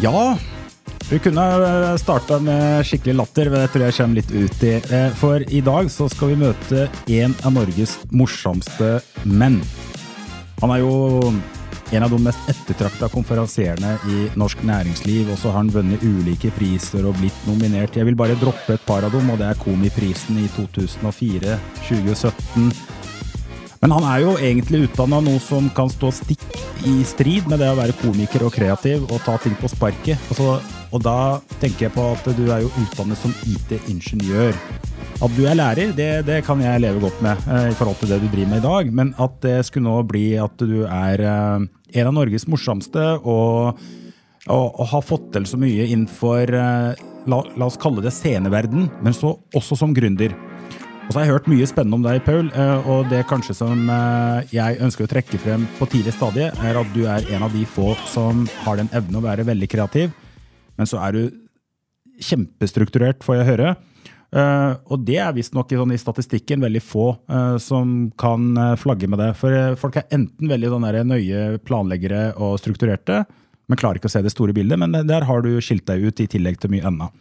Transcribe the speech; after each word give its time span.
Ja, 0.00 0.38
vi 1.10 1.18
kunne 1.18 1.98
starta 1.98 2.38
med 2.38 2.86
skikkelig 2.86 3.16
latter, 3.18 3.48
men 3.50 3.64
det 3.64 3.70
tror 3.72 3.84
jeg 3.88 3.96
kommer 3.96 4.20
litt 4.20 4.30
ut 4.30 4.62
i. 4.62 4.74
Eh, 4.94 5.08
For 5.18 5.42
i 5.42 5.60
dag 5.64 5.90
så 5.90 6.06
skal 6.12 6.30
vi 6.30 6.42
møte 6.44 6.84
en 7.18 7.34
av 7.42 7.56
Norges 7.56 7.96
morsomste 8.14 9.00
menn. 9.24 9.58
Han 10.62 10.74
er 10.74 10.84
jo 10.84 11.32
en 11.90 12.04
av 12.04 12.12
de 12.12 12.20
mest 12.22 12.50
ettertrakta 12.52 13.08
konferansierende 13.10 13.96
i 14.12 14.28
norsk 14.38 14.62
næringsliv, 14.68 15.32
og 15.32 15.40
så 15.40 15.50
har 15.50 15.62
han 15.64 15.72
vunnet 15.72 16.04
ulike 16.04 16.52
priser 16.54 17.08
og 17.08 17.16
blitt 17.18 17.46
nominert. 17.48 17.96
Jeg 17.96 18.06
vil 18.06 18.18
bare 18.18 18.38
droppe 18.38 18.76
et 18.76 18.86
par 18.86 19.02
av 19.02 19.16
dem, 19.16 19.30
og 19.32 19.40
det 19.40 19.48
er 19.48 19.62
Komiprisen 19.64 20.38
i 20.44 20.46
2004, 20.54 21.58
2017. 21.88 22.70
Men 23.82 23.94
han 23.94 24.06
er 24.10 24.24
jo 24.24 24.32
egentlig 24.42 24.86
utdanna 24.88 25.20
noe 25.22 25.38
som 25.42 25.68
kan 25.74 25.90
stå 25.92 26.10
stikk 26.14 26.44
i 26.88 26.96
strid 27.06 27.46
med 27.50 27.60
det 27.62 27.70
å 27.70 27.78
være 27.78 27.94
komiker 28.00 28.42
og 28.46 28.54
kreativ 28.54 29.06
og 29.06 29.22
ta 29.26 29.36
ting 29.42 29.54
på 29.58 29.70
sparket. 29.70 30.18
Altså, 30.32 30.58
og 30.88 31.02
da 31.04 31.38
tenker 31.60 31.86
jeg 31.86 31.94
på 31.94 32.06
at 32.14 32.28
du 32.38 32.44
er 32.48 32.64
jo 32.64 32.72
utdannet 32.82 33.20
som 33.20 33.34
IT-ingeniør. 33.46 34.56
At 35.18 35.34
du 35.34 35.42
er 35.50 35.58
lærer, 35.58 35.92
det, 35.98 36.10
det 36.28 36.40
kan 36.46 36.60
jeg 36.62 36.82
leve 36.82 37.02
godt 37.02 37.22
med 37.24 37.46
eh, 37.50 37.70
i 37.72 37.76
forhold 37.78 37.98
til 38.00 38.12
det 38.12 38.20
du 38.22 38.28
driver 38.30 38.52
med 38.54 38.62
i 38.62 38.66
dag. 38.66 38.92
Men 39.00 39.14
at 39.18 39.38
det 39.44 39.56
skulle 39.66 39.88
nå 39.88 40.02
bli 40.10 40.26
at 40.38 40.58
du 40.62 40.82
er 40.86 41.22
eh, 41.22 41.68
en 41.98 42.10
av 42.10 42.14
Norges 42.18 42.46
morsomste 42.50 43.06
og, 43.18 43.78
og, 44.46 44.66
og 44.68 44.84
har 44.94 45.06
fått 45.06 45.32
til 45.34 45.48
så 45.50 45.58
mye 45.60 45.86
innenfor 45.90 46.54
eh, 46.54 47.06
la, 47.28 47.42
la 47.58 47.68
oss 47.68 47.78
kalle 47.80 48.04
det 48.04 48.14
sceneverden, 48.14 48.88
men 49.02 49.16
så 49.16 49.36
også 49.58 49.78
som 49.82 49.94
gründer. 49.96 50.34
Og 51.08 51.14
så 51.14 51.22
har 51.22 51.24
jeg 51.24 51.38
hørt 51.38 51.46
mye 51.48 51.66
spennende 51.66 51.96
om 51.96 52.02
deg, 52.04 52.18
Paul, 52.20 52.50
eh, 52.52 52.88
og 52.92 53.06
det 53.08 53.22
kanskje 53.30 53.54
som 53.56 53.86
eh, 53.88 54.50
jeg 54.52 54.76
ønsker 54.84 55.06
å 55.06 55.08
trekke 55.08 55.38
frem 55.40 55.62
på 55.78 55.86
tidlig 55.88 56.12
stadie, 56.12 56.50
er 56.52 56.76
at 56.76 56.90
du 56.92 57.06
er 57.08 57.24
en 57.32 57.46
av 57.46 57.54
de 57.56 57.62
få 57.64 57.94
som 58.12 58.42
har 58.66 58.76
den 58.76 58.90
evnen 58.92 59.16
å 59.16 59.22
være 59.24 59.46
veldig 59.48 59.70
kreativ, 59.72 60.10
men 60.76 60.90
så 60.90 61.00
er 61.06 61.16
du 61.16 61.22
kjempestrukturert, 62.20 63.24
får 63.24 63.38
jeg 63.38 63.48
høre. 63.48 63.70
Eh, 64.36 64.74
og 64.92 65.06
det 65.08 65.16
er 65.24 65.32
visstnok 65.32 65.72
sånn 65.72 65.94
i 65.96 66.00
statistikken 66.02 66.60
veldig 66.66 66.84
få 66.84 67.06
som 67.64 67.96
kan 68.20 68.76
flagge 68.76 69.08
med 69.08 69.22
det. 69.22 69.30
For 69.40 69.78
folk 69.80 69.96
er 69.96 70.12
enten 70.12 70.52
veldig 70.52 70.74
sånn 70.74 70.88
nøye 71.08 71.46
planleggere 71.64 72.34
og 72.36 72.58
strukturerte, 72.60 73.22
men 73.64 73.80
klarer 73.80 73.96
ikke 73.96 74.12
å 74.12 74.16
se 74.18 74.20
det 74.26 74.34
store 74.36 74.52
bildet. 74.52 74.76
Men 74.76 74.92
der 75.08 75.24
har 75.24 75.40
du 75.40 75.54
skilt 75.64 75.88
deg 75.88 76.04
ut, 76.04 76.20
i 76.20 76.28
tillegg 76.28 76.60
til 76.60 76.76
mye 76.76 76.84
annet. 76.92 77.16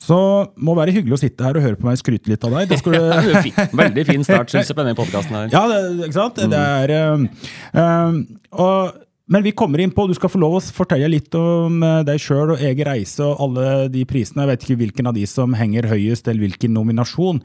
Så 0.00 0.16
må 0.56 0.72
være 0.78 0.94
hyggelig 0.96 1.18
å 1.18 1.20
sitte 1.20 1.44
her 1.44 1.58
og 1.58 1.64
høre 1.64 1.76
på 1.76 1.84
meg 1.84 1.98
skryte 2.00 2.30
litt 2.32 2.44
av 2.46 2.56
deg. 2.56 2.72
Du 2.80 3.76
Veldig 3.76 4.04
fin 4.08 4.24
start, 4.24 4.50
synes 4.52 4.70
jeg, 4.70 4.76
på 4.76 4.82
denne 4.82 4.96
podkasten 4.96 5.36
ja, 5.52 5.62
det, 5.68 5.80
ikke 6.06 6.16
sant? 6.16 6.40
Det 6.50 6.60
er 6.60 6.92
um, 7.12 8.22
og, 8.56 8.94
Men 9.30 9.44
vi 9.44 9.52
kommer 9.56 9.82
inn 9.82 9.92
på 9.94 10.06
Du 10.08 10.14
skal 10.16 10.32
få 10.32 10.40
lov 10.40 10.56
å 10.58 10.62
fortelle 10.74 11.10
litt 11.12 11.36
om 11.38 11.82
uh, 11.84 12.00
deg 12.06 12.22
sjøl 12.22 12.54
og 12.56 12.64
egen 12.64 12.88
reise 12.88 13.26
og 13.26 13.44
alle 13.44 13.90
de 13.92 14.06
prisene. 14.08 14.46
Jeg 14.46 14.52
vet 14.54 14.64
ikke 14.66 14.80
hvilken 14.86 15.12
av 15.12 15.18
de 15.18 15.26
som 15.28 15.54
henger 15.58 15.90
høyest, 15.92 16.32
eller 16.32 16.48
hvilken 16.48 16.74
nominasjon. 16.78 17.44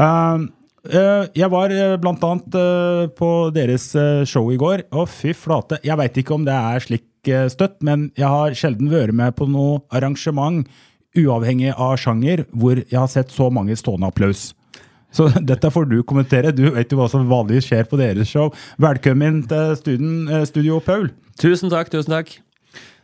Um, 0.00 0.48
jeg 1.36 1.52
var 1.52 1.76
uh, 1.76 1.98
blant 2.00 2.24
annet 2.24 2.60
på 3.20 3.30
deres 3.52 3.90
show 4.24 4.48
i 4.48 4.58
går, 4.60 4.88
og 4.96 5.10
fy 5.12 5.36
flate. 5.36 5.82
Jeg 5.84 6.00
veit 6.00 6.22
ikke 6.22 6.38
om 6.38 6.48
det 6.48 6.56
er 6.56 6.88
slik 6.88 7.06
støtt, 7.52 7.82
men 7.84 8.08
jeg 8.16 8.24
har 8.24 8.54
sjelden 8.56 8.88
vært 8.88 9.12
med 9.12 9.34
på 9.36 9.44
noe 9.52 9.82
arrangement, 9.92 10.64
uavhengig 11.18 11.72
av 11.74 11.96
sjanger, 12.00 12.44
hvor 12.50 12.80
jeg 12.80 12.98
har 12.98 13.10
sett 13.10 13.32
så 13.34 13.50
mange 13.52 13.76
stående 13.78 14.10
applaus. 14.10 14.50
Så 15.14 15.28
dette 15.50 15.70
får 15.74 15.88
du 15.90 16.00
kommentere. 16.06 16.54
Du 16.54 16.68
vet 16.70 16.92
jo 16.92 17.00
hva 17.00 17.08
som 17.10 17.28
vanligvis 17.30 17.70
skjer 17.70 17.88
på 17.90 17.98
deres 18.00 18.30
show. 18.30 18.52
Velkommen 18.82 19.42
til 19.50 19.74
studien, 19.80 20.28
eh, 20.30 20.46
Studio 20.48 20.78
Paul. 20.84 21.10
Tusen 21.40 21.72
takk, 21.72 21.90
tusen 21.92 22.14
takk. 22.14 22.36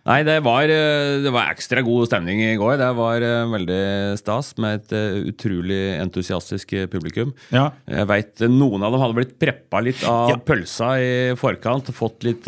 Nei, 0.06 0.21
det 0.22 0.37
var, 0.47 0.71
eh, 0.71 1.17
det 1.25 1.31
var 1.34 1.49
ekstra 1.50 1.83
god 1.83 2.06
stemning 2.06 2.39
i 2.44 2.53
går. 2.61 2.77
Det 2.78 2.91
var 2.94 3.25
eh, 3.27 3.49
veldig 3.50 3.78
stas 4.21 4.53
med 4.62 4.77
et 4.84 4.93
eh, 4.94 5.17
utrolig 5.33 5.81
entusiastisk 5.99 6.77
publikum. 6.93 7.33
Ja. 7.50 7.72
Jeg 7.91 8.06
vet 8.12 8.45
noen 8.53 8.84
av 8.87 8.95
dem 8.95 9.03
hadde 9.03 9.16
blitt 9.19 9.33
preppa 9.43 9.81
litt 9.83 10.05
av 10.06 10.31
Ja. 10.31 10.37
pølsa 10.39 10.93
i 11.03 11.11
forkant. 11.41 11.91
Fått 11.97 12.22
litt, 12.22 12.47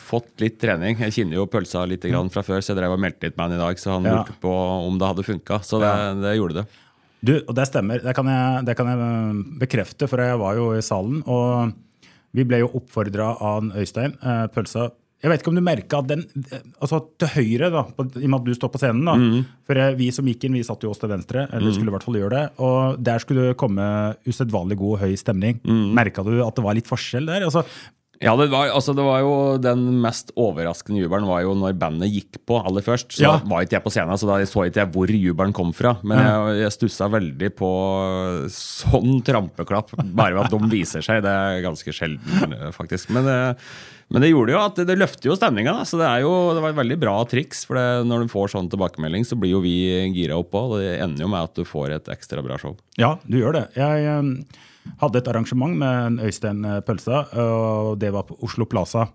fått 0.00 0.32
litt 0.40 0.56
trening. 0.62 0.96
Jeg 1.04 1.12
kjenner 1.18 1.42
jo 1.42 1.46
pølsa 1.52 1.84
litt 1.86 2.08
grann 2.08 2.32
fra 2.32 2.40
før, 2.46 2.64
så 2.64 2.72
jeg 2.72 2.80
drev 2.80 2.96
og 2.96 3.04
meldte 3.04 3.28
litt 3.28 3.36
med 3.36 3.50
han 3.50 3.58
i 3.58 3.60
dag. 3.66 3.76
Så 3.76 3.92
han 3.92 4.08
Ja. 4.08 4.16
lurte 4.22 4.38
på 4.40 4.54
om 4.88 4.96
det 4.96 5.06
hadde 5.12 5.28
funka. 5.28 5.60
Så 5.60 5.78
det, 5.82 5.92
det 6.24 6.36
gjorde 6.38 6.62
det. 6.62 6.66
Du, 7.22 7.34
og 7.46 7.54
det 7.54 7.68
stemmer. 7.68 8.00
Det 8.02 8.16
kan, 8.16 8.26
jeg, 8.32 8.64
det 8.64 8.76
kan 8.80 8.88
jeg 8.88 9.44
bekrefte, 9.60 10.08
for 10.08 10.24
jeg 10.24 10.40
var 10.40 10.56
jo 10.56 10.72
i 10.72 10.80
salen. 10.80 11.20
Og 11.28 11.74
vi 12.32 12.48
ble 12.48 12.64
jo 12.64 12.72
oppfordra 12.80 13.36
av 13.44 13.68
Øystein, 13.76 14.16
pølsa 14.56 14.88
Jeg 15.22 15.30
vet 15.30 15.42
ikke 15.44 15.52
om 15.52 15.58
du 15.58 15.62
merka 15.62 16.00
at 16.02 16.08
den 16.10 16.24
Altså 16.82 16.98
til 17.22 17.28
høyre, 17.36 17.68
da, 17.70 17.84
på, 17.94 18.06
i 18.18 18.24
og 18.26 18.30
med 18.32 18.40
at 18.40 18.46
du 18.48 18.56
står 18.58 18.72
på 18.74 18.80
scenen, 18.82 19.04
da. 19.06 19.14
For 19.68 19.78
eh, 19.78 19.94
vi 19.98 20.08
som 20.10 20.26
gikk 20.26 20.48
inn, 20.48 20.56
vi 20.58 20.64
satt 20.66 20.82
jo 20.82 20.90
oss 20.90 20.98
til 20.98 21.12
venstre, 21.12 21.44
eller 21.54 21.70
skulle 21.76 21.92
i 21.92 21.94
hvert 21.94 22.06
fall 22.08 22.18
gjøre 22.18 22.34
det. 22.34 22.44
Og 22.66 22.98
der 23.06 23.22
skulle 23.22 23.48
det 23.52 23.56
komme 23.60 23.86
usedvanlig 24.26 24.76
god, 24.82 24.98
høy 25.04 25.14
stemning. 25.20 25.60
Merka 25.94 26.24
du 26.26 26.34
at 26.42 26.58
det 26.58 26.64
var 26.66 26.74
litt 26.74 26.90
forskjell 26.90 27.30
der? 27.30 27.46
Altså, 27.46 27.62
Ja, 28.22 28.36
det 28.38 28.46
var, 28.52 28.68
altså 28.70 28.92
det 28.94 29.02
var 29.02 29.18
jo 29.24 29.32
Den 29.58 29.80
mest 30.00 30.30
overraskende 30.38 31.00
jubelen 31.02 31.26
var 31.26 31.40
jo 31.42 31.56
når 31.58 31.74
bandet 31.80 32.12
gikk 32.14 32.38
på 32.46 32.60
aller 32.64 32.84
først. 32.86 33.16
Så 33.18 33.24
Ja. 33.26 33.32
var 33.44 33.64
ikke 33.66 33.76
jeg 33.80 33.84
på 33.84 33.90
scenen, 33.90 34.14
så 34.20 34.28
da 34.30 34.36
så 34.46 34.62
ikke 34.68 34.78
jeg 34.84 34.92
hvor 34.94 35.10
jubelen 35.10 35.52
kom 35.52 35.72
fra. 35.74 35.96
Men 36.06 36.18
jeg, 36.22 36.60
jeg 36.62 36.72
stussa 36.76 37.08
veldig 37.10 37.50
på 37.58 37.70
sånn 38.52 39.20
trampeklapp, 39.26 39.92
bare 40.14 40.36
ved 40.36 40.44
at 40.46 40.54
de 40.54 40.70
viser 40.72 41.02
seg. 41.04 41.22
Det 41.24 41.32
er 41.32 41.62
ganske 41.64 41.94
sjelden, 41.94 42.56
faktisk. 42.76 43.10
Men, 43.14 43.24
det- 43.26 43.56
men 44.12 44.22
det 44.22 44.30
gjorde 44.32 44.52
jo 44.52 44.58
at 44.60 44.74
det, 44.76 44.86
det 44.90 44.98
løfter 45.00 45.30
jo 45.30 45.36
stemninga. 45.38 45.74
Så 45.88 45.98
det, 45.98 46.06
er 46.08 46.20
jo, 46.26 46.32
det 46.54 46.62
var 46.62 46.70
et 46.74 46.80
veldig 46.82 46.98
bra 47.00 47.14
triks. 47.24 47.64
For 47.66 47.74
det, 47.78 48.06
når 48.06 48.26
du 48.26 48.32
får 48.32 48.52
sånn 48.54 48.68
tilbakemelding, 48.72 49.24
så 49.24 49.38
blir 49.40 49.54
jo 49.56 49.62
vi 49.64 49.76
gira 50.14 50.36
opp 50.38 50.52
òg. 50.58 50.78
Det 50.82 50.98
ender 51.00 51.24
jo 51.26 51.30
med 51.32 51.42
at 51.48 51.54
du 51.56 51.64
får 51.64 51.96
et 51.96 52.12
ekstra 52.12 52.42
bra 52.44 52.58
show. 52.60 52.76
Ja, 53.00 53.14
du 53.26 53.38
gjør 53.40 53.52
det. 53.60 53.66
Jeg 53.78 54.04
eh, 54.04 54.22
hadde 55.00 55.20
et 55.20 55.28
arrangement 55.30 55.74
med 55.78 56.22
Øystein 56.26 56.64
eh, 56.68 56.80
Pølsa, 56.86 57.24
og 57.38 57.98
det 58.02 58.12
var 58.14 58.26
på 58.28 58.38
Oslo 58.42 58.66
Plaza. 58.68 59.08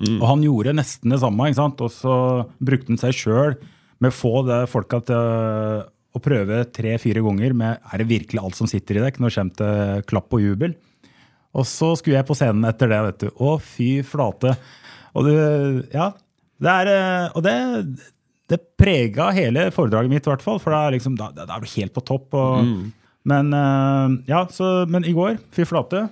Og 0.00 0.24
han 0.24 0.44
gjorde 0.44 0.72
nesten 0.78 1.12
det 1.12 1.20
samme, 1.20 1.50
og 1.50 1.90
så 1.92 2.14
brukte 2.62 2.94
han 2.94 3.00
seg 3.00 3.16
sjøl 3.16 3.56
med 4.00 4.12
å 4.12 4.16
få 4.16 4.34
det 4.48 4.60
folka 4.72 5.02
til 5.04 5.16
eh, 5.16 5.88
å 6.10 6.22
prøve 6.22 6.64
tre-fire 6.74 7.22
ganger 7.22 7.52
med 7.54 7.90
er 7.92 8.00
det 8.00 8.08
virkelig 8.10 8.40
alt 8.42 8.56
som 8.58 8.66
sitter 8.70 8.98
i 8.98 9.02
deg 9.04 9.18
når 9.20 9.30
det 9.30 9.36
kommer 9.36 9.58
til 9.60 10.06
klapp 10.10 10.34
og 10.34 10.42
jubel. 10.42 10.72
Og 11.54 11.66
så 11.66 11.92
skulle 11.98 12.16
jeg 12.16 12.26
på 12.26 12.36
scenen 12.38 12.66
etter 12.66 12.90
det, 12.90 13.00
vet 13.06 13.26
du. 13.26 13.28
Å, 13.42 13.52
fy 13.62 13.90
flate. 14.06 14.54
Og 15.18 15.26
det, 15.26 15.36
ja, 15.94 16.08
det 16.62 16.74
er 16.82 16.90
eh, 16.94 17.28
Og 17.34 17.44
det, 17.44 17.54
det 18.50 18.60
prega 18.78 19.30
hele 19.36 19.68
foredraget 19.74 20.12
mitt, 20.12 20.26
i 20.26 20.32
hvert 20.32 20.44
fall. 20.46 20.58
For 20.62 20.74
det 20.74 20.80
er, 20.80 20.96
liksom, 20.96 21.18
da 21.18 21.30
er 21.44 21.70
helt 21.76 21.94
på 21.94 22.06
topp. 22.06 22.38
Og, 22.38 22.72
Men 23.30 23.52
eh, 23.56 24.16
ja, 24.32 24.44
så, 24.52 24.70
men 24.90 25.06
i 25.08 25.14
går, 25.16 25.38
fy 25.54 25.64
flate. 25.68 26.04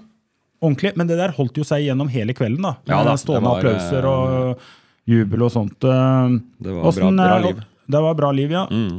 Ordentlig. 0.63 0.95
Men 0.99 1.07
det 1.11 1.19
der 1.21 1.35
holdt 1.37 1.59
jo 1.61 1.67
seg 1.67 1.85
gjennom 1.87 2.09
hele 2.11 2.35
kvelden, 2.35 2.65
da. 2.67 2.77
Ja 2.91 3.03
da, 3.07 3.13
Med 3.15 3.23
Stående 3.23 3.51
var, 3.53 3.63
eh, 3.63 3.77
applauser 3.77 4.09
og 4.11 4.65
jubel 5.09 5.45
og 5.47 5.53
sånt. 5.55 5.85
eh. 5.87 6.39
Det 6.65 6.75
var 6.75 6.89
bra- 6.93 7.13
bra 7.15 7.37
eh, 7.37 7.45
liv. 7.49 7.63
Det 7.89 8.03
var 8.05 8.19
bra 8.19 8.31
liv, 8.37 8.51
ja. 8.53 8.65
Mm. 8.71 8.99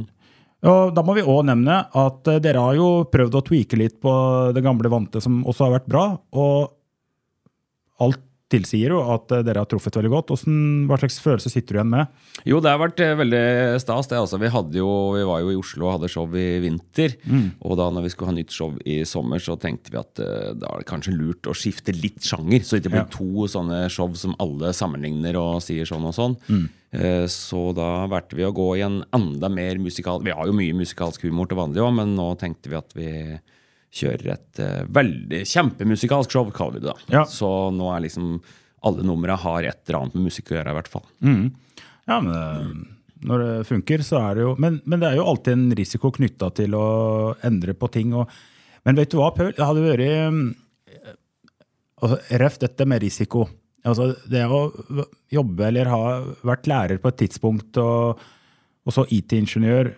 Og 0.70 0.90
da 0.96 1.02
må 1.06 1.14
vi 1.16 1.22
òg 1.24 1.44
nevne 1.48 1.76
at 1.96 2.26
dere 2.44 2.60
har 2.60 2.74
jo 2.76 2.88
prøvd 3.08 3.36
å 3.38 3.44
tweake 3.46 3.78
litt 3.80 3.94
på 4.02 4.12
det 4.52 4.60
gamle 4.64 4.90
vante, 4.92 5.20
som 5.24 5.38
også 5.48 5.66
har 5.68 5.78
vært 5.78 5.86
bra. 5.88 6.02
Og 6.36 6.72
alt 8.04 8.20
tilsier 8.50 8.92
jo 8.94 9.00
at 9.14 9.30
eh, 9.34 9.44
dere 9.46 9.62
har 9.62 9.68
truffet 9.70 9.96
veldig 9.96 10.10
godt. 10.12 10.32
Hvordan, 10.32 10.56
hva 10.90 10.98
slags 11.00 11.20
følelse 11.22 11.52
sitter 11.52 11.76
du 11.76 11.78
igjen 11.80 11.92
med? 11.92 12.16
Jo, 12.48 12.58
det 12.62 12.72
har 12.72 12.80
vært 12.82 13.02
eh, 13.04 13.14
veldig 13.18 13.42
stas. 13.82 14.10
det 14.10 14.18
altså. 14.18 14.40
Vi, 14.42 14.50
jo, 14.78 14.88
vi 15.16 15.22
var 15.28 15.44
jo 15.44 15.52
i 15.54 15.58
Oslo 15.60 15.86
og 15.88 15.94
hadde 15.98 16.10
show 16.12 16.26
i 16.34 16.48
vinter. 16.64 17.14
Og 17.62 17.78
da 17.80 17.88
når 17.94 18.06
vi 18.08 18.12
skulle 18.14 18.32
ha 18.32 18.36
nytt 18.36 18.54
show 18.54 18.74
i 18.84 19.00
sommer, 19.08 19.42
så 19.42 19.56
tenkte 19.60 19.94
vi 19.94 20.00
at 20.00 20.22
uh, 20.24 20.50
da 20.58 20.72
er 20.74 20.82
det 20.82 20.88
kanskje 20.90 21.14
lurt 21.16 21.48
å 21.50 21.54
skifte 21.56 21.94
litt 21.96 22.20
sjanger. 22.26 22.64
Så 22.66 22.76
det 22.76 22.84
ikke 22.84 22.94
blir 22.96 23.06
Ja. 23.06 23.08
to 23.14 23.46
sånne 23.50 23.80
show 23.92 24.10
som 24.18 24.34
alle 24.42 24.74
sammenligner 24.76 25.38
og 25.40 25.62
sier 25.64 25.88
sånn 25.88 26.04
og 26.10 26.16
sånn. 26.16 26.36
Eh, 26.92 27.26
Så 27.30 27.70
da 27.76 28.06
valgte 28.10 28.34
vi 28.38 28.44
å 28.46 28.52
gå 28.54 28.68
i 28.78 28.82
en 28.86 29.00
enda 29.14 29.48
mer 29.52 29.78
musikal... 29.78 30.22
Vi 30.26 30.34
har 30.34 30.46
jo 30.48 30.56
mye 30.56 30.74
musikalsk 30.74 31.22
humor 31.28 31.46
til 31.48 31.60
vanlig 31.60 31.82
òg, 31.84 31.94
men 31.94 32.16
nå 32.18 32.32
tenkte 32.40 32.72
vi 32.72 32.78
at 32.80 32.96
vi 32.98 33.10
kjører 33.94 34.34
et 34.36 34.62
uh, 34.62 34.86
veldig 34.94 35.42
kjempemusikalsk 35.50 36.32
show, 36.32 36.50
kaller 36.54 36.78
vi 36.78 36.84
det 36.84 36.92
da. 36.92 36.96
Ja. 37.20 37.24
Så 37.28 37.48
nå 37.74 37.90
er 37.94 38.04
liksom 38.06 38.38
alle 38.86 39.04
numra 39.04 39.36
har 39.36 39.62
et 39.62 39.82
eller 39.88 39.98
annet 39.98 40.16
med 40.16 40.30
musikk 40.30 40.52
å 40.52 40.56
gjøre, 40.56 40.72
i 40.72 40.78
hvert 40.78 40.88
fall. 40.88 41.04
Ja, 42.08 42.16
men 42.16 42.30
eh, 42.32 42.70
når 43.28 43.44
det 43.44 43.68
funker, 43.68 44.04
så 44.06 44.20
er 44.22 44.38
det 44.38 44.44
jo 44.46 44.54
Men, 44.58 44.80
men 44.88 45.02
det 45.02 45.10
er 45.10 45.18
jo 45.18 45.26
alltid 45.28 45.52
en 45.52 45.66
risiko 45.76 46.10
knytta 46.16 46.48
til 46.56 46.76
å 46.78 46.86
endre 47.46 47.74
på 47.76 47.90
ting. 47.92 48.14
Og, 48.16 48.30
men 48.88 48.96
vet 48.96 49.12
du 49.12 49.18
hva, 49.20 49.30
Paul? 49.36 49.52
Det 49.56 49.66
hadde 49.66 49.84
vært 49.84 50.06
eh, 50.06 51.14
altså, 52.00 52.20
Røft 52.40 52.64
dette 52.64 52.88
med 52.88 53.04
risiko. 53.04 53.46
Altså, 53.84 54.10
det 54.28 54.44
å 54.48 54.62
jobbe 55.32 55.68
eller 55.68 55.92
ha 55.92 56.02
vært 56.48 56.68
lærer 56.68 57.00
på 57.00 57.12
et 57.12 57.20
tidspunkt, 57.22 57.76
og, 57.80 58.20
og 58.84 58.96
så 58.96 59.06
IT-ingeniør 59.12 59.92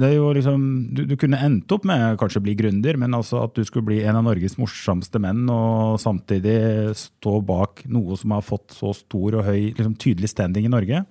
det 0.00 0.08
er 0.08 0.16
jo 0.16 0.30
liksom, 0.36 0.62
du, 0.96 1.02
du 1.10 1.14
kunne 1.20 1.38
endt 1.44 1.70
opp 1.76 1.84
med 1.88 2.16
kanskje 2.20 2.42
bli 2.42 2.56
gründer, 2.58 2.96
men 3.00 3.14
altså 3.16 3.42
at 3.44 3.54
du 3.56 3.62
skulle 3.68 3.86
bli 3.90 4.00
en 4.02 4.18
av 4.18 4.24
Norges 4.26 4.56
morsomste 4.60 5.20
menn 5.22 5.44
og 5.52 6.00
samtidig 6.02 6.56
stå 6.98 7.36
bak 7.46 7.84
noe 7.92 8.16
som 8.20 8.32
har 8.36 8.44
fått 8.46 8.74
så 8.76 8.94
stor 8.96 9.38
og 9.40 9.46
høy, 9.50 9.70
liksom 9.76 9.94
tydelig 10.00 10.32
standing 10.32 10.66
i 10.66 10.72
Norge. 10.72 11.04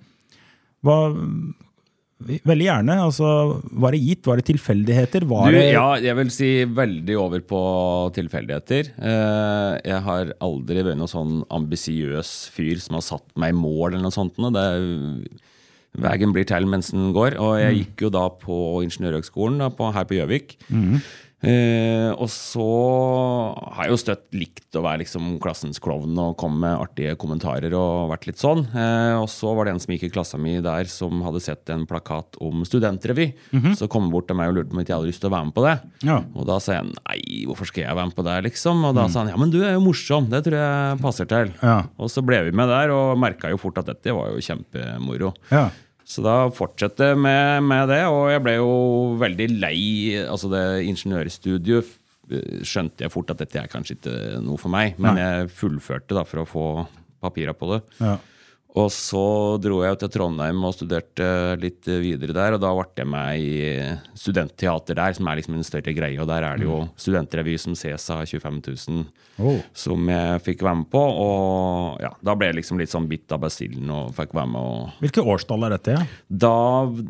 Hva, 0.84 0.96
veldig 2.44 2.66
gjerne. 2.66 2.96
altså 3.04 3.28
Var 3.84 3.94
det 3.96 4.00
gitt? 4.04 4.26
Var 4.28 4.40
det 4.40 4.46
tilfeldigheter? 4.50 5.26
Var 5.28 5.52
Du, 5.52 5.58
ja, 5.60 5.86
jeg 6.00 6.16
vil 6.18 6.32
si 6.34 6.50
veldig 6.64 7.16
over 7.20 7.44
på 7.48 7.60
tilfeldigheter. 8.16 8.90
Eh, 8.96 9.80
Jeg 9.88 10.02
har 10.06 10.34
aldri 10.44 10.82
vært 10.84 11.00
noen 11.00 11.12
sånn 11.12 11.38
ambisiøs 11.50 12.50
fyr 12.54 12.80
som 12.80 12.98
har 12.98 13.06
satt 13.06 13.28
meg 13.40 13.54
i 13.54 13.60
mål 13.60 13.94
eller 13.94 14.04
noe 14.08 14.16
sånt. 14.16 14.36
Det 14.36 14.66
er, 14.66 15.46
veien 15.98 16.32
blir 16.32 16.44
til 16.46 16.66
mens 16.70 16.90
den 16.94 17.12
går. 17.16 17.38
Og 17.38 17.60
jeg 17.60 17.76
gikk 17.80 18.02
jo 18.06 18.10
da 18.14 18.28
på 18.28 18.82
Ingeniørhøgskolen 18.86 19.60
her 19.60 19.72
på, 19.74 19.90
her 19.92 20.04
på 20.04 20.14
Gjøvik. 20.14 20.56
Eh, 21.40 22.10
og 22.20 22.28
så 22.28 22.66
har 23.72 23.86
jeg 23.86 23.94
jo 23.94 24.00
støtt 24.02 24.26
likt 24.36 24.76
å 24.76 24.82
være 24.84 25.02
liksom 25.02 25.38
klassens 25.40 25.80
klovn 25.80 26.18
og 26.20 26.36
komme 26.40 26.60
med 26.66 26.82
artige 26.82 27.16
kommentarer 27.20 27.72
og 27.76 28.10
vært 28.12 28.28
litt 28.28 28.42
sånn. 28.42 28.66
Uh, 28.74 29.22
og 29.22 29.28
så 29.32 29.54
var 29.56 29.66
det 29.66 29.74
en 29.74 29.82
som 29.82 29.94
gikk 29.94 30.08
i 30.10 30.12
klassa 30.12 30.40
mi 30.40 30.58
der 30.60 30.90
som 30.92 31.22
hadde 31.24 31.42
sett 31.44 31.72
en 31.72 31.86
plakat 31.88 32.36
om 32.44 32.64
studentrevy. 32.68 33.30
Så 33.78 33.88
kom 33.90 34.06
han 34.06 34.12
bort 34.12 34.28
til 34.28 34.36
meg 34.38 34.52
og 34.52 34.58
lurte 34.58 34.72
på 34.72 34.76
om 34.76 34.84
jeg 34.84 34.92
hadde 34.92 35.10
lyst 35.10 35.24
til 35.24 35.30
å 35.30 35.34
være 35.36 35.48
med 35.48 35.56
på 35.56 35.64
det. 35.64 35.76
Ja. 36.06 36.20
Og 36.36 36.48
da 36.48 36.60
sa 36.62 36.76
jeg 36.76 36.90
nei, 36.90 37.18
hvorfor 37.48 37.70
skal 37.70 37.86
jeg 37.86 37.98
være 37.98 38.10
med 38.10 38.18
på 38.18 38.26
det, 38.26 38.38
liksom? 38.50 38.84
Og 38.90 38.96
da 38.98 39.06
sa 39.08 39.22
han 39.22 39.32
ja, 39.32 39.40
men 39.40 39.52
du 39.52 39.60
er 39.62 39.76
jo 39.76 39.84
morsom, 39.84 40.28
det 40.32 40.44
tror 40.46 40.58
jeg 40.60 41.02
passer 41.04 41.30
til. 41.30 41.54
Ja. 41.64 41.78
Og 42.00 42.12
så 42.12 42.24
ble 42.26 42.42
vi 42.48 42.56
med 42.56 42.68
der 42.70 42.92
og 42.94 43.16
merka 43.20 43.52
jo 43.52 43.60
fort 43.60 43.80
at 43.80 43.88
dette 43.88 44.16
var 44.16 44.34
jo 44.34 44.44
kjempemoro. 44.44 45.32
Ja. 45.52 45.70
Så 46.10 46.24
da 46.26 46.36
fortsatte 46.54 47.12
jeg 47.12 47.18
med, 47.22 47.62
med 47.70 47.90
det, 47.92 48.02
og 48.10 48.30
jeg 48.32 48.42
ble 48.42 48.56
jo 48.56 48.70
veldig 49.20 49.46
lei 49.62 49.82
altså 50.24 50.50
det 50.50 50.64
ingeniørstudiet. 50.90 51.92
Skjønte 52.66 53.06
jeg 53.06 53.12
fort 53.14 53.30
at 53.34 53.42
dette 53.42 53.58
er 53.58 53.70
kanskje 53.70 53.96
ikke 53.96 54.16
noe 54.42 54.58
for 54.58 54.72
meg, 54.74 54.98
men 54.98 55.18
Nei. 55.18 55.22
jeg 55.22 55.52
fullførte 55.54 56.16
da 56.18 56.26
for 56.26 56.42
å 56.42 56.48
få 56.48 56.66
papira 57.22 57.54
på 57.54 57.72
det. 57.72 57.80
Ja. 58.00 58.16
Og 58.78 58.90
så 58.94 59.22
dro 59.58 59.80
jeg 59.82 59.98
til 59.98 60.12
Trondheim 60.14 60.60
og 60.66 60.76
studerte 60.76 61.26
litt 61.58 61.88
videre 61.88 62.36
der, 62.36 62.54
og 62.54 62.62
da 62.62 62.70
ble 62.76 62.86
jeg 63.00 63.08
med 63.10 63.40
i 63.42 63.56
studentteater 64.14 64.98
der, 64.98 65.16
som 65.16 65.26
er 65.26 65.40
liksom 65.40 65.56
en 65.58 65.66
større 65.66 65.94
greie, 65.96 66.20
og 66.22 66.28
der 66.30 66.46
er 66.46 66.60
det 66.60 66.68
jo 66.68 66.84
studentrevy 66.94 67.56
som 67.58 67.74
ses 67.78 68.06
av 68.14 68.22
25 68.26 68.62
000 68.68 69.08
Oh. 69.40 69.56
som 69.72 70.08
jeg 70.10 70.40
fikk 70.44 70.60
være 70.66 70.82
med 70.82 70.88
på, 70.92 71.00
og 71.00 72.02
ja, 72.02 72.10
da 72.20 72.34
ble 72.36 72.50
jeg 72.50 72.58
liksom 72.58 72.80
litt 72.80 72.92
sånn 72.92 73.06
bitt 73.08 73.30
av 73.32 73.40
basillen 73.40 73.88
og 73.94 74.10
fikk 74.12 74.34
være 74.36 74.50
med 74.52 74.60
og 74.60 75.00
Hvilke 75.00 75.24
årstall 75.24 75.64
er 75.64 75.76
dette? 75.78 75.94
Ja? 75.96 76.02
da 76.28 76.52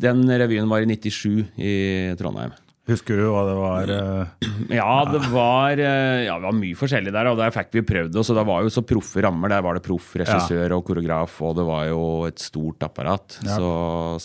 den 0.05 0.23
revyen 0.29 0.69
var 0.71 0.79
i 0.85 0.87
97 0.87 1.59
i 1.59 1.73
Trondheim. 2.19 2.53
Husker 2.89 3.19
du 3.19 3.27
hva 3.29 3.41
det 3.45 3.53
var? 3.59 3.91
eh, 3.93 4.47
Ja, 4.73 4.93
det 5.05 5.19
var, 5.31 5.77
eh, 5.77 6.23
ja, 6.25 6.33
det 6.41 6.47
var 6.47 6.55
mye 6.57 6.75
forskjellig 6.79 7.11
der, 7.13 7.27
og 7.29 7.37
der 7.37 7.53
fikk 7.53 7.69
vi 7.77 7.83
prøvd 7.85 8.15
oss. 8.17 8.31
Og 8.33 8.39
det 8.39 8.45
var 8.49 8.63
jo 8.65 8.71
så 8.73 8.81
proffe 8.89 9.21
rammer. 9.23 9.53
Der 9.53 9.61
var 9.61 9.77
det 9.77 9.83
proff 9.85 10.09
regissør 10.17 10.73
og 10.79 10.83
koreograf, 10.89 11.35
og 11.45 11.55
det 11.59 11.65
var 11.67 11.85
jo 11.91 12.01
et 12.25 12.41
stort 12.41 12.81
apparat. 12.87 13.37
Ja. 13.45 13.59
Så, 13.59 13.69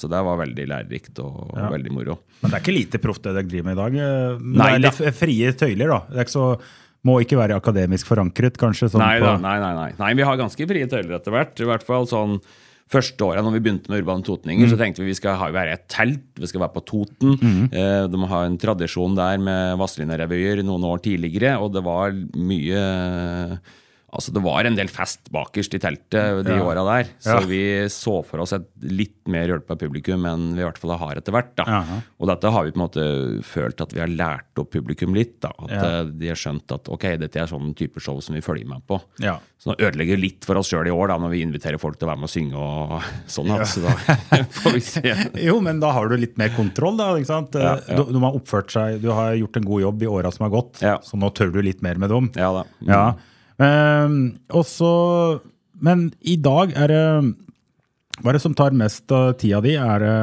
så 0.01 0.09
det 0.11 0.23
var 0.25 0.41
veldig 0.41 0.67
lærerikt 0.73 1.21
og 1.21 1.53
Ja. 1.57 1.69
veldig 1.71 1.93
moro. 1.93 2.19
Men 2.41 2.51
det 2.51 2.57
er 2.59 2.65
ikke 2.65 2.79
lite 2.79 2.99
proft 3.03 3.23
det 3.29 3.35
dere 3.37 3.49
driver 3.53 3.65
med 3.69 3.77
i 3.77 3.83
dag. 3.83 3.95
eh, 4.01 4.39
Men 4.41 4.59
Nei 4.59 4.71
det 4.79 4.81
er 4.81 4.87
litt 4.89 5.21
frie 5.21 5.53
tøyler, 5.53 5.89
da. 5.93 6.01
Det 6.11 6.17
er 6.19 6.25
ikke 6.25 6.37
så, 6.41 6.61
må 7.07 7.21
ikke 7.23 7.39
være 7.39 7.61
akademisk 7.61 8.09
forankret, 8.09 8.57
kanskje. 8.59 8.89
Sånn 8.91 9.05
Nei, 9.05 9.21
på, 9.21 9.27
da, 9.29 9.37
nei, 9.37 9.59
nei, 9.61 9.75
nei. 9.77 9.91
nei, 10.01 10.15
vi 10.15 10.23
har 10.27 10.37
ganske 10.41 10.67
frie 10.67 10.89
tøyler 10.91 11.21
etter 11.21 11.31
hvert. 11.31 11.61
I 11.61 11.69
hvert 11.69 11.85
fall 11.87 12.09
sånn 12.09 12.41
Første 12.87 13.25
året 13.27 13.43
når 13.43 13.57
vi 13.57 13.61
begynte 13.65 13.91
med 13.91 14.05
Urbane 14.05 14.23
Totninger, 14.23 14.69
så 14.71 14.77
tenkte 14.79 15.03
vi 15.03 15.11
vi 15.11 15.17
skal 15.19 15.35
ha, 15.41 15.49
være 15.55 15.75
et 15.75 15.89
telt. 15.91 16.29
Vi 16.39 16.47
skal 16.47 16.63
være 16.63 16.75
på 16.77 16.85
Toten. 16.87 17.33
Eh, 17.67 18.05
de 18.07 18.29
har 18.31 18.47
en 18.47 18.59
tradisjon 18.63 19.17
der 19.19 19.43
med 19.43 19.81
Vazelina-revyer 19.81 20.63
noen 20.63 20.87
år 20.87 21.03
tidligere, 21.03 21.57
og 21.59 21.75
det 21.75 21.83
var 21.87 22.15
mye 22.39 22.85
Altså 24.17 24.33
Det 24.33 24.43
var 24.43 24.65
en 24.65 24.75
del 24.79 24.89
fest 24.89 25.29
bakerst 25.33 25.75
i 25.77 25.79
teltet 25.83 26.45
de 26.47 26.57
Ja. 26.57 26.63
åra 26.65 26.83
der. 26.89 27.11
Så 27.21 27.35
Ja. 27.41 27.47
vi 27.47 27.61
så 27.93 28.25
for 28.25 28.41
oss 28.41 28.53
et 28.57 28.65
litt 28.83 29.13
mer 29.29 29.47
hjelpa 29.47 29.77
publikum 29.77 30.25
enn 30.25 30.55
vi 30.57 30.63
i 30.63 30.65
hvert 30.65 30.79
fall 30.79 30.97
har 30.97 31.17
etter 31.21 31.33
hvert. 31.33 31.55
da. 31.57 31.65
Jaha. 31.69 32.03
Og 32.21 32.29
dette 32.29 32.51
har 32.51 32.65
vi 32.65 32.71
på 32.73 32.81
en 32.81 32.87
måte 32.89 33.45
følt 33.45 33.81
at 33.83 33.93
vi 33.93 34.01
har 34.01 34.09
lært 34.09 34.57
opp 34.59 34.71
publikum 34.71 35.13
litt. 35.15 35.41
da. 35.41 35.51
At 35.59 35.71
Ja. 35.71 35.83
eh, 36.01 36.05
de 36.05 36.29
har 36.29 36.37
skjønt 36.37 36.73
at 36.73 36.89
ok, 36.89 37.17
dette 37.19 37.37
er 37.37 37.47
sånn 37.47 37.75
type 37.77 38.01
show 38.01 38.19
som 38.21 38.35
vi 38.35 38.41
følger 38.41 38.67
med 38.67 38.87
på. 38.87 39.01
Ja. 39.21 39.39
Så 39.59 39.77
det 39.77 39.85
ødelegger 39.93 40.21
litt 40.21 40.45
for 40.45 40.57
oss 40.57 40.69
sjøl 40.71 40.87
i 40.87 40.91
år 40.91 41.09
da, 41.09 41.19
når 41.19 41.31
vi 41.31 41.43
inviterer 41.45 41.79
folk 41.79 41.99
til 41.99 42.09
å 42.09 42.13
være 42.13 42.21
med 42.21 42.25
og 42.25 42.31
synge. 42.31 42.55
og 42.57 43.03
sånn. 43.29 43.47
Ja. 43.49 43.65
Så 43.65 43.83
da 43.83 43.91
får 44.63 44.73
vi 44.73 44.81
se. 44.81 45.31
Jo, 45.45 45.61
men 45.61 45.81
da 45.81 45.93
har 45.93 46.09
du 46.09 46.17
litt 46.17 46.39
mer 46.39 46.49
kontroll, 46.51 46.97
da. 46.97 47.13
ikke 47.17 47.27
sant? 47.27 47.51
Du, 47.53 47.59
de 47.61 48.21
har 48.21 48.33
oppført 48.33 48.71
seg, 48.71 49.01
du 49.03 49.11
har 49.11 49.35
gjort 49.35 49.57
en 49.57 49.65
god 49.65 49.81
jobb 49.83 50.03
i 50.03 50.07
åra 50.07 50.33
som 50.33 50.51
har 50.51 50.63
gått, 50.63 50.75
så 50.81 51.15
nå 51.19 51.33
tør 51.35 51.53
du 51.53 51.61
litt 51.63 51.83
mer 51.83 51.97
med 51.97 52.09
dem. 52.11 52.31
Ja 52.37 52.53
da. 52.53 52.63
Mm. 52.83 52.89
Ja. 52.89 53.15
Ehm, 53.63 54.37
og 54.53 54.65
så 54.69 55.41
Men 55.81 56.11
i 56.21 56.37
dag 56.37 56.73
er 56.77 56.89
det 56.93 57.05
Hva 58.21 58.31
er 58.31 58.37
det 58.37 58.43
som 58.43 58.55
tar 58.57 58.75
mest 58.77 59.11
av 59.13 59.35
tida 59.41 59.63
di? 59.65 59.75
Er 59.81 59.99
det 60.05 60.17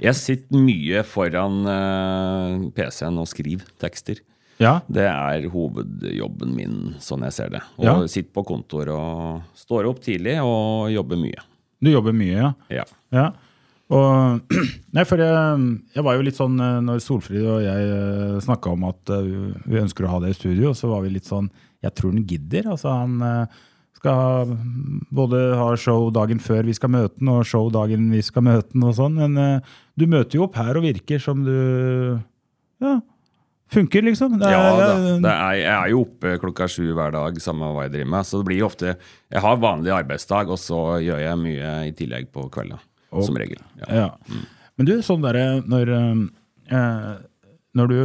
Jeg 0.00 0.14
sitter 0.18 0.58
mye 0.62 1.02
foran 1.06 1.58
eh, 1.70 2.70
PC-en 2.74 3.18
og 3.20 3.28
skriver 3.30 3.66
tekster. 3.82 4.18
Ja? 4.58 4.80
Det 4.88 5.04
er 5.06 5.44
hovedjobben 5.52 6.54
min, 6.56 6.76
sånn 7.04 7.22
jeg 7.26 7.34
ser 7.36 7.50
det. 7.52 7.60
Og 7.78 7.84
Ja. 7.84 7.94
sitter 8.06 8.32
på 8.32 8.44
kontor 8.48 8.88
og 8.94 9.42
står 9.54 9.86
opp 9.90 10.00
tidlig 10.02 10.38
og 10.42 10.90
jobber 10.94 11.16
mye. 11.20 11.42
Du 11.82 11.90
jobber 11.92 12.14
mye, 12.16 12.54
ja? 12.70 12.84
Ja. 13.12 13.26
Og, 13.92 14.40
nei, 14.96 15.04
for 15.04 15.20
jeg, 15.20 15.64
jeg 15.92 16.04
var 16.06 16.16
jo 16.16 16.24
litt 16.24 16.38
sånn 16.38 16.54
eh, 16.56 16.78
Når 16.86 17.02
Solfrid 17.04 17.44
og 17.44 17.60
jeg 17.66 18.40
snakka 18.46 18.72
om 18.72 18.86
at 18.88 19.12
eh, 19.12 19.26
vi 19.68 19.82
ønsker 19.82 20.06
å 20.06 20.14
ha 20.14 20.20
det 20.24 20.30
i 20.32 20.38
studio, 20.38 20.72
så 20.72 20.88
var 20.88 21.02
vi 21.04 21.12
litt 21.12 21.28
sånn 21.28 21.50
Jeg 21.84 21.92
tror 21.98 22.14
han 22.14 22.24
gidder. 22.24 22.70
Altså, 22.72 22.94
han 22.96 23.18
eh, 23.28 23.58
skal 24.00 24.54
både 25.12 25.42
ha 25.60 25.66
show 25.80 26.08
dagen 26.16 26.40
før 26.40 26.64
vi 26.68 26.74
skal 26.76 26.94
møte 26.96 27.20
han, 27.20 27.30
og 27.34 27.44
show 27.48 27.68
dagen 27.72 28.08
vi 28.12 28.22
skal 28.24 28.46
møte 28.48 28.72
han, 28.72 28.86
og 28.88 28.96
sånn. 28.96 29.18
Men 29.20 29.36
eh, 29.40 29.74
du 30.00 30.06
møter 30.08 30.40
jo 30.40 30.46
opp 30.48 30.56
her 30.60 30.80
og 30.80 30.86
virker 30.88 31.20
som 31.22 31.44
du 31.44 31.52
Ja, 32.84 32.96
funker, 33.72 34.02
liksom. 34.08 34.40
Er- 34.40 34.52
Ja 34.56 34.64
er, 35.20 35.60
jeg 35.60 35.68
er 35.76 35.92
jo 35.92 36.02
oppe 36.06 36.34
klokka 36.40 36.68
sju 36.72 36.88
hver 36.96 37.12
dag, 37.14 37.36
samme 37.42 37.68
hva 37.76 37.84
jeg 37.86 37.94
driver 37.98 38.10
med. 38.16 38.28
Så 38.32 38.40
det 38.40 38.48
blir 38.48 38.62
jo 38.64 38.68
ofte 38.72 38.96
Jeg 38.96 39.44
har 39.44 39.60
vanlig 39.60 39.92
arbeidsdag, 40.00 40.48
og 40.56 40.60
så 40.60 40.82
gjør 41.04 41.20
jeg 41.20 41.42
mye 41.44 41.76
i 41.90 41.94
tillegg 42.00 42.32
på 42.32 42.48
kvelda. 43.14 43.26
Som 43.30 43.38
regel. 43.40 43.62
Ja. 43.82 43.88
Ja. 44.02 44.42
Men 44.74 44.88
du, 44.90 44.94
sånn 45.06 45.22
derre 45.24 45.62
når, 45.70 45.92
eh, 46.74 47.12
når 47.78 47.92
du 47.92 48.00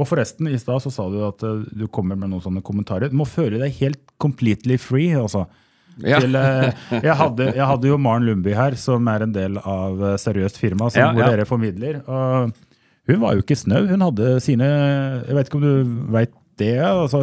Og 0.00 0.08
forresten, 0.08 0.48
i 0.48 0.56
stad 0.60 0.80
så 0.84 0.90
sa 0.92 1.04
du 1.12 1.18
at 1.26 1.42
eh, 1.44 1.64
du 1.76 1.84
kommer 1.92 2.16
med 2.16 2.30
noen 2.32 2.42
sånne 2.44 2.62
kommentarer. 2.64 3.10
Du 3.12 3.16
må 3.20 3.26
føle 3.28 3.60
deg 3.60 3.74
helt 3.82 4.00
completely 4.22 4.78
free, 4.80 5.12
altså. 5.18 5.44
Ja. 6.00 6.18
Til, 6.24 6.32
eh, 6.40 6.70
jeg, 7.04 7.14
hadde, 7.18 7.50
jeg 7.52 7.66
hadde 7.68 7.90
jo 7.90 7.98
Maren 8.00 8.24
Lundby 8.24 8.54
her, 8.56 8.76
som 8.80 9.06
er 9.12 9.26
en 9.26 9.34
del 9.34 9.58
av 9.60 10.00
eh, 10.00 10.14
Seriøst 10.20 10.56
firma, 10.60 10.88
som, 10.90 11.02
Ja, 11.02 11.10
hvor 11.12 11.28
dere 11.28 11.44
formidler. 11.48 12.00
Og 12.08 12.54
hun 13.10 13.20
var 13.20 13.36
jo 13.36 13.44
ikke 13.44 13.58
snau. 13.60 13.82
Hun 13.90 14.04
hadde 14.06 14.36
sine 14.44 14.68
Jeg 15.26 15.36
vet 15.36 15.50
ikke 15.50 15.60
om 15.60 15.66
du 15.66 15.96
veit 16.14 16.32
det? 16.60 16.76
Altså, 16.84 17.22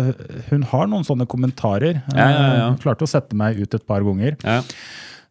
hun 0.50 0.64
har 0.70 0.88
noen 0.90 1.06
sånne 1.08 1.26
kommentarer. 1.30 2.02
Ja, 2.14 2.26
ja, 2.30 2.48
ja. 2.60 2.66
Hun 2.70 2.80
klarte 2.82 3.06
å 3.06 3.10
sette 3.10 3.38
meg 3.38 3.60
ut 3.62 3.74
et 3.78 3.86
par 3.90 4.06
ganger. 4.06 4.38
Ja. 4.44 4.62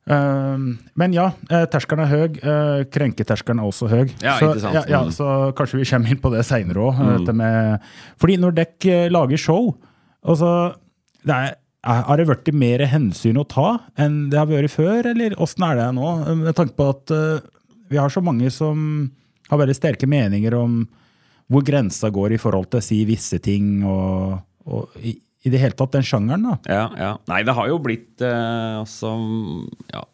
Um, 0.09 0.79
men 0.97 1.13
ja, 1.13 1.27
eh, 1.51 1.67
terskelen 1.69 2.01
er 2.07 2.11
høy. 2.13 2.39
eh, 2.41 2.85
Krenketerskelen 2.89 3.61
er 3.61 3.69
også 3.69 3.89
høy. 3.93 4.07
Ja, 4.25 4.39
så. 4.41 4.55
Ja, 4.73 4.83
ja, 4.89 5.03
Mm. 5.05 5.11
så 5.13 5.53
kanskje 5.55 5.79
vi 5.83 5.85
kommer 5.91 6.09
inn 6.15 6.21
på 6.23 6.31
det 6.33 6.45
seinere 6.49 6.81
òg. 6.81 7.81
Fordi 8.19 8.37
når 8.41 8.55
dere 8.57 9.11
lager 9.13 9.37
show 9.39 9.75
altså, 10.25 10.75
det 11.25 11.35
er, 11.35 11.55
Har 11.85 12.17
det 12.17 12.27
blitt 12.27 12.53
mer 12.55 12.87
hensyn 12.91 13.37
å 13.39 13.47
ta 13.49 13.79
enn 13.97 14.31
det 14.31 14.39
har 14.39 14.47
vært 14.51 14.71
før, 14.75 15.07
eller 15.13 15.37
åssen 15.39 15.63
er 15.69 15.77
det 15.77 15.95
nå? 15.95 16.09
Med 16.41 16.55
tanke 16.57 16.75
på 16.75 16.89
at 16.91 17.11
eh, 17.15 17.41
vi 17.89 17.97
har 18.01 18.09
så 18.11 18.21
mange 18.25 18.51
som 18.53 19.11
har 19.49 19.59
veldig 19.59 19.77
sterke 19.79 20.09
meninger 20.11 20.55
om 20.59 20.83
hvor 21.49 21.63
grensa 21.65 22.11
går 22.13 22.35
i 22.35 22.41
forhold 22.41 22.69
til 22.71 22.81
å 22.81 22.85
si 22.85 22.99
visse 23.09 23.39
ting, 23.41 23.83
og, 23.89 24.41
og 24.67 24.91
i, 25.45 25.51
det 25.53 25.61
hele 25.63 25.77
tatt 25.79 25.95
den 25.95 26.07
sjangeren. 26.07 26.47
da. 26.49 26.59
Ja, 26.67 26.87
ja. 26.99 27.11
Nei, 27.31 27.43
det 27.47 27.55
har 27.55 27.69
jo 27.71 27.81
blitt 27.83 28.23
eh, 28.25 28.79
altså 28.83 29.13
Ja. 29.93 30.05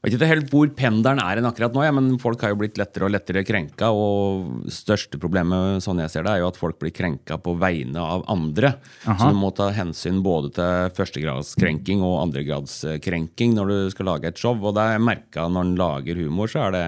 vet 0.00 0.14
ikke 0.16 0.28
helt 0.30 0.48
hvor 0.48 0.70
pendelen 0.72 1.20
er 1.20 1.42
akkurat 1.44 1.74
nå, 1.76 1.82
ja, 1.84 1.92
men 1.92 2.14
folk 2.22 2.40
har 2.40 2.54
jo 2.54 2.60
blitt 2.62 2.78
lettere 2.80 3.04
og 3.04 3.12
lettere 3.12 3.42
krenka. 3.44 3.90
Og 3.92 4.64
største 4.72 5.20
problemet 5.20 5.84
sånn 5.84 6.00
jeg 6.00 6.14
ser 6.14 6.24
det, 6.24 6.32
er 6.32 6.40
jo 6.40 6.48
at 6.48 6.56
folk 6.56 6.78
blir 6.80 6.94
krenka 6.96 7.36
på 7.36 7.52
vegne 7.60 8.00
av 8.00 8.24
andre. 8.32 8.74
Så 9.04 9.28
du 9.28 9.36
må 9.36 9.52
ta 9.52 9.68
hensyn 9.76 10.22
både 10.24 10.54
til 10.56 10.90
førstegradskrenking 10.96 12.00
og 12.00 12.22
andregradskrenking 12.24 13.58
når 13.58 13.74
du 13.74 13.78
skal 13.92 14.08
lage 14.14 14.32
et 14.32 14.40
show. 14.40 14.56
Og 14.56 14.72
det 14.78 14.86
er 14.86 14.96
jeg 14.96 15.08
merka 15.10 15.48
når 15.52 15.68
en 15.68 15.76
lager 15.84 16.24
humor, 16.24 16.48
så 16.48 16.70
er 16.70 16.76
det 16.78 16.84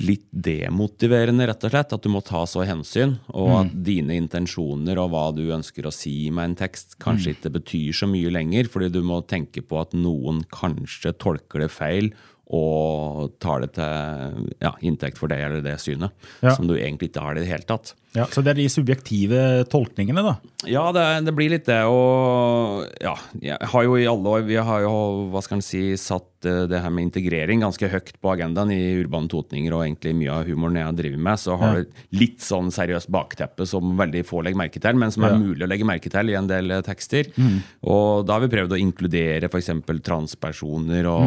litt 0.00 0.24
demotiverende, 0.34 1.46
rett 1.46 1.64
og 1.68 1.70
slett. 1.70 1.92
At 1.94 2.02
du 2.02 2.10
må 2.10 2.22
ta 2.26 2.42
så 2.50 2.64
hensyn, 2.66 3.16
og 3.30 3.52
at 3.60 3.72
dine 3.86 4.16
intensjoner 4.18 4.98
og 4.98 5.12
hva 5.12 5.24
du 5.36 5.44
ønsker 5.54 5.86
å 5.86 5.92
si 5.94 6.30
med 6.34 6.50
en 6.50 6.56
tekst, 6.64 6.96
kanskje 7.02 7.36
ikke 7.36 7.52
betyr 7.60 7.94
så 7.94 8.08
mye 8.10 8.32
lenger, 8.34 8.70
fordi 8.72 8.90
du 8.96 9.02
må 9.06 9.20
tenke 9.30 9.62
på 9.62 9.78
at 9.80 9.94
noen 9.94 10.42
kanskje 10.54 11.14
tolker 11.22 11.62
det 11.66 11.70
feil 11.74 12.10
og 12.54 13.38
tar 13.40 13.62
det 13.64 13.70
til 13.78 14.50
ja, 14.60 14.74
inntekt 14.84 15.16
for 15.18 15.30
det 15.32 15.38
eller 15.40 15.62
det 15.64 15.78
synet, 15.80 16.12
Ja. 16.42 16.54
som 16.54 16.66
du 16.68 16.74
egentlig 16.76 17.08
ikke 17.10 17.22
har 17.24 17.38
i 17.38 17.40
det 17.40 17.48
hele 17.48 17.64
tatt. 17.64 17.94
Ja, 18.14 18.26
så 18.30 18.42
det 18.46 18.52
er 18.54 18.60
de 18.62 18.68
subjektive 18.70 19.38
tolkningene, 19.72 20.22
da. 20.22 20.36
Ja, 20.70 20.84
det, 20.94 21.02
det 21.26 21.32
blir 21.34 21.50
litt 21.50 21.66
det. 21.66 21.80
Og 21.90 22.86
ja, 23.02 23.16
jeg 23.42 23.58
har 23.72 23.82
jo 23.84 23.96
i 24.00 24.06
alle 24.08 24.30
år 24.38 24.44
Vi 24.46 24.54
har 24.56 24.84
jo 24.86 24.92
hva 25.32 25.42
skal 25.44 25.58
en 25.58 25.64
si, 25.66 25.80
satt 26.00 26.46
eh, 26.46 26.62
det 26.70 26.78
her 26.80 26.92
med 26.94 27.08
integrering 27.08 27.60
ganske 27.64 27.88
høyt 27.90 28.12
på 28.22 28.30
agendaen 28.32 28.70
i 28.72 28.78
Urbane 29.02 29.28
Totninger 29.28 29.74
og 29.74 29.82
egentlig 29.84 30.14
mye 30.16 30.30
av 30.38 30.46
humoren 30.48 30.78
jeg 30.78 30.96
drevet 31.02 31.20
med. 31.26 31.42
Så 31.42 31.58
har 31.60 31.74
Ja. 31.74 31.82
det 31.82 32.20
litt 32.20 32.38
sånn 32.44 32.70
seriøst 32.72 33.10
bakteppe 33.12 33.66
som 33.66 33.96
veldig 33.98 34.22
få 34.28 34.44
legger 34.46 34.62
merke 34.62 34.80
til, 34.80 34.94
men 34.96 35.10
som 35.10 35.24
er 35.26 35.34
Ja. 35.34 35.40
mulig 35.42 35.66
å 35.66 35.70
legge 35.74 35.84
merke 35.90 36.08
til 36.14 36.30
i 36.30 36.38
en 36.38 36.46
del 36.46 36.70
eh, 36.70 36.80
tekster. 36.86 37.28
Mm. 37.36 37.58
Og 37.90 38.24
da 38.30 38.38
har 38.38 38.46
vi 38.46 38.52
prøvd 38.56 38.76
å 38.78 38.80
inkludere 38.80 39.50
f.eks. 39.50 39.72
transpersoner 40.06 41.06
og, 41.10 41.22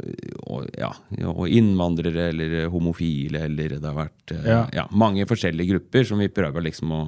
Mm. 0.00 0.34
og, 0.46 0.66
ja, 0.78 0.90
og 1.28 1.46
innvandrere 1.52 2.30
eller 2.32 2.68
homofile 2.72 3.44
eller 3.46 3.76
det 3.76 3.84
har 3.84 3.98
vært 4.06 4.32
eh, 4.34 4.48
Ja. 4.50 4.60
ja, 4.72 4.86
mange 4.90 5.26
forskjellige 5.28 5.68
grupper 5.74 6.06
som 6.06 6.18
vi 6.18 6.29
prøver 6.34 6.64
liksom 6.68 6.94
å 6.96 7.02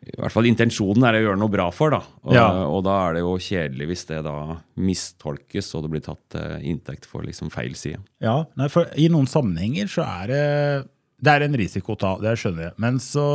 i 0.00 0.14
hvert 0.16 0.32
fall 0.32 0.46
Intensjonen 0.48 1.04
er 1.04 1.18
å 1.18 1.24
gjøre 1.26 1.38
noe 1.42 1.52
bra 1.52 1.66
for, 1.76 1.92
da. 1.92 1.98
Og, 2.24 2.32
Ja. 2.32 2.46
og 2.64 2.86
da 2.86 2.94
er 3.10 3.18
det 3.18 3.20
jo 3.20 3.34
kjedelig 3.36 3.88
hvis 3.90 4.06
det 4.08 4.22
da 4.24 4.56
mistolkes 4.80 5.68
og 5.76 5.82
det 5.84 5.90
blir 5.92 6.04
tatt 6.06 6.36
inntekt 6.64 7.04
for 7.04 7.20
liksom 7.26 7.50
feil 7.52 7.74
side. 7.76 8.00
Ja, 8.24 8.46
nei, 8.56 8.70
for 8.72 8.88
I 8.96 9.10
noen 9.12 9.28
sammenhenger 9.28 9.92
så 9.92 10.06
er 10.06 10.32
det 10.32 10.88
det 11.20 11.34
er 11.34 11.44
en 11.44 11.58
risiko 11.60 11.92
å 11.92 12.00
ta, 12.00 12.14
det 12.16 12.32
skjønner 12.40 12.70
jeg. 12.70 12.74
Men 12.80 12.96
så 13.04 13.26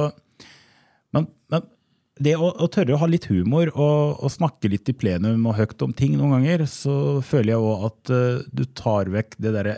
Men, 1.13 1.27
men 1.53 1.61
det 2.19 2.33
å, 2.35 2.49
å 2.49 2.67
tørre 2.71 2.95
å 2.95 3.01
ha 3.03 3.07
litt 3.07 3.27
humor 3.29 3.69
og, 3.75 4.17
og 4.25 4.31
snakke 4.33 4.71
litt 4.71 4.89
i 4.89 4.95
plenum 4.97 5.45
og 5.45 5.55
høyt 5.59 5.85
om 5.85 5.93
ting 5.95 6.17
noen 6.17 6.39
ganger, 6.39 6.65
så 6.65 7.21
føler 7.23 7.53
jeg 7.53 7.61
òg 7.61 7.85
at 7.91 8.11
uh, 8.15 8.41
du 8.51 8.65
tar 8.73 9.11
vekk 9.13 9.37
det 9.37 9.53
derre 9.53 9.77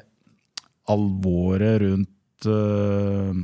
alvoret 0.87 1.81
rundt 1.83 2.47
eh, 2.47 3.39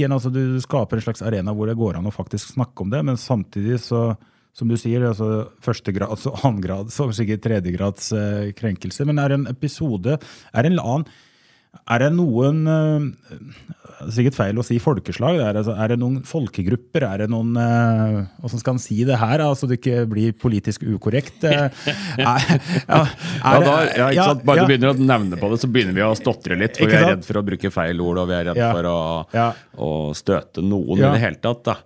tematikken. 0.00 0.12
altså 0.12 0.30
Du 0.30 0.60
skaper 0.60 0.96
en 0.96 1.02
slags 1.02 1.22
arena 1.22 1.52
hvor 1.52 1.68
det 1.68 1.78
går 1.78 1.98
an 1.98 2.06
å 2.06 2.14
faktisk 2.14 2.54
snakke 2.54 2.82
om 2.82 2.90
det, 2.90 3.02
men 3.04 3.16
samtidig 3.16 3.80
så 3.80 4.16
som 4.52 4.68
du 4.68 4.76
sier, 4.76 5.00
altså 5.06 5.48
førstegrads 5.62 6.26
og 6.26 6.40
annengrads 6.44 6.98
og 7.00 7.14
sikkert 7.14 7.44
tredjegrads 7.44 8.12
eh, 8.12 8.52
krenkelse. 8.52 9.06
Men 9.06 9.18
er 9.18 9.28
det 9.28 9.36
en 9.38 9.46
episode 9.48 10.18
Er 10.52 10.62
det 10.62 10.72
en 10.72 10.80
annen 10.80 11.06
Er 11.90 11.98
det 12.04 12.12
noen 12.16 12.64
det 14.00 14.08
er 14.08 14.12
Sikkert 14.16 14.36
feil 14.38 14.56
å 14.56 14.62
si 14.64 14.78
folkeslag. 14.80 15.36
Er 15.44 15.52
det, 15.52 15.60
altså, 15.60 15.74
er 15.76 15.92
det 15.92 15.98
noen 16.00 16.22
folkegrupper? 16.24 17.04
Er 17.04 17.20
det 17.20 17.26
noen 17.32 17.50
eh, 17.60 18.14
Hvordan 18.40 18.62
skal 18.62 18.76
en 18.78 18.80
si 18.80 18.96
det 19.04 19.18
her, 19.20 19.42
så 19.44 19.60
så 19.60 19.68
det 19.68 19.76
ikke 19.76 20.06
blir 20.08 20.32
politisk 20.40 20.86
ukorrekt? 20.88 21.44
Eh, 21.44 21.66
er, 22.16 22.24
ja, 22.24 22.32
Ja, 22.88 23.02
er 23.52 23.60
det- 23.60 23.66
da, 23.66 23.74
ja, 23.84 24.06
ikke 24.08 24.16
ja, 24.16 24.24
sant? 24.30 24.44
Bare 24.48 24.62
ja. 24.62 24.64
du 24.64 24.72
begynner 24.72 24.94
å 24.94 25.04
nevne 25.12 25.36
på 25.40 25.50
det, 25.52 25.60
så 25.60 25.68
begynner 25.68 25.98
vi 25.98 26.06
å 26.06 26.14
stotre 26.16 26.56
litt. 26.56 26.80
For 26.80 26.88
vi 26.88 26.96
er 26.96 27.10
redd 27.12 27.26
for 27.28 27.40
å 27.42 27.44
bruke 27.44 27.72
feil 27.74 28.00
ord, 28.00 28.22
og 28.24 28.30
vi 28.32 28.38
er 28.38 28.48
redd 28.48 28.62
Ja. 28.62 28.70
for 28.72 28.88
å, 28.88 28.98
Ja. 29.36 29.48
å 29.76 29.90
støte 30.16 30.64
noen 30.64 30.96
Ja. 30.96 31.10
i 31.10 31.18
det 31.18 31.20
hele 31.26 31.40
tatt. 31.44 31.62
da. 31.68 31.76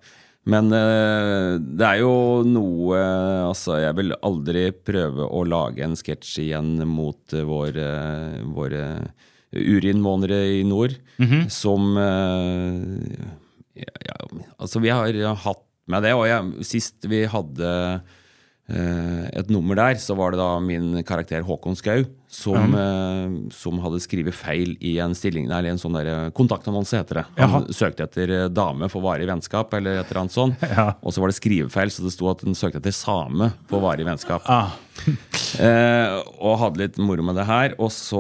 Men 0.47 0.71
eh, 0.77 1.59
det 1.59 1.87
er 1.89 1.99
jo 2.05 2.15
noe 2.47 3.03
Altså, 3.51 3.81
jeg 3.81 3.95
vil 3.97 4.15
aldri 4.23 4.71
prøve 4.73 5.27
å 5.27 5.43
lage 5.49 5.83
en 5.83 5.97
sketsj 5.99 6.45
igjen 6.47 6.87
mot 6.87 7.33
eh, 7.35 7.43
vår, 7.49 7.77
eh, 7.77 8.43
våre 8.55 8.85
urinnvånere 9.55 10.61
i 10.61 10.63
nord, 10.67 10.97
Mhm. 11.19 11.49
som 11.51 11.97
eh, 11.97 13.25
ja, 13.77 13.95
ja, 14.09 14.19
Altså, 14.61 14.81
vi 14.83 14.89
har 14.91 15.35
hatt 15.35 15.63
med 15.87 16.03
det, 16.03 16.13
og 16.17 16.27
jeg, 16.27 16.65
sist 16.65 17.05
vi 17.11 17.25
hadde 17.29 17.71
eh, 18.69 19.25
et 19.37 19.51
nummer 19.53 19.77
der, 19.77 19.95
så 20.01 20.17
var 20.17 20.33
det 20.33 20.39
da 20.41 20.59
min 20.65 21.03
karakter 21.05 21.43
Håkon 21.45 21.77
Skau 21.77 22.05
som, 22.35 22.75
eh, 22.75 23.37
som 23.55 23.79
hadde 23.85 24.01
skrevet 24.03 24.35
feil 24.35 24.75
i 24.85 24.97
en 25.05 25.15
stilling, 25.17 25.47
eller 25.49 25.71
en 25.71 25.81
sånn 25.81 25.97
eh, 26.03 26.31
kontaktannonse, 26.37 26.99
heter 27.01 27.23
det. 27.23 27.27
Han 27.39 27.55
Jaha. 27.65 27.77
søkte 27.79 28.09
etter 28.09 28.33
eh, 28.35 28.49
dame 28.53 28.89
for 28.93 29.05
varig 29.07 29.29
vennskap, 29.31 29.73
eller 29.79 30.01
et 30.03 30.11
eller 30.11 30.25
annet 30.27 30.37
sånt. 30.37 30.59
Ja. 30.75 30.89
Og 31.07 31.15
så 31.15 31.23
var 31.23 31.31
det 31.31 31.39
skrivefeil, 31.39 31.93
så 31.95 32.03
det 32.03 32.13
sto 32.17 32.27
at 32.33 32.43
han 32.43 32.57
søkte 32.59 32.81
etter 32.83 32.95
same 32.97 33.53
for 33.71 33.85
varig 33.85 34.07
vennskap. 34.09 34.43
Ah, 34.51 34.75
Eh, 35.55 36.15
og 36.43 36.57
hadde 36.59 36.81
litt 36.81 36.97
moro 36.99 37.23
med 37.23 37.37
det 37.39 37.45
her. 37.47 37.75
Og 37.79 37.93
så 37.95 38.19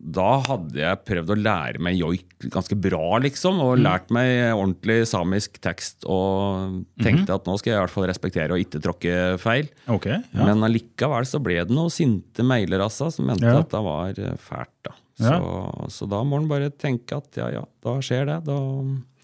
Da 0.00 0.38
hadde 0.46 0.78
jeg 0.80 1.00
prøvd 1.08 1.32
å 1.34 1.36
lære 1.36 1.82
meg 1.82 1.98
joik 1.98 2.26
ganske 2.50 2.76
bra, 2.80 3.18
liksom. 3.20 3.58
Og 3.60 3.80
lært 3.82 4.08
meg 4.14 4.54
ordentlig 4.54 5.02
samisk 5.10 5.58
tekst. 5.60 6.06
Og 6.08 6.80
tenkte 7.02 7.34
at 7.36 7.44
nå 7.48 7.56
skal 7.60 7.72
jeg 7.74 7.78
i 7.78 7.82
hvert 7.82 7.92
fall 7.94 8.06
respektere 8.08 8.56
og 8.56 8.62
ikke 8.64 8.80
tråkke 8.84 9.16
feil. 9.42 9.68
Okay, 9.92 10.20
Ja. 10.32 10.46
Men 10.46 10.62
allikevel 10.64 11.26
så 11.28 11.40
ble 11.42 11.58
det 11.64 11.74
noen 11.74 11.90
sinte 11.92 12.42
mailer 12.46 12.69
altså, 12.78 13.10
som 13.10 13.26
mente 13.26 13.44
Ja. 13.44 13.58
at 13.58 13.70
det 13.72 13.80
var 13.82 14.18
eh, 14.18 14.36
fælt. 14.38 14.76
da. 14.86 14.94
Ja. 15.20 15.36
Så, 15.36 15.90
så 15.90 16.08
da 16.08 16.22
må 16.24 16.38
en 16.40 16.48
bare 16.48 16.70
tenke 16.70 17.18
at 17.18 17.36
ja, 17.36 17.50
ja, 17.52 17.64
da 17.84 17.96
skjer 18.00 18.26
det. 18.30 18.38
Da 18.46 18.56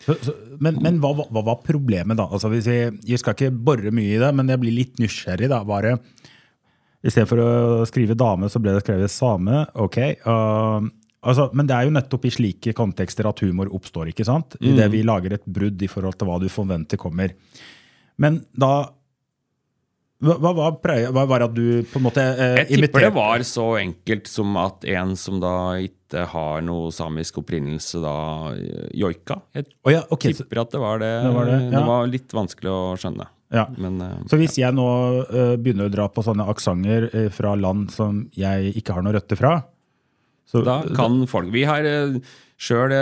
Så, 0.04 0.16
så, 0.26 0.34
men 0.60 0.76
men 0.82 0.98
hva, 1.00 1.14
hva, 1.16 1.42
var 1.42 1.62
problemet, 1.64 2.18
da? 2.18 2.26
Altså, 2.28 2.50
hvis 2.52 2.66
jeg, 2.66 2.98
jeg 3.06 3.22
skal 3.22 3.32
ikke 3.36 3.54
bore 3.54 3.92
mye 3.94 4.16
i 4.16 4.20
det, 4.20 4.32
men 4.34 4.48
jeg 4.48 4.60
blir 4.60 4.76
litt 4.76 4.98
nysgjerrig. 5.00 5.48
da, 5.48 5.62
bare 5.64 5.94
I 7.02 7.12
stedet 7.12 7.28
for 7.30 7.40
å 7.40 7.86
skrive 7.88 8.18
dame, 8.18 8.50
så 8.50 8.60
ble 8.60 8.74
det 8.74 8.82
skrevet 8.84 9.10
same. 9.10 9.64
Ok. 9.74 9.98
uh, 10.26 10.84
altså, 11.22 11.48
men 11.54 11.70
det 11.70 11.78
er 11.78 11.86
jo 11.86 11.96
nettopp 11.96 12.26
i 12.26 12.34
slike 12.34 12.74
kontekster 12.76 13.30
at 13.30 13.40
humor 13.46 13.72
oppstår. 13.72 14.10
ikke 14.12 14.26
sant? 14.26 14.58
I 14.60 14.74
det 14.76 14.90
vi 14.92 15.06
lager 15.06 15.38
et 15.38 15.46
brudd 15.46 15.80
i 15.80 15.88
forhold 15.88 16.18
til 16.18 16.28
hva 16.28 16.40
du 16.42 16.50
forventer 16.52 17.00
kommer. 17.00 17.32
Men 18.20 18.42
da 18.52 18.88
Hva, 20.24 20.36
hva, 20.40 20.70
hva 21.12 21.24
var 21.28 21.42
det 21.42 21.46
at 21.50 21.54
du 21.56 21.66
på 21.90 22.00
en 22.00 22.06
måte 22.06 22.22
eh, 22.24 22.54
Jeg 22.62 22.68
tipper 22.70 22.78
imiterte- 22.78 23.04
det 23.04 23.16
var 23.18 23.42
så 23.44 23.66
enkelt 23.76 24.30
som 24.30 24.56
at 24.56 24.86
en 24.88 25.12
som 25.20 25.42
da 25.42 25.76
ikke 25.76 26.24
har 26.32 26.64
noe 26.64 26.88
samisk 26.94 27.42
opprinnelse, 27.42 28.00
da 28.00 28.16
eh, 28.54 28.86
joika. 28.96 29.42
Jeg 29.52 29.68
oh, 29.84 29.92
ja, 29.92 30.00
ok, 30.08 30.30
så, 30.30 30.40
tipper 30.40 30.62
at 30.62 30.72
det 30.72 30.80
var 30.80 31.04
det. 31.04 31.12
Det 31.26 31.34
var 31.36 31.50
det, 31.50 31.58
ja. 31.68 31.84
var 31.90 32.08
litt 32.08 32.36
vanskelig 32.38 32.72
å 32.72 32.80
skjønne. 33.02 33.28
ja. 33.52 33.66
Men 33.76 34.00
eh, 34.00 34.16
Så 34.32 34.40
hvis 34.40 34.56
jeg 34.56 34.72
nå 34.78 34.88
eh, 35.26 35.54
begynner 35.60 35.90
å 35.90 35.94
dra 35.98 36.08
på 36.08 36.24
sånne 36.24 36.48
aksenter 36.48 37.10
eh, 37.12 37.28
fra 37.34 37.52
land 37.58 37.92
som 37.92 38.24
jeg 38.32 38.72
ikke 38.80 38.96
har 38.96 39.04
noen 39.04 39.18
røtter 39.18 39.36
fra 39.36 39.58
så, 40.46 40.62
da 40.62 40.78
kan 40.94 41.24
folk 41.26 41.50
Vi 41.50 41.64
har 41.66 41.82
uh, 41.82 42.18
sjøl 42.56 42.92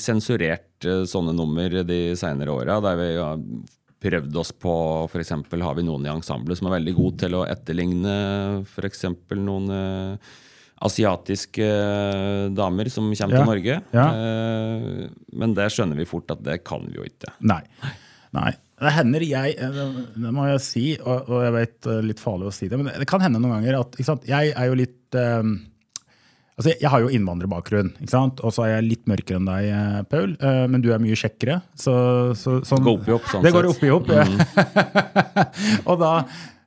sensurert 0.00 0.86
eh, 0.86 1.02
sånne 1.08 1.34
nummer 1.36 1.80
de 1.84 2.00
seinere 2.16 2.54
åra, 2.54 2.78
der 2.84 3.00
vi 3.00 3.08
har 3.18 3.40
prøvd 4.04 4.36
oss 4.42 4.52
på 4.60 4.72
f.eks. 5.08 5.32
har 5.64 5.76
vi 5.78 5.84
noen 5.88 6.04
i 6.06 6.12
ensemblet 6.12 6.60
som 6.60 6.68
er 6.68 6.76
veldig 6.78 6.94
gode 6.98 7.22
til 7.24 7.36
å 7.40 7.44
etterligne 7.48 8.16
f.eks. 8.68 9.04
noen 9.40 9.70
eh, 9.72 10.32
asiatiske 10.84 11.64
eh, 11.64 12.46
damer 12.52 12.90
som 12.92 13.06
kommer 13.08 13.36
Ja, 13.38 13.40
til 13.40 13.50
Norge. 13.50 13.78
ja. 13.96 14.06
Eh, 14.12 15.06
men 15.40 15.54
det 15.56 15.70
skjønner 15.72 15.96
vi 15.98 16.06
fort 16.08 16.30
at 16.34 16.42
det 16.44 16.60
kan 16.66 16.84
vi 16.88 16.98
jo 17.00 17.06
ikke. 17.08 17.32
Nei. 17.48 17.62
Nei. 18.34 18.50
Det 18.84 18.90
hender 18.90 19.22
jeg 19.22 19.52
Det 19.54 20.30
må 20.34 20.48
jeg 20.50 20.60
si, 20.60 20.82
og, 20.98 21.28
og 21.30 21.44
jeg 21.46 21.52
vet 21.54 21.86
eh, 21.92 22.00
litt 22.10 22.20
farlig 22.20 22.48
å 22.50 22.54
si 22.54 22.66
det, 22.68 22.76
men 22.80 22.90
det 23.00 23.06
kan 23.08 23.22
hende 23.22 23.38
noen 23.40 23.54
ganger 23.60 23.78
at 23.84 24.26
jeg 24.28 24.50
er 24.52 24.66
jo 24.68 24.76
litt 24.82 25.16
eh, 25.18 25.40
Altså, 26.54 26.70
Jeg 26.80 26.86
har 26.92 27.00
jo 27.02 27.08
innvandrerbakgrunn, 27.10 27.88
ikke 27.98 28.12
sant? 28.12 28.38
og 28.46 28.52
så 28.54 28.62
er 28.66 28.76
jeg 28.76 28.84
litt 28.92 29.06
mørkere 29.10 29.40
enn 29.40 29.48
deg, 29.48 29.64
eh, 29.74 30.02
Paul. 30.06 30.36
eh, 30.38 30.66
Men 30.70 30.80
du 30.84 30.92
er 30.94 31.00
mye 31.02 31.16
kjekkere. 31.18 31.56
Så, 31.74 31.94
så, 32.38 32.60
sånn, 32.62 32.84
Går 32.86 33.00
opp 33.00 33.08
i 33.08 33.14
opp, 33.16 33.24
sånn 33.32 33.42
det 33.42 33.52
går 33.56 33.66
opp 33.72 33.82
i 33.82 33.90
opp, 33.90 34.12
og 35.90 35.98
da, 36.04 36.12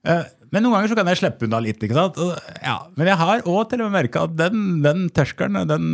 eh, 0.08 0.26
men 0.52 0.64
noen 0.64 0.76
ganger 0.78 0.92
så 0.92 0.98
kan 1.00 1.10
jeg 1.12 1.20
slippe 1.22 1.48
unna 1.48 1.60
litt. 1.64 1.82
ikke 1.84 1.96
sant? 1.98 2.20
Ja, 2.64 2.78
men 2.96 3.08
jeg 3.12 3.18
har 3.20 3.42
òg 3.48 3.70
til 3.72 3.82
og 3.84 3.90
med 3.92 3.98
merka 4.02 4.24
at 4.28 4.36
den, 4.40 4.82
den 4.84 5.08
terskelen, 5.16 5.60
den, 5.68 5.88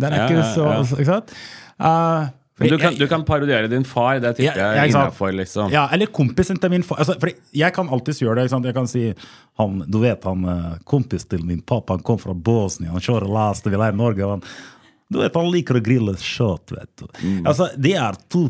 den 0.00 0.12
er 0.16 0.28
ikke 0.28 0.46
så 0.54 0.68
ikke 0.96 1.10
sant? 1.12 1.34
Eh, 1.78 2.28
Men 2.58 2.72
du 2.72 2.78
kan, 2.82 2.94
du 2.98 3.04
kan 3.10 3.24
parodiere 3.24 3.70
din 3.70 3.84
far, 3.86 4.18
det 4.22 4.32
tipper 4.38 4.58
jeg 4.58 4.92
sant? 4.92 5.04
innafor. 5.04 5.32
Liksom. 5.38 5.70
Ja, 5.72 5.84
eller 5.94 6.10
kompisen 6.14 6.58
til 6.58 6.72
min 6.72 6.84
far. 6.86 6.98
Altså, 7.04 7.14
for 7.22 7.30
jeg 7.54 7.74
kan 7.76 7.90
alltids 7.94 8.22
gjøre 8.22 8.40
det. 8.40 8.48
ikke 8.48 8.56
sant? 8.56 8.66
Jeg 8.66 8.76
kan 8.76 8.90
si 8.90 9.04
han, 9.60 9.78
Du 9.86 10.00
vet 10.02 10.26
han 10.26 10.48
eh, 10.50 10.74
kompis 10.88 11.28
til 11.30 11.44
min 11.46 11.62
pappa, 11.62 11.96
han 11.96 12.06
kom 12.06 12.18
fra 12.22 12.34
Bosnia, 12.34 12.90
han 12.94 13.04
kjører 13.04 13.30
lastebil 13.30 13.82
her 13.86 13.94
i 13.94 14.00
Norge. 14.00 14.32
Han, 14.34 14.44
du 15.08 15.22
vet, 15.22 15.38
han 15.38 15.52
liker 15.54 15.78
å 15.78 15.84
grille 15.84 16.16
kjøtt, 16.18 16.74
vet 16.74 16.92
du. 17.00 17.06
Altså, 17.46 17.70
det 17.78 17.94
er 17.98 18.18
to 18.28 18.48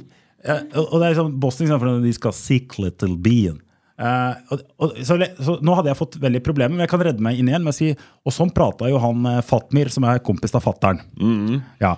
Og 0.48 1.00
det 1.00 1.06
er 1.08 1.16
sånn, 1.18 1.32
Bosnia, 1.40 1.76
for 1.80 2.00
de 2.00 2.12
skal 2.14 2.36
sikle 2.36 2.92
til 2.96 3.16
byen 3.20 3.58
Uh, 3.98 4.36
og, 4.54 4.60
og, 4.78 4.92
så, 5.02 5.16
så 5.42 5.56
nå 5.58 5.72
hadde 5.74 5.90
jeg 5.90 5.98
fått 5.98 6.16
veldig 6.22 6.38
problemer, 6.46 6.70
men 6.70 6.84
jeg 6.84 6.90
kan 6.92 7.00
redde 7.02 7.24
meg 7.24 7.40
inn 7.40 7.48
igjen 7.50 7.64
med 7.66 7.72
å 7.72 7.74
si 7.74 7.88
Og 7.90 8.30
sånn 8.30 8.52
prata 8.54 8.86
jo 8.86 9.00
han 9.02 9.26
eh, 9.26 9.40
Fatmir, 9.42 9.90
som 9.90 10.06
er 10.06 10.20
kompis 10.22 10.54
av 10.54 10.62
fattern. 10.62 11.00
Ja. 11.82 11.96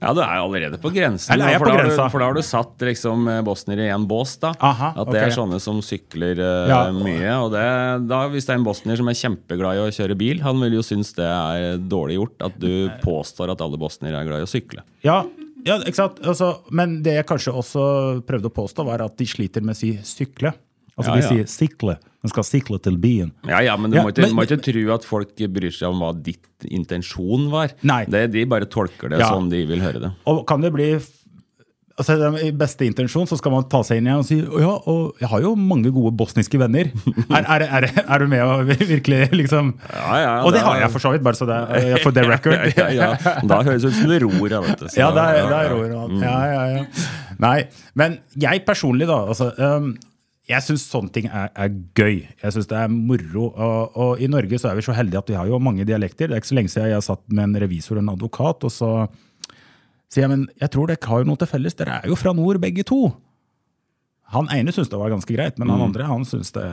Ja, 0.00 0.12
du 0.12 0.20
er 0.20 0.32
allerede 0.42 0.78
på 0.82 0.90
grensen. 0.94 1.32
Eller 1.34 1.48
er 1.48 1.54
jeg 1.56 1.62
for, 1.62 1.70
på 1.70 1.72
da 1.72 1.82
grensa? 1.82 2.04
du, 2.06 2.12
for 2.12 2.22
da 2.22 2.28
har 2.28 2.36
du 2.36 2.42
satt 2.44 2.84
liksom 2.88 3.30
bosniere 3.46 3.86
i 3.86 3.92
en 3.94 4.04
bås. 4.08 4.36
da 4.42 4.52
Aha, 4.60 4.92
At 4.92 5.08
det 5.08 5.16
okay. 5.16 5.30
er 5.30 5.36
sånne 5.36 5.60
som 5.62 5.80
sykler 5.84 6.42
uh, 6.42 6.68
Ja. 6.70 6.80
mye. 6.92 7.32
Og 7.44 7.50
det, 7.54 7.64
da, 8.10 8.20
Hvis 8.32 8.48
det 8.48 8.54
er 8.54 8.60
en 8.60 8.66
bosnier 8.66 9.00
som 9.00 9.08
er 9.08 9.18
kjempeglad 9.18 9.78
i 9.78 9.82
å 9.86 9.88
kjøre 9.96 10.18
bil, 10.18 10.42
han 10.44 10.60
vil 10.62 10.78
jo 10.78 10.84
synes 10.84 11.14
det 11.16 11.26
er 11.26 11.80
dårlig 11.80 12.20
gjort 12.20 12.46
at 12.50 12.60
du 12.60 12.70
påstår 13.04 13.54
at 13.54 13.64
alle 13.64 13.80
bosniere 13.80 14.20
er 14.20 14.28
glad 14.28 14.44
i 14.44 14.48
å 14.48 14.50
sykle. 14.50 14.84
Ja, 15.06 15.22
ja 15.66 15.80
ikke 15.82 16.00
sant? 16.02 16.20
Altså, 16.26 16.52
men 16.70 17.00
det 17.06 17.16
jeg 17.20 17.28
kanskje 17.30 17.56
også 17.56 17.86
prøvde 18.28 18.52
å 18.52 18.56
påstå, 18.60 18.86
var 18.88 19.04
at 19.06 19.16
de 19.18 19.28
sliter 19.28 19.64
med 19.64 19.76
å 19.76 19.80
si 19.80 19.94
sykle. 20.04 20.52
Altså 20.96 21.12
Ja, 21.12 21.16
De 21.16 21.26
sier 21.28 21.48
sykle. 21.50 21.98
De 22.26 22.34
skal 22.34 22.46
sikle 22.48 22.78
til 22.82 22.98
byen. 23.02 23.32
Ja, 23.48 23.60
ja, 23.64 23.76
Men 23.80 23.90
du 23.94 23.96
Ja, 23.98 24.02
må, 24.06 24.10
ikke, 24.12 24.26
men- 24.26 24.34
må 24.36 24.46
ikke 24.46 24.60
tro 24.66 24.86
at 24.94 25.04
folk 25.06 25.36
bryr 25.56 25.70
seg 25.72 25.88
om 25.90 26.00
hva 26.02 26.12
ditt 26.22 26.42
intensjon 26.68 27.48
var. 27.52 27.72
Nei. 27.86 28.04
Det, 28.10 28.26
de 28.34 28.44
bare 28.50 28.66
tolker 28.66 29.08
det 29.14 29.20
Ja. 29.22 29.30
sånn 29.32 29.48
de 29.50 29.64
vil 29.66 29.80
høre 29.80 30.00
det. 30.02 30.12
Og 30.26 30.44
kan 30.46 30.60
det 30.60 30.72
bli 30.74 30.96
altså 31.98 32.12
I 32.44 32.50
beste 32.52 32.84
intensjon 32.84 33.24
så 33.26 33.38
skal 33.40 33.52
man 33.54 33.64
ta 33.72 33.78
seg 33.86 33.96
inn 34.02 34.08
igjen 34.10 34.18
og 34.20 34.26
si 34.28 34.36
ja, 34.36 34.72
og 34.92 35.14
jeg 35.22 35.30
har 35.32 35.40
jo 35.40 35.54
mange 35.56 35.88
gode 35.94 36.12
bosniske 36.18 36.58
venner. 36.60 36.90
Er, 37.36 37.46
er, 37.56 37.64
er, 37.78 37.86
er 38.04 38.18
du 38.20 38.26
med 38.28 38.42
å 38.44 38.58
virkelig 38.68 39.30
liksom 39.32 39.70
Ja, 39.88 40.18
ja, 40.20 40.32
Og 40.44 40.52
det 40.52 40.60
det 40.60 40.66
har 40.66 40.80
jeg 40.82 40.90
for 40.92 40.98
så 41.06 41.12
vidt, 41.14 41.24
bare 41.24 41.38
så 41.38 41.46
det 41.48 41.56
er 41.56 42.02
for 42.04 42.12
the 42.12 42.24
record. 42.32 42.68
ja, 42.76 42.88
ja. 42.92 43.08
Da 43.48 43.62
høres 43.64 43.80
det 43.86 43.94
ut 43.94 43.96
som 44.02 44.10
det 44.12 44.20
ror. 44.26 44.50
Ja, 44.52 44.60
vet 44.66 44.78
du. 44.84 44.88
Så- 44.92 44.98
Ja, 45.00 45.08
det 45.16 45.24
er, 45.24 45.48
det 45.48 45.56
er 45.56 45.70
ja, 45.70 45.72
og 45.72 46.10
alt. 46.10 46.20
Ja, 46.20 46.36
ja, 46.52 46.66
ja. 46.76 46.84
Nei, 47.38 47.56
men 47.94 48.18
jeg 48.44 48.64
personlig, 48.68 49.06
da. 49.08 49.18
Altså, 49.32 49.50
um, 49.58 49.94
jeg 50.46 50.62
syns 50.62 50.84
sånne 50.86 51.10
ting 51.10 51.26
er, 51.26 51.48
er 51.58 51.72
gøy. 51.98 52.20
Jeg 52.42 52.54
syns 52.54 52.68
det 52.70 52.78
er 52.78 52.90
moro. 52.92 53.48
Og, 53.50 53.96
og 53.98 54.22
i 54.22 54.28
Norge 54.30 54.60
så 54.62 54.70
er 54.70 54.78
vi 54.78 54.84
så 54.86 54.94
heldige 54.94 55.18
at 55.18 55.30
vi 55.32 55.38
har 55.38 55.48
jo 55.50 55.58
mange 55.62 55.86
dialekter. 55.88 56.28
Det 56.28 56.36
er 56.36 56.42
ikke 56.42 56.52
så 56.52 56.58
lenge 56.58 56.72
siden 56.72 56.92
jeg 56.92 57.06
satt 57.06 57.24
med 57.32 57.48
en 57.48 57.62
revisor 57.64 57.98
og 57.98 58.04
en 58.04 58.12
advokat, 58.14 58.66
og 58.68 58.72
så 58.72 58.90
sier 60.06 60.22
jeg 60.26 60.32
men 60.32 60.44
jeg 60.62 60.70
tror 60.70 60.90
dere 60.90 61.10
har 61.10 61.24
jo 61.24 61.30
noe 61.32 61.40
til 61.40 61.50
felles. 61.50 61.74
Dere 61.78 61.98
er 61.98 62.12
jo 62.12 62.18
fra 62.18 62.34
nord, 62.36 62.60
begge 62.62 62.86
to. 62.86 63.00
Han 64.34 64.50
ene 64.54 64.74
syntes 64.74 64.92
det 64.92 65.00
var 65.00 65.10
ganske 65.14 65.34
greit, 65.34 65.58
men 65.58 65.70
han 65.70 65.82
andre 65.88 66.06
han 66.06 66.26
syntes 66.26 66.54
det 66.54 66.66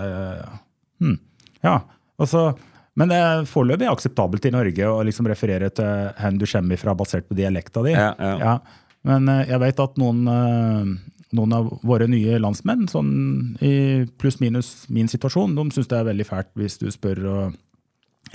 hmm. 1.01 1.17
Ja, 1.65 1.79
altså 2.21 2.51
men 2.99 3.09
det 3.09 3.17
er 3.17 3.47
foreløpig 3.49 3.89
akseptabelt 3.89 4.45
i 4.45 4.53
Norge 4.53 4.89
å 4.89 5.01
liksom 5.05 5.25
referere 5.29 5.71
til 5.73 6.11
hen 6.19 6.37
du 6.37 6.45
kommer 6.49 6.77
fra 6.77 6.93
basert 6.97 7.25
på 7.25 7.37
dialekta 7.37 7.81
di. 7.87 7.95
Ja, 7.95 8.11
ja. 8.19 8.57
Men 9.07 9.25
eh, 9.31 9.47
jeg 9.49 9.61
vet 9.63 9.81
at 9.81 9.97
noen, 9.99 10.19
eh, 10.29 10.91
noen 11.33 11.53
av 11.57 11.69
våre 11.83 12.07
nye 12.07 12.39
landsmenn, 12.39 12.87
sånn 12.91 13.13
i 13.61 14.05
pluss-minus 14.21 14.89
min 14.93 15.07
situasjon, 15.11 15.55
de 15.57 15.65
syns 15.73 15.87
det 15.91 15.97
er 15.99 16.09
veldig 16.11 16.27
fælt 16.29 16.51
hvis 16.59 16.77
du 16.81 16.87
spør 16.93 17.23
uh, 17.25 17.51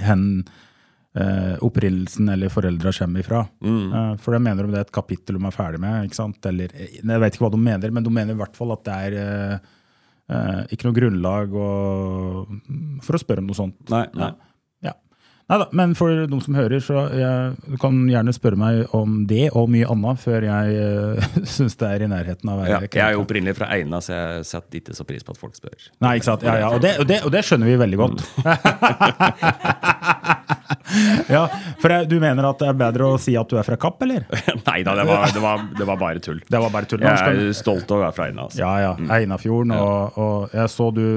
hen 0.05 0.25
eh, 1.19 1.57
opprinnelsen 1.65 2.29
eller 2.31 2.51
foreldra 2.53 2.93
kommer 2.95 3.21
ifra. 3.25 3.41
Eh, 3.65 4.13
for 4.23 4.37
de 4.37 4.41
mener 4.45 4.67
de 4.69 4.75
det 4.75 4.83
er 4.83 4.87
et 4.87 4.93
kapittel 4.95 5.39
de 5.39 5.47
er 5.49 5.55
ferdig 5.57 5.81
med. 5.83 6.05
ikke 6.11 6.19
sant? 6.21 6.47
Eller, 6.47 6.71
eh, 6.75 6.99
jeg 7.01 7.23
vet 7.25 7.35
ikke 7.35 7.47
hva 7.47 7.51
de 7.55 7.63
mener, 7.65 7.91
men 7.91 8.05
de 8.07 8.11
mener 8.15 8.37
i 8.37 8.39
hvert 8.39 8.55
fall 8.59 8.75
at 8.77 8.85
det 8.87 8.99
er 9.09 9.17
eh, 9.23 9.59
eh, 10.31 10.61
ikke 10.77 10.87
noe 10.91 10.99
grunnlag 11.01 11.57
å- 11.57 13.01
for 13.03 13.17
å 13.17 13.23
spørre 13.23 13.43
om 13.43 13.49
noe 13.51 13.59
sånt. 13.59 13.79
Nei, 13.91 14.05
nei. 14.15 14.29
Ja. 14.29 14.48
Neida, 15.49 15.65
men 15.73 15.95
for 15.97 16.13
de 16.29 16.39
som 16.45 16.53
hører, 16.59 16.77
så 16.85 17.07
jeg, 17.17 17.55
du 17.65 17.79
kan 17.81 17.97
gjerne 18.11 18.33
spørre 18.37 18.59
meg 18.61 18.83
om 18.97 19.27
det 19.31 19.47
og 19.57 19.71
mye 19.73 19.87
annet 19.89 20.21
før 20.21 20.45
jeg 20.45 20.75
uh, 20.85 21.17
syns 21.49 21.73
det 21.81 21.89
er 21.89 22.03
i 22.05 22.09
nærheten 22.13 22.51
av 22.53 22.59
å 22.59 22.61
være 22.67 22.75
Ja, 22.75 22.81
jeg 22.85 23.01
er 23.07 23.13
jo 23.17 23.23
opprinnelig 23.25 23.57
fra 23.57 23.67
Eina, 23.73 23.97
så 24.05 24.13
jeg 24.13 24.45
setter 24.51 24.77
ikke 24.83 24.93
så 24.99 25.05
pris 25.09 25.25
på 25.25 25.33
at 25.33 25.41
folk 25.41 25.57
spør. 25.57 25.79
Nei, 26.05 26.13
ikke 26.21 26.29
sant? 26.29 26.45
Ja, 26.45 26.53
ja, 26.61 26.69
og, 26.77 26.85
det, 26.85 26.93
og, 27.01 27.09
det, 27.09 27.25
og 27.25 27.33
det 27.33 27.41
skjønner 27.49 27.65
vi 27.71 27.79
veldig 27.81 27.99
godt. 28.03 28.21
ja, 31.33 31.49
For 31.81 31.89
jeg, 31.97 32.13
du 32.13 32.21
mener 32.21 32.45
at 32.53 32.61
det 32.61 32.69
er 32.69 32.77
bedre 32.85 33.09
å 33.15 33.17
si 33.23 33.33
at 33.41 33.49
du 33.49 33.57
er 33.57 33.65
fra 33.65 33.81
Kapp, 33.81 33.97
eller? 34.05 34.29
Nei 34.69 34.85
da, 34.85 34.93
det 35.01 35.09
var, 35.09 35.33
det, 35.33 35.41
det 35.81 35.87
var 35.89 35.97
bare 36.05 36.21
tull. 36.29 36.45
Det 36.45 36.61
var 36.67 36.71
bare 36.77 36.85
tull. 36.93 37.01
Jeg 37.09 37.25
er 37.25 37.57
stolt 37.57 37.89
av 37.89 37.97
å 38.03 38.05
være 38.05 38.13
fra 38.21 38.29
Eina. 38.29 38.51
Altså. 38.51 38.61
Ja, 38.61 38.75
ja. 38.85 38.93
Einafjorden. 39.17 39.73
Og, 39.81 40.21
og 40.21 40.61
jeg 40.61 40.69
så 40.77 40.93
du 40.93 41.09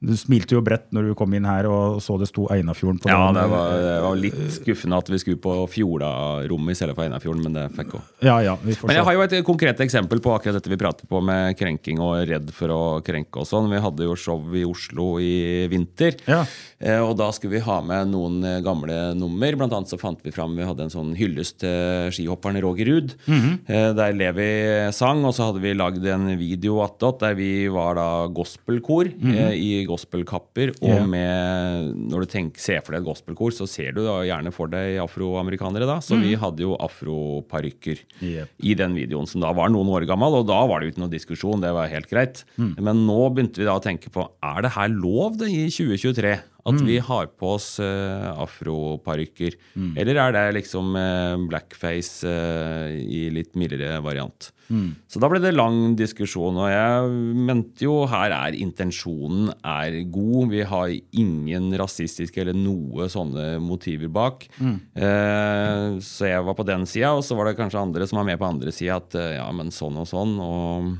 Du 0.00 0.12
smilte 0.16 0.54
jo 0.54 0.60
bredt 0.62 0.92
når 0.94 1.08
du 1.08 1.14
kom 1.18 1.32
inn 1.34 1.44
her 1.48 1.66
og 1.66 1.96
så 2.04 2.14
det 2.20 2.28
sto 2.30 2.44
Einafjorden 2.54 3.00
på 3.02 3.08
Ja, 3.10 3.32
det 3.34 3.42
var, 3.50 3.72
det 3.82 3.94
var 4.04 4.20
litt 4.20 4.36
skuffende 4.54 4.98
at 5.02 5.08
vi 5.10 5.18
skulle 5.18 5.40
på 5.42 5.54
Fjorda-rommet 5.72 6.70
i 6.70 6.78
stedet 6.78 6.94
for 6.94 7.02
Einafjorden, 7.02 7.42
men 7.42 7.56
det 7.56 7.64
fikk 7.74 7.90
gå. 7.96 8.00
Ja, 8.22 8.36
ja, 8.44 8.54
Men 8.62 8.94
jeg 8.94 9.04
har 9.08 9.16
jo 9.16 9.24
et 9.26 9.34
konkret 9.46 9.80
eksempel 9.82 10.20
på 10.22 10.30
akkurat 10.36 10.54
dette 10.60 10.70
vi 10.70 10.78
prater 10.78 11.08
på 11.10 11.18
med 11.24 11.56
krenking 11.58 11.98
og 12.04 12.22
redd 12.30 12.52
for 12.54 12.70
å 12.74 12.80
krenke 13.02 13.42
og 13.42 13.48
sånn. 13.50 13.66
Vi 13.72 13.80
hadde 13.82 14.06
jo 14.06 14.14
show 14.18 14.38
i 14.54 14.62
Oslo 14.68 15.08
i 15.18 15.66
vinter, 15.72 16.14
Ja. 16.30 16.44
eh, 16.78 17.00
og 17.02 17.16
da 17.18 17.32
skulle 17.34 17.56
vi 17.58 17.64
ha 17.66 17.80
med 17.82 18.12
noen 18.14 18.38
eh, 18.44 18.60
gamle 18.62 19.14
nummer. 19.18 19.56
Blant 19.58 19.72
annet 19.80 19.90
så 19.90 19.98
fant 19.98 20.22
vi 20.22 20.30
fram 20.30 20.54
Vi 20.56 20.62
hadde 20.66 20.86
en 20.86 20.94
sånn 20.94 21.10
hyllest 21.18 21.58
til 21.64 22.12
skihopperen 22.14 22.60
Roger 22.62 22.86
Ruud, 22.86 23.14
Mm 23.26 23.40
-hmm. 23.40 23.94
der 23.96 24.12
Levi 24.12 24.92
sang, 24.92 25.24
og 25.24 25.34
så 25.34 25.46
hadde 25.50 25.60
vi 25.60 25.74
lagd 25.74 26.06
en 26.06 26.38
video 26.38 26.80
attåt 26.84 27.18
der 27.20 27.34
vi 27.34 27.66
var 27.68 27.94
da 27.94 28.26
gospelkor 28.28 29.06
eh, 29.24 29.52
i 29.58 29.87
gospelkapper, 29.88 30.74
og 30.78 30.88
yeah. 30.88 31.06
Med 31.08 31.94
Når 32.10 32.24
du 32.24 32.30
tenker, 32.30 32.60
ser 32.60 32.82
for 32.84 32.94
deg 32.94 33.02
et 33.02 33.08
gospelkor, 33.08 33.54
så 33.54 33.66
ser 33.70 33.94
du 33.96 34.02
da 34.04 34.18
gjerne 34.26 34.52
for 34.54 34.70
deg 34.72 34.98
afroamerikanere, 35.02 35.88
da. 35.88 35.98
Så 36.04 36.18
vi 36.20 36.34
hadde 36.38 36.64
jo 36.64 36.76
afroparykker 36.84 38.02
yep. 38.24 38.52
I 38.60 38.74
den 38.78 38.96
videoen, 38.98 39.28
som 39.30 39.42
da 39.44 39.52
var 39.56 39.72
noen 39.72 39.90
år 39.94 40.06
gammel, 40.08 40.40
og 40.40 40.48
da 40.50 40.60
var 40.68 40.80
det 40.80 40.88
jo 40.88 40.94
ikke 40.94 41.04
noe 41.04 41.14
diskusjon, 41.14 41.64
det 41.64 41.72
var 41.76 41.90
helt 41.92 42.10
greit. 42.10 42.44
Mm. 42.60 42.74
Men 42.84 43.04
nå 43.08 43.18
begynte 43.32 43.62
vi 43.62 43.68
da 43.68 43.78
å 43.78 43.84
tenke 43.84 44.12
på, 44.12 44.26
er 44.44 44.62
det 44.64 44.74
her 44.76 44.92
lov 44.92 45.40
det 45.40 45.50
i 45.52 45.66
2023? 45.72 46.36
At 46.68 46.76
Mm. 46.78 46.86
vi 46.86 46.98
har 47.00 47.26
på 47.32 47.54
oss 47.56 47.78
uh, 47.80 48.28
afroparykker? 48.44 49.56
Eller 49.96 50.18
er 50.20 50.32
det 50.36 50.44
liksom 50.60 50.92
uh, 50.94 51.36
blackface 51.48 52.28
uh, 52.28 52.92
i 52.92 53.28
litt 53.32 53.56
mildere 53.56 53.98
variant? 54.04 54.50
Mm. 54.68 54.90
Så 55.08 55.16
da 55.16 55.30
ble 55.32 55.40
det 55.40 55.54
lang 55.56 55.94
diskusjon, 55.96 56.58
og 56.60 56.68
jeg 56.68 57.08
mente 57.48 57.86
jo 57.86 58.02
her 58.10 58.34
er 58.36 58.52
intensjonen 58.60 59.48
er 59.64 59.96
god. 60.12 60.50
Vi 60.52 60.60
har 60.68 60.92
ingen 61.16 61.70
rasistiske 61.80 62.42
eller 62.42 62.52
noe 62.52 63.08
sånne 63.08 63.54
motiver 63.64 64.12
bak. 64.12 64.44
Eh, 64.60 65.96
så 66.04 66.28
jeg 66.28 66.44
var 66.44 66.56
på 66.58 66.66
den 66.68 66.84
sida, 66.84 67.14
og 67.16 67.24
så 67.24 67.36
var 67.38 67.48
det 67.48 67.56
kanskje 67.58 67.80
andre 67.80 68.06
som 68.10 68.20
var 68.20 68.28
med 68.28 68.38
på 68.42 68.48
andre 68.48 68.74
sida, 68.74 69.00
at 69.00 69.16
ja, 69.38 69.48
men 69.56 69.72
sånn 69.72 69.96
og 70.02 70.08
sånn. 70.10 70.36
og 70.36 70.96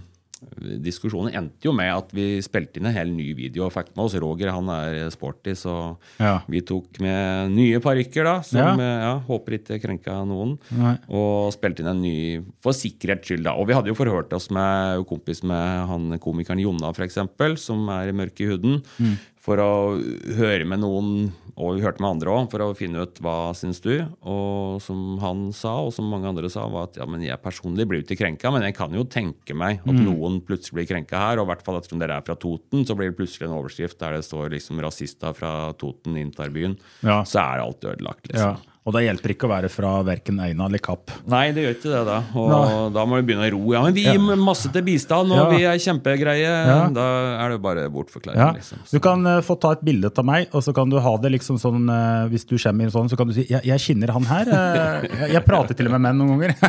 Diskusjonen 0.82 1.34
endte 1.34 1.68
jo 1.68 1.72
med 1.76 1.90
at 1.94 2.12
vi 2.16 2.40
spilte 2.44 2.78
inn 2.80 2.86
en 2.90 2.94
hel 2.96 3.10
ny 3.14 3.30
video 3.36 3.66
og 3.66 3.72
fikk 3.74 3.92
med 3.96 4.04
oss 4.06 4.16
Roger. 4.20 4.50
Han 4.54 4.68
er 4.72 5.10
sporty, 5.14 5.54
så 5.58 5.96
Ja. 6.18 6.40
vi 6.48 6.60
tok 6.60 7.00
med 7.00 7.52
nye 7.54 7.80
parykker, 7.80 8.24
da, 8.24 8.40
som 8.42 8.78
Ja. 8.80 8.98
ja, 9.00 9.20
håper 9.20 9.58
ikke 9.58 9.80
krenka 9.80 10.24
noen. 10.26 10.58
Nei. 10.70 10.96
Og 11.08 11.52
spilte 11.52 11.80
inn 11.80 11.88
en 11.88 12.02
ny 12.02 12.44
for 12.60 12.72
sikkerhets 12.72 13.26
skyld, 13.28 13.44
da. 13.44 13.52
Og 13.54 13.66
vi 13.68 13.74
hadde 13.74 13.88
jo 13.88 13.94
forhørt 13.94 14.32
oss 14.32 14.50
med 14.50 15.04
kompis 15.06 15.42
med 15.42 15.86
han 15.88 16.18
komikeren 16.18 16.60
Jonna, 16.60 16.90
f.eks., 16.92 17.18
som 17.62 17.88
er 17.88 18.12
mørk 18.12 18.40
i 18.40 18.46
huden. 18.50 18.82
Mm. 18.98 19.18
For 19.48 19.56
å 19.64 19.96
høre 20.36 20.66
med 20.68 20.82
noen, 20.82 21.30
og 21.56 21.78
vi 21.78 21.82
hørte 21.82 22.02
med 22.04 22.10
andre 22.18 22.34
òg, 22.34 22.50
for 22.52 22.60
å 22.60 22.74
finne 22.76 23.00
ut 23.06 23.16
hva 23.24 23.54
syns 23.56 23.80
du. 23.80 23.94
Og 24.28 24.76
som 24.84 25.16
han 25.22 25.46
sa, 25.56 25.72
og 25.86 25.94
som 25.96 26.10
mange 26.12 26.28
andre 26.28 26.50
sa, 26.52 26.66
var 26.68 26.90
at 26.90 26.98
ja, 27.00 27.06
men 27.08 27.24
jeg 27.24 27.40
personlig 27.42 27.86
blir 27.88 28.02
jo 28.02 28.06
ikke 28.06 28.20
krenka, 28.20 28.52
men 28.52 28.66
jeg 28.66 28.76
kan 28.76 28.92
jo 28.92 29.06
tenke 29.08 29.56
meg 29.56 29.80
Mm. 29.82 29.88
at 29.88 30.04
noen 30.04 30.40
plutselig 30.44 30.76
blir 30.76 30.90
krenka 30.92 31.16
her. 31.16 31.40
Og 31.40 31.48
i 31.48 31.50
hvert 31.54 31.64
fall 31.64 31.80
ettersom 31.80 31.98
dere 32.02 32.18
er 32.20 32.26
fra 32.28 32.36
Toten, 32.36 32.84
så 32.84 32.94
blir 32.94 33.08
det 33.10 33.16
plutselig 33.16 33.48
en 33.48 33.56
overskrift 33.56 33.98
der 33.98 34.12
det 34.18 34.24
står 34.28 34.50
liksom 34.52 34.78
'rasister 34.84 35.34
fra 35.34 35.72
Toten 35.72 36.14
inntar 36.20 36.52
byen'. 36.52 36.76
Ja. 37.02 37.22
Så 37.24 37.40
er 37.40 37.64
alt 37.64 37.80
ødelagt, 37.80 38.28
Ja. 38.34 38.56
Og 38.88 38.94
det 38.96 39.02
hjelper 39.04 39.32
ikke 39.34 39.44
å 39.44 39.50
være 39.50 39.68
fra 39.68 39.88
verken 40.06 40.38
Eina 40.40 40.64
eller 40.64 40.78
Kapp. 40.80 41.10
Nei, 41.28 41.50
det 41.52 41.60
gjør 41.66 41.74
ikke 41.76 41.90
det, 41.92 41.98
da. 42.08 42.14
Og 42.40 42.46
Nei. 42.48 42.60
da 42.96 43.02
må 43.04 43.18
vi 43.18 43.24
begynne 43.28 43.44
å 43.44 43.50
ro. 43.52 43.60
Ja, 43.74 43.82
men 43.84 43.92
vi 43.98 44.04
gir 44.06 44.16
Ja. 44.16 44.36
masse 44.40 44.70
til 44.72 44.80
bistand, 44.86 45.28
og 45.30 45.36
Ja. 45.36 45.44
vi 45.52 45.58
er 45.68 45.76
kjempegreie. 45.84 46.48
Ja. 46.70 46.88
Da 46.88 47.04
er 47.44 47.48
det 47.52 47.60
bare 47.60 47.84
bortforklaring, 47.92 48.38
Ja. 48.40 48.52
liksom. 48.56 48.78
Du 48.90 48.98
kan 48.98 49.26
uh, 49.26 49.42
få 49.44 49.56
ta 49.60 49.72
et 49.72 49.82
bilde 49.84 50.08
av 50.16 50.24
meg, 50.24 50.48
og 50.54 50.62
så 50.64 50.72
kan 50.74 50.88
du 50.88 50.98
ha 50.98 51.16
det 51.18 51.30
liksom 51.32 51.58
sånn 51.60 51.84
uh, 51.90 52.28
Hvis 52.32 52.46
du 52.48 52.56
kommer 52.56 52.84
inn 52.84 52.90
sånn, 52.90 53.08
så 53.10 53.16
kan 53.18 53.26
du 53.28 53.34
si 53.34 53.44
jeg, 53.44 53.60
jeg 53.62 53.78
kjenner 53.78 54.08
han 54.16 54.24
her. 54.24 54.46
Uh, 54.48 55.02
jeg, 55.04 55.32
jeg 55.36 55.44
prater 55.44 55.74
til 55.76 55.86
og 55.86 55.92
med 55.92 56.00
menn 56.00 56.16
noen 56.16 56.40
ganger. 56.40 56.54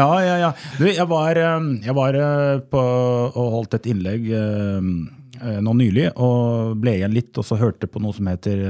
ja, 0.00 0.10
ja, 0.22 0.36
ja. 0.46 0.52
Du, 0.78 0.86
jeg 0.86 1.08
var, 1.10 1.34
jeg 1.34 1.94
var 1.96 2.12
på 2.70 2.78
og 3.34 3.50
holdt 3.56 3.74
et 3.80 3.86
innlegg 3.90 4.30
nå 4.30 5.72
nylig, 5.74 6.12
og 6.20 6.76
ble 6.80 6.94
igjen 7.00 7.14
litt, 7.16 7.32
og 7.40 7.44
så 7.48 7.56
hørte 7.58 7.86
på 7.90 7.98
noe 8.04 8.12
som 8.12 8.26
heter 8.30 8.60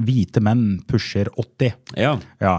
Hvite 0.00 0.42
menn 0.44 0.80
pusher 0.88 1.30
80. 1.36 1.74
Ja. 2.00 2.16
Ja. 2.42 2.58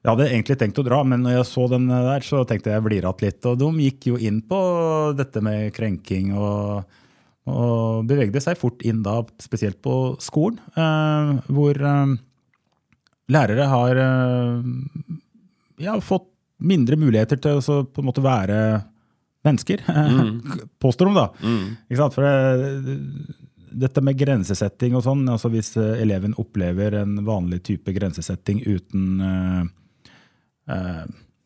Jeg 0.00 0.14
hadde 0.14 0.28
egentlig 0.30 0.56
tenkt 0.62 0.78
å 0.80 0.84
dra, 0.86 1.02
men 1.04 1.20
når 1.26 1.34
jeg 1.34 1.48
så 1.50 1.66
den 1.68 1.90
der, 1.90 2.24
så 2.24 2.40
tenkte 2.48 2.70
jeg 2.70 2.78
jeg 2.78 2.84
blir 2.86 3.02
igjen 3.02 3.24
litt. 3.26 3.48
Og 3.50 3.58
de 3.60 3.84
gikk 3.84 4.06
jo 4.08 4.20
inn 4.30 4.40
på 4.48 4.60
dette 5.18 5.42
med 5.44 5.74
krenking 5.76 6.32
og, 6.32 6.86
og 7.52 8.08
bevegde 8.08 8.40
seg 8.40 8.56
fort 8.60 8.80
inn 8.88 9.02
da, 9.04 9.18
spesielt 9.44 9.82
på 9.84 10.14
skolen, 10.24 10.56
eh, 10.72 11.34
hvor 11.52 11.76
eh, 11.76 12.14
lærere 13.36 13.68
har 13.74 14.00
eh, 14.06 14.64
ja, 15.84 15.98
fått 16.00 16.30
mindre 16.60 16.96
muligheter 17.00 17.40
til 17.40 17.60
å 17.60 17.82
på 17.84 18.00
en 18.00 18.08
måte 18.08 18.24
være 18.24 18.56
mennesker, 19.44 19.84
påstår 20.84 21.08
de 21.12 21.16
da. 21.16 21.28
Sant? 22.00 22.16
For 22.16 22.24
det, 22.24 22.96
dette 23.70 24.02
med 24.04 24.18
grensesetting 24.18 24.96
og 24.98 25.04
sånn, 25.06 25.24
altså 25.30 25.50
hvis 25.52 25.74
eh, 25.80 26.02
eleven 26.02 26.36
opplever 26.40 27.00
en 27.00 27.18
vanlig 27.26 27.62
type 27.70 27.94
grensesetting 27.96 28.62
uten 28.66 29.20
uh, 29.24 29.64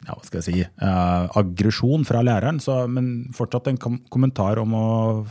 ja, 0.05 0.13
hva 0.13 0.25
skal 0.27 0.41
jeg 0.41 0.47
si, 0.47 0.65
eh, 0.65 1.37
aggresjon 1.41 2.05
fra 2.05 2.21
læreren, 2.25 2.59
så, 2.61 2.83
men 2.91 3.31
fortsatt 3.35 3.71
en 3.71 3.79
kom 3.81 4.01
kommentar 4.13 4.61
om 4.61 4.75
å 4.77 4.89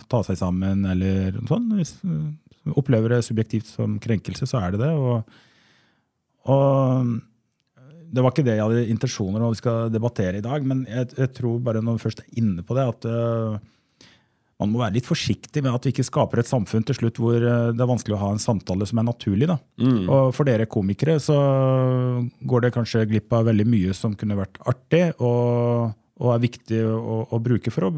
ta 0.09 0.23
seg 0.25 0.39
sammen 0.39 0.85
eller 0.89 1.35
noe 1.37 1.49
sånt. 1.49 1.75
Hvis 1.77 1.93
du 2.01 2.73
opplever 2.79 3.13
det 3.13 3.25
subjektivt 3.27 3.69
som 3.69 3.99
krenkelse, 4.01 4.47
så 4.49 4.63
er 4.63 4.73
det 4.73 4.81
det. 4.81 4.89
Og, 4.97 5.37
og 6.49 7.13
det 8.13 8.23
var 8.23 8.33
ikke 8.33 8.45
det 8.45 8.57
jeg 8.57 8.65
hadde 8.65 8.87
intensjoner 8.93 9.45
om 9.45 9.53
vi 9.53 9.61
skal 9.61 9.93
debattere 9.93 10.41
i 10.41 10.45
dag, 10.45 10.65
men 10.65 10.87
jeg, 10.89 11.11
jeg 11.17 11.33
tror 11.37 11.61
bare 11.65 11.83
når 11.83 11.97
vi 11.97 12.05
først 12.07 12.23
er 12.23 12.41
inne 12.41 12.65
på 12.65 12.77
det, 12.77 12.87
at 12.95 13.07
øh, 13.09 13.55
man 14.63 14.73
må 14.73 14.81
være 14.81 14.97
litt 14.97 15.09
forsiktig 15.09 15.63
med 15.63 15.75
at 15.75 15.85
vi 15.85 15.93
ikke 15.93 16.07
skaper 16.07 16.41
et 16.41 16.49
samfunn 16.49 16.85
til 16.87 16.97
slutt 16.97 17.19
hvor 17.21 17.37
øh, 17.37 17.71
det 17.75 17.83
er 17.83 17.89
vanskelig 17.89 18.17
å 18.17 18.21
ha 18.23 18.31
en 18.33 18.41
samtale 18.41 18.87
som 18.89 19.01
er 19.01 19.09
naturlig. 19.11 19.49
Da. 19.51 19.59
Og 20.07 20.33
for 20.35 20.47
dere 20.47 20.69
komikere 20.71 21.19
så 21.21 21.37
går 22.47 22.65
det 22.65 22.75
kanskje 22.75 23.07
glipp 23.11 23.35
av 23.35 23.49
veldig 23.51 23.67
mye 23.69 23.95
som 23.97 24.15
kunne 24.17 24.39
vært 24.39 24.61
artig 24.69 25.05
og, 25.19 25.93
og 26.23 26.35
er 26.35 26.45
viktig 26.47 26.83
å, 26.87 27.23
å 27.29 27.41
bruke 27.43 27.73
for 27.73 27.89
å 27.89 27.93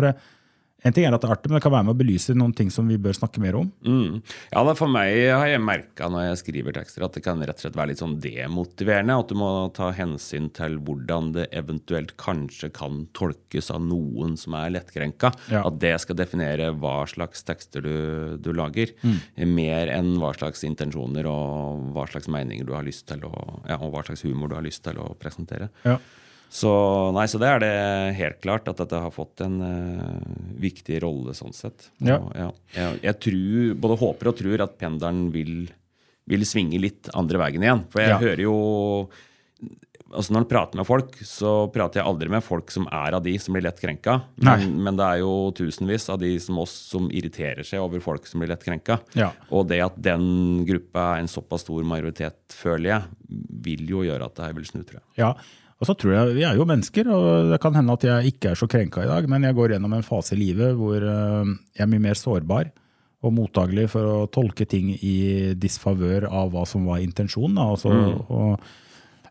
for 0.00 0.14
En 0.86 0.94
ting 0.96 1.04
er 1.04 1.14
at 1.14 1.22
det 1.22 1.28
er 1.28 1.34
artig, 1.34 1.50
men 1.50 1.58
det 1.58 1.64
kan 1.64 1.74
være 1.74 1.86
med 1.88 1.94
å 1.94 2.00
belyse 2.00 2.34
noen 2.36 2.54
ting 2.56 2.70
som 2.72 2.88
vi 2.88 2.96
bør 3.00 3.16
snakke 3.16 3.42
mer 3.42 3.58
om. 3.58 3.68
Mm. 3.84 4.20
Ja, 4.52 4.62
For 4.78 4.90
meg 4.92 5.16
har 5.28 5.48
jeg 5.50 5.62
merka 5.64 6.08
når 6.12 6.28
jeg 6.28 6.40
skriver 6.42 6.76
tekster, 6.76 7.04
at 7.04 7.16
det 7.16 7.24
kan 7.24 7.42
rett 7.42 7.58
og 7.58 7.66
slett 7.66 7.78
være 7.78 7.92
litt 7.92 8.02
sånn 8.02 8.16
demotiverende. 8.22 9.18
At 9.20 9.32
du 9.32 9.36
må 9.40 9.50
ta 9.76 9.90
hensyn 9.96 10.48
til 10.56 10.78
hvordan 10.86 11.32
det 11.36 11.48
eventuelt 11.56 12.14
kanskje 12.20 12.70
kan 12.76 13.04
tolkes 13.16 13.70
av 13.74 13.82
noen 13.84 14.36
som 14.40 14.56
er 14.58 14.72
lettkrenka. 14.76 15.32
Ja. 15.52 15.64
At 15.68 15.80
det 15.82 15.96
skal 16.04 16.18
definere 16.20 16.70
hva 16.80 17.02
slags 17.10 17.44
tekster 17.46 17.84
du, 17.84 17.94
du 18.40 18.52
lager. 18.56 18.94
Mer 19.36 19.92
enn 19.92 20.14
hva 20.20 20.32
slags 20.36 20.64
intensjoner 20.66 21.28
og 21.28 21.90
hva 21.94 22.06
slags 22.10 22.30
meninger 22.30 22.66
du 22.68 22.74
har 22.76 22.86
lyst 22.86 23.08
til 23.10 23.26
å, 23.28 23.34
ja, 23.68 23.76
og 23.80 23.92
hva 23.94 24.06
slags 24.06 24.24
humor 24.26 24.50
du 24.50 24.56
har 24.56 24.66
lyst 24.66 24.84
til 24.86 25.00
å 25.00 25.12
presentere. 25.20 25.70
Ja. 25.84 25.98
Så, 26.50 26.70
nei, 27.14 27.28
så 27.30 27.38
det 27.38 27.46
er 27.46 27.60
det 27.62 27.74
helt 28.18 28.40
klart, 28.42 28.66
at 28.66 28.80
dette 28.82 28.98
har 28.98 29.12
fått 29.14 29.38
en 29.44 29.60
uh, 29.62 30.38
viktig 30.58 30.96
rolle 31.04 31.30
sånn 31.38 31.54
sett. 31.54 31.88
Ja. 32.02 32.16
Og, 32.18 32.32
ja, 32.34 32.48
jeg, 32.74 32.96
jeg 33.06 33.18
tror, 33.22 33.74
både 33.86 33.98
håper 34.00 34.30
og 34.32 34.38
tror 34.40 34.64
at 34.66 34.74
pendelen 34.80 35.28
vil, 35.34 35.52
vil 36.26 36.46
svinge 36.48 36.80
litt 36.82 37.06
andre 37.14 37.38
veien 37.44 37.62
igjen. 37.68 37.84
For 37.94 38.02
jeg 38.02 38.16
Ja. 38.16 38.18
hører 38.24 38.42
jo 38.48 38.56
altså 40.10 40.32
Når 40.34 40.40
man 40.40 40.48
prater 40.50 40.78
med 40.80 40.86
folk, 40.88 41.12
så 41.22 41.50
prater 41.70 42.00
jeg 42.00 42.08
aldri 42.10 42.26
med 42.34 42.42
folk 42.42 42.72
som 42.74 42.88
er 42.90 43.14
av 43.14 43.22
de 43.22 43.36
som 43.38 43.54
blir 43.54 43.62
lett 43.62 43.78
krenka. 43.78 44.16
Men, 44.42 44.64
men 44.82 44.96
det 44.98 45.06
er 45.06 45.20
jo 45.22 45.52
tusenvis 45.54 46.08
av 46.10 46.18
de 46.18 46.32
som 46.42 46.58
oss 46.58 46.72
som 46.90 47.06
irriterer 47.14 47.62
seg 47.62 47.78
over 47.78 48.02
folk 48.02 48.26
som 48.26 48.42
blir 48.42 48.50
lett 48.50 48.64
krenka. 48.66 48.96
Ja. 49.14 49.28
Og 49.54 49.68
det 49.70 49.78
at 49.84 49.94
den 50.02 50.64
gruppa 50.66 51.12
er 51.14 51.22
en 51.22 51.30
såpass 51.30 51.62
stor 51.62 51.86
majoritet, 51.86 52.40
føler 52.58 52.90
jeg, 52.90 53.06
vil 53.70 53.86
jo 53.92 54.02
gjøre 54.08 54.26
at 54.26 54.34
det 54.40 54.48
her 54.48 54.58
vil 54.58 54.66
snu, 54.66 54.82
tror 54.82 54.98
jeg. 54.98 55.06
Ja, 55.22 55.30
og 55.80 55.88
så 55.88 55.96
tror 55.96 56.12
jeg, 56.12 56.34
Vi 56.36 56.44
er 56.44 56.58
jo 56.58 56.68
mennesker, 56.68 57.08
og 57.08 57.54
det 57.54 57.60
kan 57.62 57.74
hende 57.74 57.96
at 57.96 58.04
jeg 58.04 58.34
ikke 58.34 58.52
er 58.52 58.58
så 58.60 58.68
krenka 58.68 59.04
i 59.04 59.08
dag, 59.08 59.28
men 59.32 59.46
jeg 59.48 59.56
går 59.56 59.74
gjennom 59.74 59.96
en 59.96 60.04
fase 60.04 60.36
i 60.36 60.40
livet 60.42 60.76
hvor 60.76 61.00
øh, 61.00 61.54
jeg 61.72 61.84
er 61.86 61.90
mye 61.90 62.04
mer 62.04 62.20
sårbar 62.20 62.68
og 63.20 63.34
mottagelig 63.36 63.86
for 63.92 64.08
å 64.08 64.28
tolke 64.32 64.64
ting 64.68 64.92
i 64.94 65.52
disfavør 65.60 66.28
av 66.28 66.52
hva 66.54 66.64
som 66.68 66.86
var 66.88 67.02
intensjonen. 67.04 67.58
Altså, 67.60 67.92
mm. 67.92 68.14
og, 68.32 68.70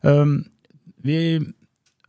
um, 0.05 0.35
vi 1.01 1.39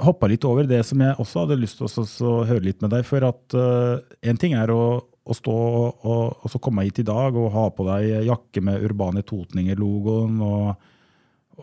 hoppa 0.00 0.28
litt 0.28 0.44
over 0.48 0.68
det 0.68 0.82
som 0.88 1.00
jeg 1.00 1.16
også 1.20 1.44
hadde 1.44 1.60
lyst 1.60 1.80
til 1.80 2.28
å 2.28 2.42
høre 2.48 2.66
litt 2.66 2.84
med 2.84 2.92
deg. 2.92 3.06
For 3.08 3.24
at 3.24 3.56
øh, 3.56 3.96
en 4.28 4.40
ting 4.40 4.56
er 4.60 4.72
å, 4.72 5.00
å 5.00 5.36
stå 5.36 5.56
og, 5.56 6.44
og 6.44 6.52
så 6.52 6.60
komme 6.62 6.84
hit 6.84 7.00
i 7.00 7.08
dag 7.08 7.36
og 7.36 7.52
ha 7.56 7.66
på 7.72 7.88
deg 7.88 8.28
jakke 8.28 8.64
med 8.64 8.84
Urbane 8.84 9.24
Totninger-logoen 9.24 10.40
og 10.44 10.89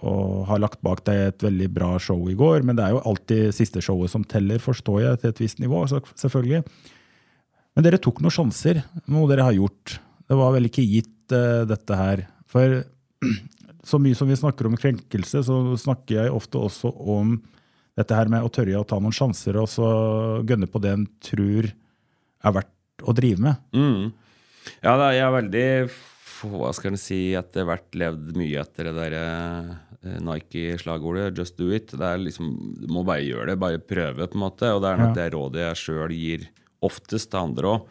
og 0.05 0.45
har 0.49 0.61
lagt 0.61 0.81
bak 0.85 1.03
deg 1.07 1.23
et 1.29 1.45
veldig 1.45 1.67
bra 1.73 1.89
show 2.01 2.19
i 2.29 2.35
går, 2.37 2.65
men 2.67 2.77
det 2.77 2.85
er 2.85 2.95
jo 2.95 3.03
alltid 3.09 3.55
siste 3.55 3.83
showet 3.83 4.13
som 4.13 4.25
teller, 4.27 4.61
forstår 4.63 5.01
jeg, 5.03 5.19
til 5.21 5.33
et 5.33 5.41
visst 5.43 5.61
nivå, 5.63 5.83
selvfølgelig. 5.89 6.63
Men 7.77 7.85
dere 7.85 7.99
tok 8.01 8.23
noen 8.23 8.33
sjanser, 8.33 8.81
noe 9.11 9.29
dere 9.29 9.45
har 9.45 9.57
gjort. 9.57 9.99
Det 10.27 10.37
var 10.39 10.55
vel 10.55 10.69
ikke 10.69 10.85
gitt 10.87 11.35
uh, 11.35 11.61
dette 11.69 11.99
her. 11.99 12.23
For 12.49 12.79
så 13.89 13.99
mye 14.01 14.17
som 14.17 14.29
vi 14.29 14.39
snakker 14.39 14.69
om 14.69 14.77
krenkelse, 14.79 15.43
så 15.45 15.59
snakker 15.79 16.23
jeg 16.23 16.33
ofte 16.33 16.61
også 16.61 16.91
om 16.91 17.37
dette 17.97 18.17
her 18.17 18.29
med 18.29 18.45
å 18.45 18.51
tørre 18.53 18.77
å 18.79 18.85
ta 18.87 18.99
noen 19.01 19.15
sjanser, 19.15 19.57
og 19.57 19.69
så 19.71 19.87
gønne 20.45 20.69
på 20.69 20.81
det 20.83 20.93
en 20.93 21.05
tror 21.23 21.69
er 22.45 22.57
verdt 22.59 23.05
å 23.05 23.13
drive 23.17 23.41
med. 23.41 23.61
Mm. 23.73 24.11
Ja, 24.83 24.97
jeg 25.13 25.23
er 25.23 25.33
veldig 25.33 25.67
Hva 26.43 26.73
skal 26.75 26.91
en 26.93 26.97
si 27.01 27.33
Etter 27.37 27.65
hvert 27.65 27.91
levd 27.97 28.35
mye 28.37 28.59
etter 28.61 28.89
det 28.91 28.95
der 28.95 29.13
eh, 29.17 30.19
Nike-slagordet 30.21 31.33
'just 31.35 31.57
do 31.57 31.71
it'. 31.73 31.91
Det 31.97 32.01
er 32.01 32.17
liksom, 32.17 32.75
Du 32.81 32.87
må 32.93 33.03
bare 33.05 33.23
gjøre 33.25 33.47
det, 33.47 33.59
bare 33.59 33.79
prøve, 33.79 34.27
på 34.27 34.35
en 34.37 34.43
måte. 34.45 34.69
Og 34.75 34.81
det 34.81 34.89
er 34.91 34.97
nok 34.97 35.15
Ja. 35.15 35.23
det 35.23 35.33
rådet 35.33 35.61
jeg 35.65 35.75
sjøl 35.75 36.11
gir 36.13 36.47
oftest 36.83 37.31
til 37.31 37.39
andre 37.39 37.63
òg. 37.63 37.81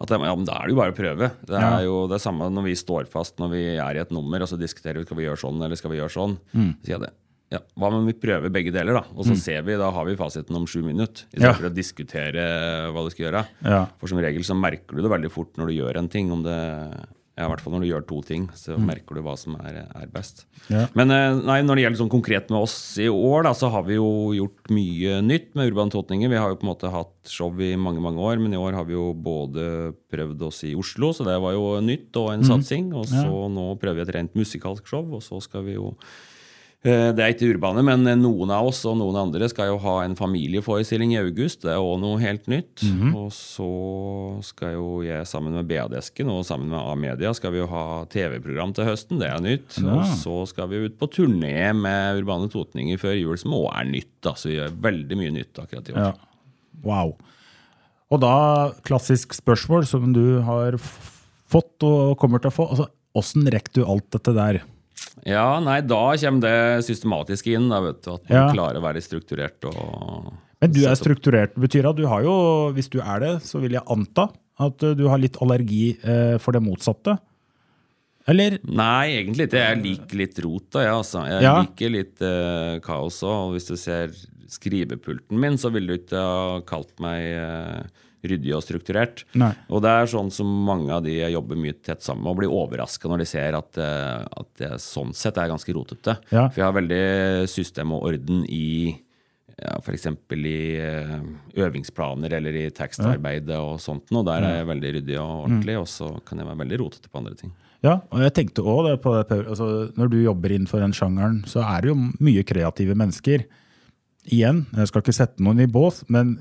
At 0.00 0.08
det- 0.08 0.20
ja, 0.20 0.34
men 0.34 0.44
da 0.46 0.54
er 0.54 0.66
det 0.66 0.70
jo 0.74 0.80
bare 0.80 0.92
å 0.92 0.96
prøve. 0.96 1.30
Det 1.44 1.54
er 1.56 1.60
Mm. 1.60 1.78
Ja. 1.78 1.80
jo 1.84 2.06
det 2.08 2.20
samme 2.20 2.50
når 2.50 2.62
vi 2.64 2.72
står 2.74 3.06
fast 3.06 3.36
når 3.36 3.50
vi 3.50 3.76
er 3.76 3.94
i 3.96 4.00
et 4.00 4.10
nummer 4.10 4.40
og 4.40 4.48
så 4.48 4.56
diskuterer 4.58 4.94
vi 4.98 5.04
skal 5.04 5.16
vi 5.18 5.24
gjøre 5.24 5.38
sånn 5.38 5.62
eller 5.62 5.76
skal 5.76 5.90
vi 5.90 5.98
gjøre 5.98 6.10
sånn. 6.10 6.38
Mm. 6.54 6.74
Så 6.80 6.84
sier 6.86 6.98
jeg 6.98 7.00
det. 7.00 7.12
Ja, 7.52 7.58
hva 7.76 7.92
om 7.92 8.06
vi 8.06 8.12
prøver 8.12 8.48
begge 8.48 8.70
deler, 8.72 8.94
da? 8.94 9.04
Og 9.16 9.24
så 9.26 9.36
ser 9.36 9.62
vi, 9.62 9.74
da 9.76 9.90
har 9.90 10.04
vi 10.06 10.14
fasiten 10.14 10.54
om 10.54 10.64
sju 10.66 10.82
minutter. 10.84 11.24
I 11.34 11.40
stedet 11.40 11.60
Ja. 11.60 11.68
å 11.68 11.74
diskutere 11.74 12.92
hva 12.92 13.04
du 13.04 13.10
skal 13.10 13.26
gjøre. 13.32 13.46
Ja. 13.64 13.86
For 13.98 14.06
som 14.06 14.18
regel 14.18 14.40
så 14.42 14.54
merker 14.54 14.94
du 14.96 15.02
det 15.02 15.10
veldig 15.10 15.30
fort 15.32 15.52
når 15.56 15.66
du 15.66 15.72
gjør 15.82 15.96
en 15.96 16.08
ting. 16.08 16.30
Om 16.30 16.44
det, 16.44 17.06
I 17.44 17.48
hvert 17.50 17.62
fall 17.64 17.74
når 17.74 17.84
du 17.84 17.88
gjør 17.88 18.04
to 18.08 18.20
ting, 18.26 18.46
så 18.58 18.76
merker 18.80 19.16
du 19.16 19.22
hva 19.24 19.34
som 19.40 19.56
er, 19.60 19.82
er 19.86 20.10
best. 20.12 20.44
Ja. 20.68 20.86
Men 20.98 21.12
eh, 21.14 21.40
nei, 21.46 21.60
når 21.66 21.78
det 21.78 21.84
gjelder 21.84 22.00
sånn 22.02 22.12
konkret 22.12 22.52
med 22.52 22.66
oss 22.66 22.76
i 23.00 23.08
år, 23.10 23.44
da, 23.48 23.54
så 23.56 23.70
har 23.72 23.86
vi 23.88 23.96
jo 23.98 24.10
gjort 24.36 24.72
mye 24.74 25.20
nytt 25.24 25.52
med 25.58 25.72
Urban 25.72 25.92
Totninger. 25.92 26.32
Vi 26.32 26.40
har 26.40 26.52
jo 26.52 26.58
på 26.60 26.66
en 26.66 26.72
måte 26.72 26.92
hatt 26.92 27.30
show 27.30 27.54
i 27.62 27.72
mange 27.80 28.02
mange 28.04 28.22
år, 28.24 28.40
men 28.42 28.54
i 28.56 28.60
år 28.60 28.76
har 28.78 28.88
vi 28.88 28.96
jo 28.96 29.10
både 29.14 29.92
prøvd 30.12 30.48
oss 30.50 30.64
i 30.68 30.74
Oslo, 30.78 31.12
så 31.16 31.26
det 31.28 31.38
var 31.42 31.56
jo 31.56 31.76
nytt 31.84 32.16
og 32.20 32.34
en 32.34 32.46
satsing. 32.46 32.92
Og 32.96 33.08
så 33.10 33.26
nå 33.52 33.70
prøver 33.80 34.02
vi 34.02 34.06
et 34.08 34.14
rent 34.18 34.36
musikalsk 34.38 34.90
show, 34.90 35.06
og 35.16 35.24
så 35.24 35.40
skal 35.44 35.66
vi 35.68 35.78
jo 35.78 35.94
Det 36.80 37.20
er 37.20 37.34
ikke 37.34 37.50
urbane, 37.52 37.82
men 37.84 38.06
noen 38.22 38.48
av 38.56 38.70
oss 38.70 38.78
og 38.88 38.94
noen 38.96 39.18
andre 39.20 39.50
skal 39.52 39.68
jo 39.68 39.74
ha 39.82 39.98
en 40.00 40.14
familieforestilling 40.16 41.10
i 41.12 41.18
august. 41.20 41.60
Det 41.66 41.74
er 41.74 41.82
òg 41.84 41.98
noe 42.00 42.16
helt 42.22 42.46
nytt. 42.48 42.80
Og 43.12 43.28
så 43.36 43.66
skal 44.48 44.78
jo 44.78 45.02
jeg 45.04 45.28
sammen 45.28 45.58
med 45.58 45.68
BA-desken 45.68 46.30
og 46.32 46.46
sammen 46.48 46.72
med 46.72 46.80
A-media 46.80 47.34
skal 47.36 47.52
vi 47.52 47.60
jo 47.60 47.68
ha 47.68 47.84
TV-program 48.08 48.72
til 48.78 48.88
høsten. 48.88 49.20
Det 49.20 49.28
er 49.28 49.44
nytt. 49.44 49.76
Og 49.84 50.08
så 50.22 50.38
skal 50.48 50.70
vi 50.72 50.80
ut 50.86 50.96
på 50.96 51.10
turné 51.12 51.52
med 51.76 52.22
Urbane 52.22 52.48
Totninger 52.48 52.96
før 53.02 53.18
jul, 53.18 53.36
som 53.40 53.58
òg 53.60 53.68
er 53.74 53.90
nytt. 53.90 54.14
Da. 54.24 54.32
Så 54.40 54.48
vi 54.48 54.56
gjør 54.56 54.72
veldig 54.88 55.20
mye 55.20 55.36
nytt 55.36 55.60
akkurat 55.60 55.92
i 55.92 55.98
år. 55.98 56.02
Ja. 56.08 56.14
Wow. 56.80 57.12
Og 58.10 58.24
da 58.24 58.34
klassisk 58.88 59.36
spørsmål 59.36 59.84
som 59.86 60.14
du 60.16 60.40
har 60.48 60.80
fått 60.80 61.84
og 61.84 62.16
kommer 62.20 62.40
til 62.40 62.50
å 62.50 62.56
få. 62.56 62.70
Altså, 62.72 62.88
Åssen 63.20 63.42
rekker 63.50 63.82
du 63.82 63.88
alt 63.90 64.06
dette 64.14 64.32
der? 64.36 64.60
Ja, 65.26 65.60
nei, 65.60 65.80
da 65.84 66.16
kommer 66.16 66.40
det 66.40 66.84
systematisk 66.86 67.46
inn. 67.52 67.68
Da, 67.68 67.80
vet 67.84 68.02
du, 68.04 68.12
at 68.14 68.28
man 68.30 68.38
Ja. 68.38 68.52
klarer 68.54 68.78
å 68.80 68.84
være 68.84 69.02
strukturert 69.04 69.64
og 69.68 70.32
Men 70.62 70.72
du 70.72 70.84
er 70.86 70.94
strukturert. 70.96 71.54
Betyr 71.56 71.88
at 71.90 71.96
du 71.96 72.06
har 72.06 72.22
jo, 72.22 72.34
hvis 72.76 72.88
du 72.90 73.00
er 73.00 73.20
det, 73.20 73.34
så 73.42 73.60
vil 73.60 73.72
jeg 73.72 73.82
anta 73.88 74.28
at 74.60 74.82
eh, 74.82 74.94
du 74.94 75.06
har 75.08 75.18
litt 75.18 75.36
allergi 75.40 75.98
eh, 76.04 76.36
for 76.38 76.52
det 76.52 76.62
motsatte. 76.62 77.18
Eller? 78.28 78.58
Nei, 78.68 79.16
egentlig 79.22 79.48
ikke. 79.48 79.60
Jeg 79.64 79.82
liker 79.82 80.16
litt 80.20 80.38
rot. 80.44 80.66
da, 80.76 80.82
ja, 80.84 80.96
altså. 81.00 81.22
Jeg 81.26 81.42
Ja. 81.42 81.54
liker 81.62 81.90
litt 81.90 82.20
eh, 82.22 82.78
kaos 82.84 83.22
òg. 83.24 83.54
Hvis 83.56 83.66
du 83.68 83.76
ser 83.76 84.12
skrivepulten 84.50 85.38
min, 85.40 85.56
så 85.56 85.70
ville 85.72 85.86
du 85.96 85.98
ikke 85.98 86.20
ha 86.20 86.60
kalt 86.68 86.92
meg 87.00 87.20
eh, 87.22 87.82
ryddig 88.24 88.54
og 88.56 88.64
strukturert. 88.64 89.24
Nei. 89.38 89.52
Og 89.70 89.84
det 89.84 89.92
er 89.92 90.10
sånn 90.12 90.30
som 90.34 90.48
mange 90.66 90.92
av 90.94 91.04
de 91.06 91.18
jeg 91.18 91.34
jobber 91.36 91.60
mye 91.60 91.76
tett 91.80 92.04
sammen 92.04 92.24
med, 92.24 92.32
og 92.32 92.40
blir 92.40 92.56
overraska 92.60 93.10
når 93.10 93.24
de 93.24 93.28
ser 93.30 93.58
at, 93.58 93.80
eh, 93.80 94.24
at 94.42 94.66
jeg 94.66 94.82
sånn 94.84 95.14
sett 95.16 95.40
er 95.40 95.52
ganske 95.52 95.76
rotete. 95.76 96.18
Ja. 96.32 96.48
For 96.48 96.62
jeg 96.62 96.68
har 96.68 96.76
veldig 96.80 97.04
system 97.50 97.96
og 97.96 98.10
orden 98.10 98.44
i 98.48 98.96
ja, 99.60 99.76
F.eks. 99.80 100.06
i 100.32 100.58
eh, 100.80 101.16
øvingsplaner 101.60 102.32
eller 102.38 102.56
i 102.56 102.68
tekstarbeidet 102.74 103.58
og 103.60 103.80
sånt. 103.82 104.08
Og 104.12 104.24
der 104.28 104.46
er 104.46 104.60
jeg 104.60 104.70
veldig 104.70 104.92
ryddig 104.96 105.18
og 105.20 105.34
ordentlig, 105.46 105.76
og 105.80 105.88
så 105.90 106.14
kan 106.26 106.40
jeg 106.40 106.48
være 106.48 106.62
veldig 106.62 106.80
rotete 106.80 107.10
på 107.10 107.20
andre 107.20 107.36
ting. 107.36 107.52
Ja, 107.84 107.96
og 108.12 108.20
jeg 108.20 108.34
tenkte 108.36 108.64
også 108.64 108.90
det 108.90 108.96
på 109.04 109.14
det. 109.16 109.38
Altså, 109.40 109.66
når 109.96 110.12
du 110.12 110.18
jobber 110.20 110.52
innenfor 110.52 110.82
den 110.84 110.96
sjangeren, 110.96 111.40
så 111.48 111.62
er 111.64 111.80
det 111.80 111.92
jo 111.92 111.96
mye 112.20 112.44
kreative 112.44 112.96
mennesker. 112.98 113.46
Igjen, 114.30 114.64
jeg 114.76 114.90
skal 114.90 115.02
ikke 115.02 115.16
sette 115.16 115.42
noen 115.42 115.62
i 115.64 115.68
bås, 115.70 116.04
men 116.12 116.36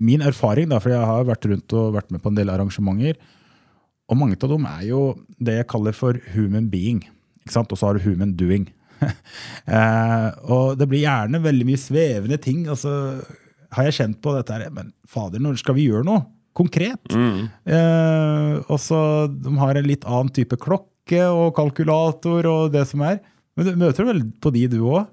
min 0.00 0.24
erfaring, 0.24 0.68
da, 0.72 0.80
for 0.82 0.92
jeg 0.92 1.10
har 1.10 1.28
vært 1.28 1.46
rundt 1.48 1.76
og 1.76 1.94
vært 1.96 2.10
med 2.12 2.22
på 2.24 2.32
en 2.32 2.36
del 2.38 2.52
arrangementer, 2.52 3.20
og 4.10 4.18
mange 4.18 4.36
av 4.36 4.50
dem 4.50 4.66
er 4.66 4.84
jo 4.88 5.00
det 5.38 5.60
jeg 5.60 5.70
kaller 5.70 5.94
for 5.96 6.18
human 6.34 6.66
being. 6.72 7.04
Ikke 7.44 7.54
sant? 7.54 7.70
Og 7.70 7.78
så 7.78 7.88
har 7.88 7.96
du 7.96 8.02
human 8.04 8.34
doing. 8.36 8.66
eh, 9.06 10.28
og 10.50 10.74
det 10.80 10.88
blir 10.90 11.04
gjerne 11.04 11.40
veldig 11.44 11.68
mye 11.68 11.80
svevende 11.80 12.40
ting. 12.42 12.64
og 12.66 12.74
altså 12.74 12.94
har 13.76 13.86
jeg 13.86 13.98
kjent 14.00 14.20
på 14.22 14.34
dette 14.34 14.56
her. 14.56 14.70
Men 14.74 14.92
fader, 15.08 15.42
når 15.42 15.60
skal 15.62 15.76
vi 15.78 15.86
gjøre 15.88 16.06
noe 16.08 16.24
konkret? 16.56 17.14
Mm. 17.14 17.46
Eh, 17.70 18.54
og 18.66 18.80
så 18.82 19.00
De 19.30 19.54
har 19.60 19.78
en 19.78 19.86
litt 19.86 20.06
annen 20.06 20.32
type 20.34 20.58
klokke 20.60 21.22
og 21.30 21.54
kalkulator 21.56 22.48
og 22.50 22.74
det 22.74 22.86
som 22.90 23.04
er. 23.06 23.20
Men 23.56 23.66
du 23.66 23.78
møter 23.78 24.06
vel 24.08 24.24
på 24.42 24.52
de, 24.54 24.66
du 24.70 24.80
òg? 24.82 25.06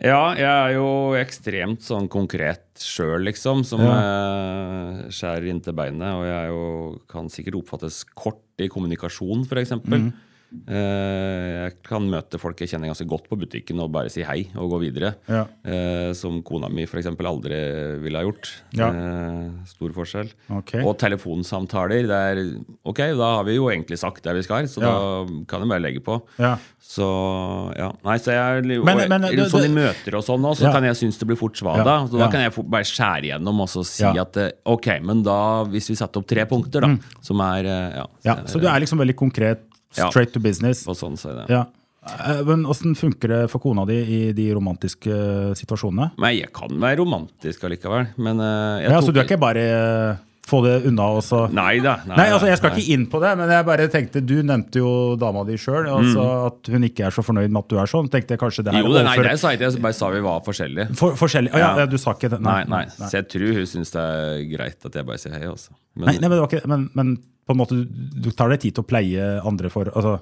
Ja, 0.00 0.32
jeg 0.32 0.48
er 0.48 0.74
jo 0.78 1.12
ekstremt 1.18 1.84
sånn 1.84 2.06
konkret 2.08 2.80
sjøl, 2.80 3.20
liksom, 3.26 3.66
som 3.68 3.82
eh, 3.84 5.02
skjærer 5.12 5.50
inntil 5.52 5.76
beinet. 5.76 6.08
Og 6.16 6.24
jeg 6.24 6.48
jo, 6.48 6.62
kan 7.10 7.28
sikkert 7.32 7.58
oppfattes 7.60 8.00
kort 8.16 8.40
i 8.64 8.70
kommunikasjon, 8.72 9.44
f.eks. 9.44 9.76
Mm. 9.84 10.08
Eh, 10.50 11.46
jeg 11.70 11.74
kan 11.86 12.06
møte 12.10 12.38
folk 12.42 12.58
jeg 12.62 12.72
kjenner 12.72 12.90
ganske 12.90 13.06
godt 13.10 13.28
på 13.30 13.38
butikken 13.38 13.78
og 13.84 13.92
bare 13.94 14.10
si 14.12 14.24
hei 14.26 14.40
og 14.58 14.72
gå 14.74 14.80
videre. 14.82 15.12
Ja. 15.30 15.44
Eh, 15.64 16.10
som 16.18 16.40
kona 16.46 16.68
mi 16.72 16.86
f.eks. 16.88 17.06
aldri 17.06 17.60
ville 18.02 18.18
ha 18.18 18.24
gjort. 18.26 18.50
Ja. 18.76 18.88
Eh, 18.90 19.44
stor 19.70 19.94
forskjell. 19.94 20.32
Okay. 20.60 20.82
Og 20.82 20.96
telefonsamtaler. 21.00 22.08
Det 22.10 22.18
er, 22.32 22.42
ok, 22.90 23.02
da 23.20 23.30
har 23.38 23.46
vi 23.46 23.56
jo 23.58 23.68
egentlig 23.70 23.98
sagt 24.02 24.22
det 24.26 24.34
vi 24.40 24.42
skal, 24.46 24.66
så 24.70 24.82
Ja. 24.82 24.90
da 24.90 25.44
kan 25.46 25.60
jeg 25.62 25.68
bare 25.70 25.84
legge 25.86 26.02
på. 26.04 26.20
Ja. 26.38 26.56
Så 26.80 27.06
ja, 27.78 27.92
nei, 28.04 28.16
så 28.18 28.32
jeg, 28.34 28.64
Men- 28.84 28.98
og, 28.98 29.08
men, 29.08 29.20
det- 29.30 29.50
sånn 29.50 29.64
i 29.64 29.74
møter 29.74 30.16
og 30.18 30.24
sånn 30.26 30.42
også, 30.42 30.66
så 30.66 30.72
kan 30.72 30.84
jeg 30.84 30.96
synes 30.96 31.18
det 31.18 31.26
blir 31.28 31.36
fort 31.38 31.54
svada. 31.56 32.08
Så 32.08 32.18
da 32.18 32.28
kan 32.30 32.40
jeg 32.40 32.52
bare 32.68 32.82
skjære 32.84 33.24
igjennom 33.30 33.60
og 33.60 33.68
si 33.86 34.04
at 34.04 34.36
ok, 34.66 35.00
men 35.02 35.22
da, 35.22 35.64
hvis 35.64 35.88
vi 35.90 35.94
setter 35.94 36.18
opp 36.20 36.26
tre 36.26 36.44
punkter, 36.46 36.80
da, 36.80 36.96
som 37.22 37.40
er 37.40 37.62
ja, 37.64 38.06
så, 38.06 38.24
ja, 38.24 38.34
så 38.46 38.60
du 38.60 38.66
er 38.66 38.80
liksom 38.80 38.98
veldig 38.98 39.14
konkret. 39.16 39.60
Straight 39.92 40.32
to 40.32 40.40
business. 40.40 40.84
på 40.86 40.94
sånn, 40.94 41.16
så 41.18 41.34
det. 41.34 41.48
Ja. 41.50 41.66
Eh, 42.06 42.42
Men 42.46 42.64
åssen 42.66 42.94
funker 42.96 43.28
det 43.28 43.50
for 43.50 43.58
kona 43.60 43.84
di 43.86 43.98
i 44.00 44.32
de 44.32 44.46
romantiske 44.54 45.10
eh, 45.12 45.52
situasjonene? 45.54 46.12
Men 46.18 46.36
jeg 46.36 46.52
kan 46.52 46.68
være 46.80 46.96
romantisk 47.02 47.64
allikevel. 47.68 48.08
Men 48.16 48.40
eh, 48.40 48.82
jeg 48.82 48.90
Ja, 48.90 49.00
tok- 49.00 49.04
Så 49.10 49.12
du 49.12 49.20
er 49.20 49.24
ikke 49.28 49.40
bare 49.40 50.18
få 50.50 50.60
det 50.66 50.72
unna 50.90 51.06
Også. 51.20 51.44
Nei 51.54 51.78
da. 51.84 51.94
Nei, 52.10 52.16
Nei, 52.18 52.26
altså 52.34 52.48
Jeg 52.50 52.58
skal 52.60 52.72
nei. 52.74 52.80
ikke 52.82 52.94
inn 52.96 53.06
på 53.12 53.20
det, 53.22 53.30
men 53.38 53.52
jeg 53.54 53.66
bare 53.68 53.86
tenkte 53.92 54.22
du 54.26 54.34
nevnte 54.46 54.82
jo 54.82 54.90
dama 55.20 55.44
di 55.48 55.56
sjøl. 55.60 55.86
Altså, 55.94 56.26
At 56.50 56.70
hun 56.74 56.86
ikke 56.90 57.06
er 57.08 57.14
så 57.14 57.22
fornøyd 57.24 57.48
med 57.54 57.62
at 57.62 57.68
du 57.72 57.78
er 57.80 57.90
sånn. 57.90 58.10
tenkte 58.12 58.34
jeg 58.36 58.42
kanskje 58.42 58.64
det 58.66 58.74
her 58.74 58.82
Jo, 58.84 58.92
det, 58.96 59.04
nei, 59.06 59.16
det 59.24 59.36
sa 59.40 59.54
jeg 59.54 59.60
ikke. 59.60 59.70
Jeg 59.76 59.84
bare 59.86 59.98
sa 60.00 60.10
vi 60.10 60.20
var 60.26 60.42
forskjellige. 60.46 60.88
for, 61.00 61.14
forskjellig. 61.20 61.54
Ah, 61.54 61.62
ja, 61.62 61.70
Ja. 61.84 61.86
du 61.86 61.96
sa 62.02 62.12
ikke 62.18 62.30
det? 62.34 62.40
Nei, 62.44 62.64
nei. 62.68 62.84
Så 62.98 63.12
jeg 63.22 63.28
tror 63.32 63.54
hun 63.60 63.70
syns 63.70 63.94
det 63.94 64.02
er 64.02 64.42
greit 64.56 64.90
at 64.90 64.98
jeg 65.00 65.06
bare 65.06 65.22
sier 65.22 65.38
hei, 65.38 65.46
Også. 65.50 65.70
Men, 65.96 66.06
Nei, 66.10 66.18
men, 66.20 66.30
det 66.30 66.40
var 66.42 66.48
ikke, 66.50 66.66
men, 66.70 66.88
men 66.94 67.14
på 67.46 67.54
en 67.54 67.58
måte, 67.62 67.78
du 67.78 68.20
du 68.26 68.30
tar 68.36 68.48
deg 68.52 68.60
tid 68.62 68.74
til 68.76 68.84
å 68.84 68.86
pleie 68.86 69.30
andre 69.46 69.70
for 69.72 69.88
altså, 69.90 70.18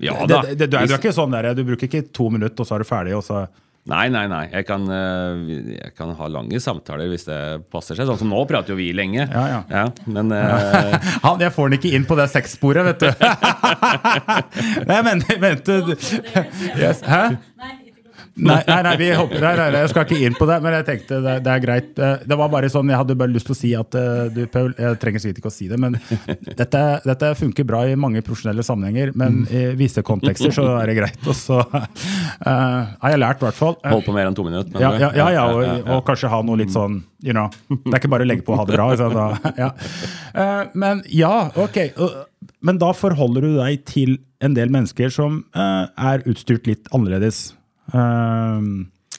ja 0.00 0.14
da. 0.26 0.38
det, 0.48 0.54
du, 0.70 0.76
er, 0.78 0.86
du 0.88 0.94
er 0.94 0.98
ikke 1.00 1.12
sånn 1.12 1.34
der, 1.34 1.50
du 1.54 1.60
bruker 1.68 1.84
ikke 1.90 2.06
to 2.16 2.30
minutter, 2.32 2.62
og 2.64 2.66
så 2.68 2.78
er 2.78 2.84
du 2.84 2.88
ferdig, 2.88 3.12
og 3.18 3.24
så 3.26 3.42
Nei, 3.90 4.06
nei, 4.12 4.24
nei. 4.30 4.44
Jeg 4.52 4.66
kan, 4.68 4.84
eh, 4.94 5.40
jeg 5.74 5.92
kan 5.98 6.12
ha 6.14 6.28
lange 6.30 6.60
samtaler 6.62 7.10
hvis 7.10 7.26
det 7.26 7.40
passer 7.72 7.98
seg. 7.98 8.06
Sånn 8.06 8.20
som 8.20 8.30
nå 8.30 8.44
prater 8.50 8.74
jo 8.74 8.78
vi 8.78 8.90
lenge. 8.94 9.26
Ja, 9.26 9.62
ja. 9.66 9.84
men 10.06 10.30
eh, 10.36 10.96
Han, 11.24 11.40
Jeg 11.42 11.54
får 11.56 11.70
den 11.70 11.80
ikke 11.80 11.94
inn 11.98 12.06
på 12.06 12.18
det 12.20 12.28
sexsporet, 12.30 12.86
vet 12.92 13.02
du. 13.02 13.10
Nei, 14.90 15.00
men 15.06 15.24
mente 15.42 15.80
du 15.88 15.94
yes. 15.94 17.02
Hæ? 17.06 17.22
Nei, 17.60 17.74
nei, 18.36 18.60
nei, 18.86 18.92
vi 19.00 19.08
hopper 19.16 19.40
der, 19.42 19.58
nei, 19.58 19.66
nei, 19.74 19.80
jeg 19.84 19.90
skal 19.92 20.04
ikke 20.06 20.18
inn 20.26 20.36
på 20.38 20.46
det, 20.48 20.56
men 20.64 20.74
jeg 20.78 20.86
tenkte 20.86 21.18
det, 21.24 21.34
det 21.44 21.52
er 21.52 21.62
greit. 21.64 21.90
Eh, 21.98 22.22
Det 22.30 22.38
var 22.38 22.50
bare 22.52 22.70
sånn, 22.72 22.88
Jeg 22.92 23.00
hadde 23.00 23.16
bare 23.18 23.32
lyst 23.34 23.48
til 23.50 23.56
å 23.56 23.58
si 23.58 23.70
at 23.76 23.96
eh, 23.98 24.30
du, 24.34 24.40
Paul, 24.52 24.70
jeg 24.78 25.00
trenger 25.02 25.24
sikkert 25.24 25.42
ikke 25.42 25.52
å 25.52 25.54
si 25.54 25.68
det, 25.70 25.78
men 25.82 25.98
dette, 26.60 26.82
dette 27.06 27.32
funker 27.40 27.66
bra 27.68 27.82
i 27.88 27.96
mange 27.98 28.22
profesjonelle 28.26 28.64
sammenhenger, 28.66 29.12
men 29.18 29.42
i 29.50 29.64
visse 29.78 30.02
kontekster 30.06 30.54
så 30.54 30.66
er 30.78 30.92
det 30.92 30.96
greit. 31.00 31.20
Og 31.26 31.36
så 31.36 31.58
uh, 31.60 32.46
har 32.46 33.12
jeg 33.14 33.20
lært, 33.20 33.42
i 33.42 33.48
hvert 33.48 33.58
fall. 33.58 33.76
Holdt 33.84 34.08
på 34.08 34.14
mer 34.16 34.30
enn 34.30 34.36
to 34.38 34.44
minutter. 34.46 34.80
ja, 34.80 34.92
ja, 35.00 35.10
ja, 35.16 35.28
ja, 35.34 35.44
og, 35.52 35.90
og 35.96 36.02
kanskje 36.08 36.30
ha 36.32 36.40
noe 36.46 36.60
litt 36.60 36.72
sånn 36.74 37.00
you 37.24 37.34
know, 37.36 37.50
Det 37.68 37.92
er 37.92 38.00
ikke 38.00 38.10
bare 38.12 38.24
å 38.24 38.28
legge 38.30 38.44
på 38.46 38.54
og 38.54 38.62
ha 38.62 38.66
det 38.68 38.76
bra. 38.78 38.88
Så, 38.96 39.10
da, 39.12 39.52
ja. 39.60 39.70
Uh, 40.34 40.64
men 40.78 41.02
ja, 41.12 41.50
ok. 41.60 41.78
Men 42.64 42.80
da 42.80 42.92
forholder 42.96 43.44
du 43.44 43.54
deg 43.58 43.84
til 43.88 44.18
en 44.40 44.54
del 44.56 44.72
mennesker 44.72 45.12
som 45.12 45.42
uh, 45.56 45.88
er 46.00 46.24
utstyrt 46.30 46.68
litt 46.70 46.88
annerledes. 46.96 47.50
Eh, 47.94 48.60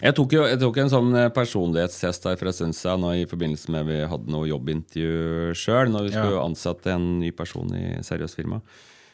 Jeg 0.02 0.16
tok 0.18 0.32
jo 0.34 0.46
jeg 0.50 0.58
tok 0.62 0.78
en 0.82 0.90
sånn 0.90 1.12
eh, 1.20 1.28
personlighetstest 1.30 2.24
her 2.26 2.38
for 2.40 2.50
en 2.50 2.56
stund 2.58 2.74
siden 2.78 3.04
i 3.14 3.26
forbindelse 3.30 3.70
med 3.70 3.86
vi 3.86 4.00
hadde 4.10 4.32
noe 4.34 4.48
jobbintervju 4.50 5.52
sjøl, 5.58 5.92
når 5.94 6.08
vi 6.08 6.14
skulle 6.16 6.40
Ja. 6.40 6.46
ansette 6.46 6.88
en 6.96 7.20
ny 7.20 7.30
person 7.32 7.70
i 7.76 8.00
seriøst 8.02 8.36
firma. 8.40 8.62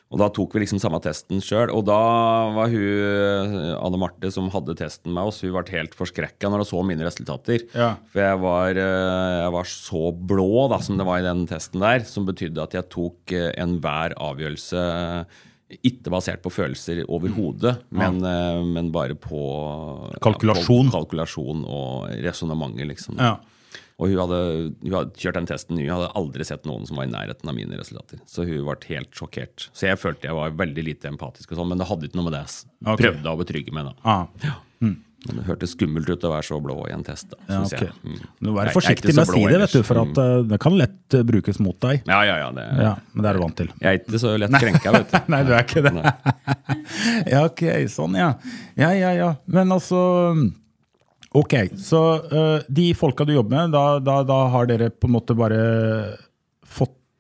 Og 0.10 0.20
da 0.22 0.30
tok 0.32 0.54
vi 0.56 0.62
liksom 0.62 0.80
samme 0.80 1.02
testen 1.04 1.42
sjøl. 1.44 1.68
Og 1.76 1.84
da 1.84 1.98
var 2.56 2.70
hun 2.72 2.80
eh, 2.80 3.76
Anne 3.84 4.00
Marte 4.00 4.32
som 4.32 4.48
hadde 4.54 4.78
testen 4.80 5.12
med 5.12 5.28
oss, 5.28 5.42
hun 5.44 5.52
ble 5.52 5.66
helt 5.76 5.92
forskrekka 6.00 6.48
når 6.48 6.64
hun 6.64 6.70
så 6.72 6.86
mine 6.88 7.04
resultater. 7.04 7.66
Ja. 7.76 7.98
For 8.14 8.22
jeg 8.24 8.40
var, 8.40 8.70
eh, 8.70 9.44
jeg 9.44 9.52
var 9.58 9.64
så 9.68 10.06
blå 10.16 10.70
da, 10.72 10.80
som 10.80 10.96
det 10.96 11.06
var 11.06 11.20
i 11.20 11.28
den 11.28 11.44
testen 11.52 11.82
der, 11.84 12.00
som 12.08 12.26
betydde 12.26 12.64
at 12.64 12.72
jeg 12.80 12.88
tok 12.88 13.36
enhver 13.60 14.16
avgjørelse 14.16 15.26
ikke 15.68 16.12
basert 16.14 16.44
på 16.44 16.52
følelser 16.54 17.04
overhodet, 17.12 17.74
men, 17.90 18.22
ja. 18.24 18.64
men 18.64 18.92
bare 18.96 19.18
på 19.20 19.42
Kalkulasjon. 20.24 20.88
Ja, 20.88 20.94
på 20.94 21.02
kalkulasjon 21.02 21.66
og 21.68 22.10
resonnementer, 22.24 22.88
liksom. 22.94 23.20
ja. 23.20 23.36
Og 23.98 24.12
hun 24.12 24.20
hadde, 24.22 24.40
hun 24.84 24.94
hadde 24.94 25.18
kjørt 25.18 25.40
den 25.40 25.48
testen. 25.50 25.80
Hun 25.82 25.90
hadde 25.90 26.12
aldri 26.20 26.46
sett 26.46 26.68
noen 26.70 26.86
som 26.86 27.00
var 27.00 27.08
i 27.08 27.10
nærheten 27.10 27.50
av 27.50 27.56
mine 27.58 27.80
resultater. 27.80 28.22
Så 28.30 28.46
hun 28.46 28.62
ble 28.62 28.78
helt 28.92 29.10
sjokkert. 29.18 29.68
Så 29.74 29.88
jeg 29.90 29.98
følte 29.98 30.30
jeg 30.30 30.38
var 30.38 30.54
veldig 30.60 30.84
lite 30.86 31.10
empatisk, 31.10 31.50
og 31.52 31.62
sånn, 31.62 31.72
men 31.74 31.82
det 31.82 31.90
hadde 31.90 32.06
ikke 32.06 32.20
noe 32.20 32.28
med 32.30 32.38
det. 32.38 32.44
Jeg 32.86 33.02
Prøvde 33.02 33.34
å 33.34 33.40
betrygge 33.42 33.74
meg, 33.74 33.90
da. 33.90 33.96
Ah, 34.06 34.60
Men 35.26 35.40
det 35.40 35.48
hørtes 35.48 35.74
skummelt 35.74 36.10
ut 36.10 36.26
å 36.28 36.30
være 36.30 36.46
så 36.46 36.60
blå 36.62 36.76
i 36.88 36.94
en 36.94 37.04
test. 37.06 37.32
da, 37.32 37.40
ja, 37.50 37.62
jeg. 37.74 37.90
Mm. 38.06 38.20
Men 38.46 38.60
er 38.62 38.70
forsiktig 38.76 39.16
med 39.16 39.24
å 39.24 39.32
si 39.32 39.42
det, 39.50 39.58
vet 39.64 39.74
du, 39.80 39.80
for 39.88 40.02
at 40.04 40.22
eh, 40.22 40.36
det 40.52 40.60
kan 40.62 40.78
lett 40.78 41.18
eh, 41.18 41.26
brukes 41.28 41.58
mot 41.64 41.78
deg. 41.84 42.06
Ja, 42.06 42.20
ja, 42.28 42.38
ja. 42.44 42.52
Det, 42.54 42.68
Ja, 42.86 42.94
Men 43.12 43.26
det 43.26 43.32
er 43.32 43.40
du 43.40 43.44
vant 43.44 43.58
til. 43.58 43.72
Jeg 43.82 43.90
er 43.90 43.98
ikke 44.04 44.22
så 44.22 44.36
lett 44.38 44.54
krenka, 44.62 44.94
vet 44.94 45.10
du. 45.12 45.18
Nei, 45.34 45.42
du 45.48 45.52
er 45.58 45.66
ikke 45.66 45.84
det. 45.88 45.96
Ja, 47.34 47.42
ok, 47.48 47.66
sånn, 47.92 48.16
ja. 48.20 48.30
Ja, 48.80 48.94
ja, 48.96 49.12
ja. 49.18 49.34
Men 49.52 49.74
altså 49.76 50.00
Ok, 51.38 51.54
så 51.84 52.02
uh, 52.32 52.64
de 52.72 52.86
folka 52.98 53.26
du 53.28 53.34
jobber 53.36 53.58
med, 53.58 53.74
da, 53.76 54.00
da, 54.00 54.22
da 54.26 54.38
har 54.54 54.70
dere 54.70 54.88
på 54.94 55.10
en 55.10 55.16
måte 55.18 55.36
bare 55.38 55.60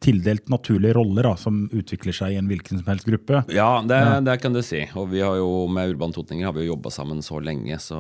tildelt 0.04 0.50
naturlige 0.50 0.94
roller 0.94 1.26
da, 1.26 1.34
som 1.40 1.66
utvikler 1.74 2.16
seg 2.16 2.36
i 2.36 2.40
en 2.40 2.48
hvilken 2.50 2.82
som 2.82 2.90
helst 2.92 3.08
gruppe? 3.10 3.42
Ja, 3.54 3.82
det, 3.86 4.00
det 4.28 4.38
kan 4.44 4.54
du 4.54 4.62
si. 4.66 4.84
Og 4.96 5.10
vi 5.14 5.24
har 5.26 5.38
jo 5.40 5.66
med 5.72 5.96
Urban 5.96 6.14
Totninger 6.16 6.50
har 6.50 6.56
vi 6.58 6.66
jo 6.66 6.74
jobba 6.76 6.94
sammen 6.94 7.24
så 7.26 7.42
lenge, 7.44 7.80
så 7.82 8.00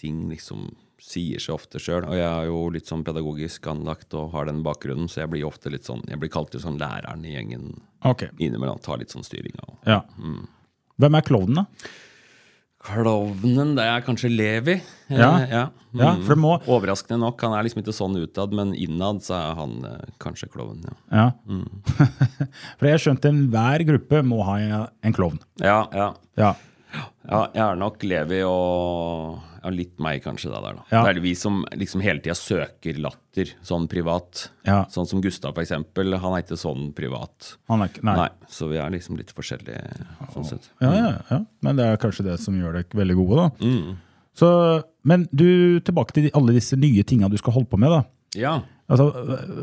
ting 0.00 0.26
liksom 0.30 0.68
sier 1.02 1.42
seg 1.42 1.56
ofte 1.56 1.80
sjøl. 1.82 2.06
Og 2.08 2.16
jeg 2.16 2.26
er 2.26 2.48
jo 2.48 2.62
litt 2.72 2.88
sånn 2.88 3.04
pedagogisk 3.06 3.66
anlagt 3.70 4.14
og 4.16 4.32
har 4.34 4.48
den 4.48 4.62
bakgrunnen, 4.66 5.10
så 5.12 5.24
jeg 5.24 5.34
blir 5.34 5.46
ofte 5.48 5.70
litt 5.72 5.86
sånn 5.86 6.04
Jeg 6.08 6.18
blir 6.22 6.32
kalt 6.32 6.54
jo 6.56 6.62
sånn 6.62 6.80
læreren 6.80 7.24
i 7.26 7.34
gjengen 7.36 7.68
Ok, 8.06 8.28
innimellom. 8.38 8.80
Tar 8.82 9.02
litt 9.02 9.12
sånn 9.14 9.26
styring 9.26 9.54
Ja. 9.60 9.76
ja. 9.84 10.00
Hvem 10.96 11.18
er 11.18 11.26
klovnen, 11.26 11.62
da? 11.62 11.90
Klovnen, 12.86 13.74
det 13.76 13.84
er 13.84 14.04
kanskje 14.06 14.30
Levi. 14.30 14.76
Eh, 15.10 15.16
Ja. 15.18 15.30
Mm. 15.96 16.00
Ja, 16.02 16.10
for 16.26 16.34
det 16.34 16.42
må- 16.42 16.60
Overraskende 16.68 17.18
nok. 17.20 17.40
Han 17.40 17.54
er 17.54 17.62
liksom 17.64 17.82
ikke 17.82 17.94
sånn 17.94 18.16
utad, 18.20 18.52
men 18.52 18.74
innad 18.74 19.22
så 19.24 19.34
er 19.34 19.54
han 19.56 19.84
eh, 19.84 20.04
kanskje 20.20 20.48
klovnen, 20.52 20.84
ja. 20.84 20.94
Ja. 21.10 21.30
For 22.78 22.86
jeg 22.86 23.00
skjønte 23.00 23.22
skjønt 23.22 23.28
enhver 23.30 23.84
gruppe 23.88 24.22
må 24.22 24.42
ha 24.44 24.58
en 25.02 25.12
klovn. 25.16 25.38
Ja, 25.58 25.86
ja. 25.94 26.12
Ja. 26.36 26.54
Ja, 27.28 27.40
jeg 27.54 27.62
er 27.64 27.76
nok 27.76 28.02
Levi 28.04 28.42
og 28.46 29.40
ja, 29.66 29.72
litt 29.74 29.98
meg, 30.02 30.22
kanskje. 30.24 30.52
Da, 30.54 30.60
der, 30.64 30.78
da. 30.78 30.84
Ja. 30.94 31.02
Det 31.02 31.10
er 31.10 31.18
det 31.18 31.24
vi 31.26 31.34
som 31.38 31.60
liksom 31.74 32.04
hele 32.06 32.22
tida 32.24 32.36
søker 32.38 33.00
latter, 33.02 33.50
sånn 33.66 33.88
privat. 33.90 34.46
Ja. 34.68 34.84
Sånn 34.94 35.08
som 35.10 35.20
Gustav, 35.24 35.58
eksempel. 35.60 36.14
Han 36.22 36.36
er 36.38 36.44
ikke 36.46 36.58
sånn 36.60 36.92
privat. 36.96 37.56
Han 37.72 37.84
ikke 37.88 38.06
Nei. 38.06 38.16
Nei. 38.22 38.30
Så 38.48 38.70
vi 38.70 38.78
er 38.80 38.94
liksom 38.94 39.18
litt 39.18 39.34
forskjellige. 39.34 39.82
sånn 40.32 40.46
sett. 40.48 40.70
Ja, 40.80 40.92
ja, 40.94 41.10
ja. 41.34 41.40
Men 41.66 41.76
det 41.82 41.90
er 41.90 42.00
kanskje 42.02 42.28
det 42.30 42.38
som 42.42 42.56
gjør 42.56 42.78
dere 42.78 43.02
veldig 43.02 43.18
gode, 43.18 43.42
da. 43.42 43.66
Mm. 43.66 43.96
Så, 44.36 44.48
men 45.08 45.26
du, 45.32 45.80
tilbake 45.84 46.12
til 46.16 46.30
alle 46.36 46.52
disse 46.56 46.76
nye 46.78 47.04
tinga 47.08 47.28
du 47.32 47.38
skal 47.40 47.54
holde 47.56 47.70
på 47.72 47.78
med. 47.80 47.90
da. 47.94 48.02
Ja. 48.36 48.56
Altså, 48.86 49.08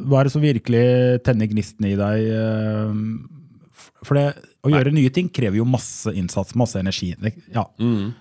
hva 0.10 0.20
er 0.20 0.28
det 0.28 0.34
som 0.34 0.44
virkelig 0.44 0.86
tenner 1.24 1.48
gnisten 1.48 1.86
i 1.88 1.94
deg? 1.96 2.26
eh, 2.36 3.94
For 4.04 4.18
det, 4.20 4.26
å 4.66 4.72
gjøre 4.74 4.92
nye 4.96 5.12
ting 5.14 5.30
krever 5.32 5.62
jo 5.62 5.68
masse 5.70 6.12
innsats, 6.12 6.56
masse 6.60 6.80
energi. 6.82 7.14
Det, 7.22 7.36
ja. 7.54 7.64
Mm. 7.80 8.12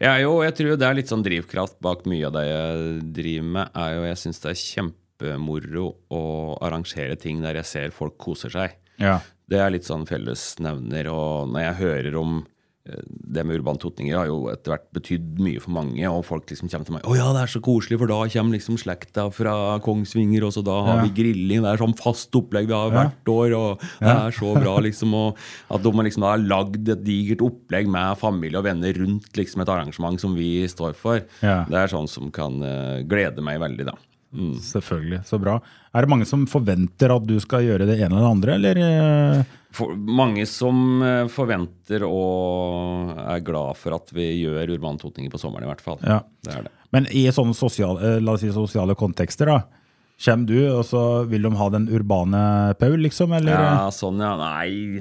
Er 0.00 0.20
jo, 0.22 0.38
jeg 0.44 0.56
tror 0.58 0.78
det 0.80 0.86
er 0.88 0.96
litt 0.98 1.10
sånn 1.12 1.24
drivkraft 1.26 1.78
bak 1.84 2.06
mye 2.10 2.26
av 2.28 2.34
det 2.38 2.44
jeg 2.46 2.94
driver 3.20 3.50
med. 3.58 3.72
er 3.74 3.94
jo, 3.96 4.06
Jeg 4.10 4.20
syns 4.22 4.40
det 4.44 4.50
er 4.52 4.62
kjempemoro 4.62 5.86
å 6.10 6.22
arrangere 6.64 7.16
ting 7.20 7.42
der 7.44 7.60
jeg 7.60 7.68
ser 7.68 7.90
folk 7.96 8.16
koser 8.18 8.52
seg. 8.54 8.76
Ja. 9.00 9.18
Det 9.50 9.58
er 9.58 9.72
litt 9.74 9.88
sånn 9.88 10.06
fellesnevner. 10.08 11.10
Og 11.12 11.50
når 11.52 11.66
jeg 11.66 11.78
hører 11.80 12.18
om 12.20 12.38
eh, 12.86 13.04
det 13.32 13.44
med 13.46 13.60
urbane 13.60 13.78
Totninger 13.80 14.16
har 14.18 14.26
jo 14.26 14.48
etter 14.52 14.72
hvert 14.74 14.86
betydd 14.96 15.38
mye 15.42 15.60
for 15.62 15.70
mange, 15.76 16.02
og 16.10 16.24
folk 16.26 16.46
liksom 16.50 16.68
kommer 16.70 16.86
til 16.88 16.94
meg 16.96 17.02
'Å 17.06 17.16
ja, 17.16 17.28
det 17.32 17.42
er 17.42 17.52
så 17.54 17.60
koselig, 17.62 17.98
for 17.98 18.06
da 18.10 18.18
kommer 18.28 18.56
liksom 18.58 18.76
slekta 18.76 19.28
fra 19.32 19.78
Kongsvinger, 19.80 20.42
og 20.44 20.52
så 20.52 20.64
da 20.64 20.82
har 20.82 20.96
Ja. 20.96 21.02
vi 21.06 21.10
grilling.' 21.22 21.62
Det 21.62 21.70
er 21.72 21.84
sånn 21.84 21.96
fast 21.96 22.30
opplegg 22.32 22.66
vi 22.66 22.74
har 22.74 22.90
hvert 22.90 23.24
år, 23.28 23.54
og 23.56 23.78
det 24.00 24.08
er 24.08 24.30
så 24.32 24.54
bra, 24.60 24.78
liksom. 24.86 25.14
Og 25.14 25.36
at 25.70 25.82
de 25.82 25.90
liksom 25.92 26.22
har 26.22 26.38
lagd 26.38 26.88
et 26.88 27.04
digert 27.04 27.40
opplegg 27.40 27.86
med 27.88 28.18
familie 28.18 28.58
og 28.58 28.64
venner 28.64 28.92
rundt 28.92 29.32
liksom 29.36 29.62
et 29.62 29.68
arrangement 29.68 30.18
som 30.20 30.34
vi 30.34 30.66
står 30.66 30.94
for, 30.94 31.22
Ja. 31.42 31.64
det 31.64 31.74
er 31.76 31.88
sånn 31.88 32.08
som 32.08 32.30
kan 32.30 32.62
uh, 32.62 33.02
glede 33.02 33.40
meg 33.42 33.58
veldig, 33.60 33.86
da. 33.86 33.92
Selvfølgelig. 34.32 35.24
Så 35.26 35.40
bra. 35.40 35.60
Er 35.92 36.02
det 36.02 36.08
mange 36.08 36.24
som 36.24 36.46
forventer 36.46 37.10
at 37.14 37.26
du 37.26 37.38
skal 37.40 37.62
gjøre 37.66 37.86
det 37.86 37.98
ene 37.98 38.14
eller 38.14 38.22
det 38.22 38.30
andre, 38.30 38.54
eller? 38.54 39.46
For, 39.76 39.94
mange 39.94 40.44
som 40.50 41.02
eh, 41.06 41.26
forventer 41.30 42.02
og 42.06 43.12
er 43.22 43.42
glad 43.46 43.78
for 43.78 43.94
at 43.94 44.10
vi 44.14 44.26
gjør 44.40 44.72
Urban 44.74 44.98
Totninger 44.98 45.30
på 45.30 45.38
sommeren, 45.38 45.68
i 45.68 45.70
hvert 45.70 45.84
fall. 45.84 46.00
Ja. 46.02 46.20
Det 46.42 46.56
er 46.56 46.66
det. 46.66 46.72
Men 46.90 47.06
i 47.14 47.22
sånne 47.30 47.54
sosiale, 47.54 48.16
eh, 48.18 48.32
si 48.42 48.50
sosiale 48.54 48.96
kontekster, 48.98 49.52
da. 49.52 49.60
Kjem 50.20 50.44
du, 50.48 50.58
og 50.68 50.82
så 50.84 51.24
vil 51.30 51.46
de 51.46 51.54
ha 51.56 51.68
den 51.72 51.86
urbane 51.88 52.42
Paul, 52.80 52.98
liksom? 53.00 53.32
Eller? 53.38 53.54
Ja, 53.56 53.86
sånn, 53.94 54.20
ja. 54.20 54.34
Nei. 54.36 55.00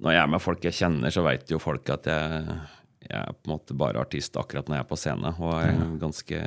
Når 0.00 0.16
jeg 0.16 0.22
er 0.24 0.32
med 0.32 0.42
folk 0.42 0.64
jeg 0.64 0.78
kjenner, 0.78 1.12
så 1.12 1.22
veit 1.22 1.52
jo 1.52 1.60
folk 1.62 1.92
at 1.92 2.08
jeg, 2.08 2.56
jeg 3.04 3.20
er 3.20 3.36
på 3.36 3.50
en 3.50 3.52
måte 3.52 3.76
bare 3.78 4.00
artist 4.00 4.38
akkurat 4.40 4.66
når 4.66 4.80
jeg 4.80 4.86
er 4.86 4.90
på 4.90 4.98
scenen, 4.98 5.36
og 5.36 5.54
er 5.60 5.78
ganske 6.00 6.40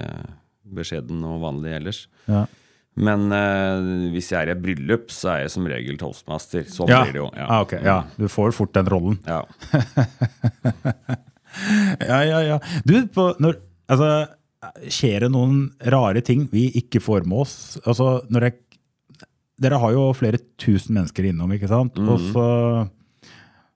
beskjeden 0.73 1.21
og 1.27 1.41
vanlig 1.45 1.77
ellers. 1.77 2.01
Ja. 2.25 2.47
Men 2.95 3.31
eh, 3.33 4.09
hvis 4.13 4.29
jeg 4.31 4.37
er 4.43 4.51
i 4.51 4.53
et 4.53 4.61
bryllup, 4.61 5.09
så 5.13 5.31
er 5.33 5.39
jeg 5.45 5.53
som 5.55 5.65
regel 5.69 5.97
toastmaster. 5.97 6.67
Sånn 6.69 6.91
Ja. 6.91 7.01
blir 7.03 7.15
det 7.15 7.21
jo. 7.23 7.29
Ja. 7.33 7.47
Ah, 7.49 7.61
okay. 7.65 7.81
ja. 7.81 8.03
Du 8.19 8.27
får 8.29 8.53
fort 8.53 8.73
den 8.77 8.89
rollen. 8.93 9.19
Ja. 9.27 9.43
Ja, 12.01 12.23
ja, 12.25 12.39
ja. 12.41 12.55
Du, 12.81 12.95
på, 13.13 13.27
når, 13.37 13.59
altså, 13.93 14.07
skjer 14.89 15.25
det 15.25 15.31
noen 15.35 15.67
rare 15.93 16.23
ting 16.25 16.47
vi 16.49 16.63
ikke 16.79 17.01
får 17.03 17.27
med 17.29 17.43
oss? 17.43 17.55
Altså, 17.85 18.23
jeg, 18.33 18.55
dere 19.61 19.77
har 19.83 19.93
jo 19.93 20.07
flere 20.17 20.39
tusen 20.57 20.97
mennesker 20.97 21.27
innom, 21.29 21.53
ikke 21.53 21.69
sant? 21.69 21.99
Og 22.01 22.17
så 22.33 22.47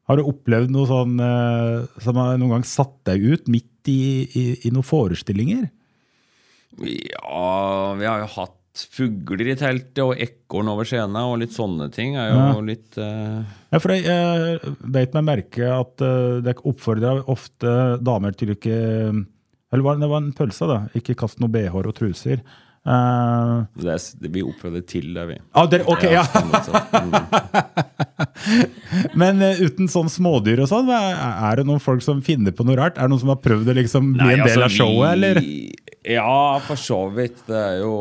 har 0.07 0.17
du 0.19 0.25
opplevd 0.25 0.71
noe 0.73 0.87
sånn 0.89 1.17
eh, 1.21 1.85
som 2.03 2.17
har 2.17 2.37
noen 2.39 2.55
gang 2.57 2.67
satt 2.67 2.95
deg 3.09 3.25
ut 3.35 3.51
midt 3.51 3.91
i, 3.91 3.99
i, 4.25 4.45
i 4.67 4.73
noen 4.73 4.87
forestillinger? 4.87 5.67
ja, 6.77 7.93
vi 7.97 8.05
har 8.05 8.19
jo 8.21 8.27
hatt 8.35 8.53
fugler 8.93 9.47
i 9.51 9.55
teltet 9.59 10.01
og 10.03 10.13
ekorn 10.21 10.69
over 10.71 10.85
scenen 10.87 11.17
og 11.21 11.39
litt 11.41 11.55
sånne 11.55 11.89
ting. 11.93 12.15
er 12.15 12.29
jo 12.31 12.37
Ja. 12.37 12.61
litt 12.61 12.97
uh... 13.01 13.41
Ja, 13.73 13.79
for 13.83 13.91
jeg, 13.95 14.05
jeg 14.05 14.75
beit 14.93 15.13
meg 15.17 15.25
merke 15.27 15.67
at 15.73 16.03
uh, 16.05 16.37
dere 16.45 16.63
oppfordrer 16.67 17.23
ofte 17.27 17.73
damer 17.99 18.31
til 18.37 18.53
ikke 18.55 18.77
Eller 19.73 19.83
var 19.83 19.97
det, 19.99 20.07
var 20.07 20.21
en 20.23 20.31
pølse, 20.37 20.67
da. 20.69 20.77
Ikke 20.95 21.15
kast 21.19 21.41
noe 21.43 21.51
bh 21.51 21.73
og 21.75 21.95
truser. 21.97 22.39
Eh, 22.87 23.65
det 23.83 23.89
er, 23.91 23.97
s- 23.99 24.15
Vi 24.31 24.39
oppfordrer 24.47 24.85
til 24.87 25.09
det, 25.17 25.25
vi. 25.27 25.35
ah, 25.59 25.65
dere, 25.67 25.83
ok, 25.91 26.05
ja. 26.07 26.23
Men 29.17 29.41
uh, 29.43 29.59
uten 29.65 29.89
sånn 29.91 30.07
smådyr 30.11 30.61
og 30.63 30.69
sånn, 30.71 30.87
er, 30.93 31.57
det 31.59 31.65
noen 31.67 31.81
folk 31.83 32.03
som 32.05 32.21
finner 32.25 32.53
på 32.55 32.63
noe 32.67 32.77
rart? 32.79 32.97
Er 32.97 33.07
det 33.09 33.13
noen 33.15 33.23
som 33.25 33.33
har 33.33 33.41
prøvd 33.43 33.73
å 33.73 33.75
liksom 33.81 34.03
bli 34.15 34.23
Nei, 34.23 34.33
en 34.37 34.45
del 34.45 34.63
altså, 34.63 34.69
av 34.69 34.77
showet, 34.77 35.09
eller? 35.17 35.41
Ja, 36.07 36.59
for 36.63 36.79
så 36.79 37.01
vidt. 37.11 37.41
Det 37.49 37.57
er 37.59 37.81
jo 37.81 37.93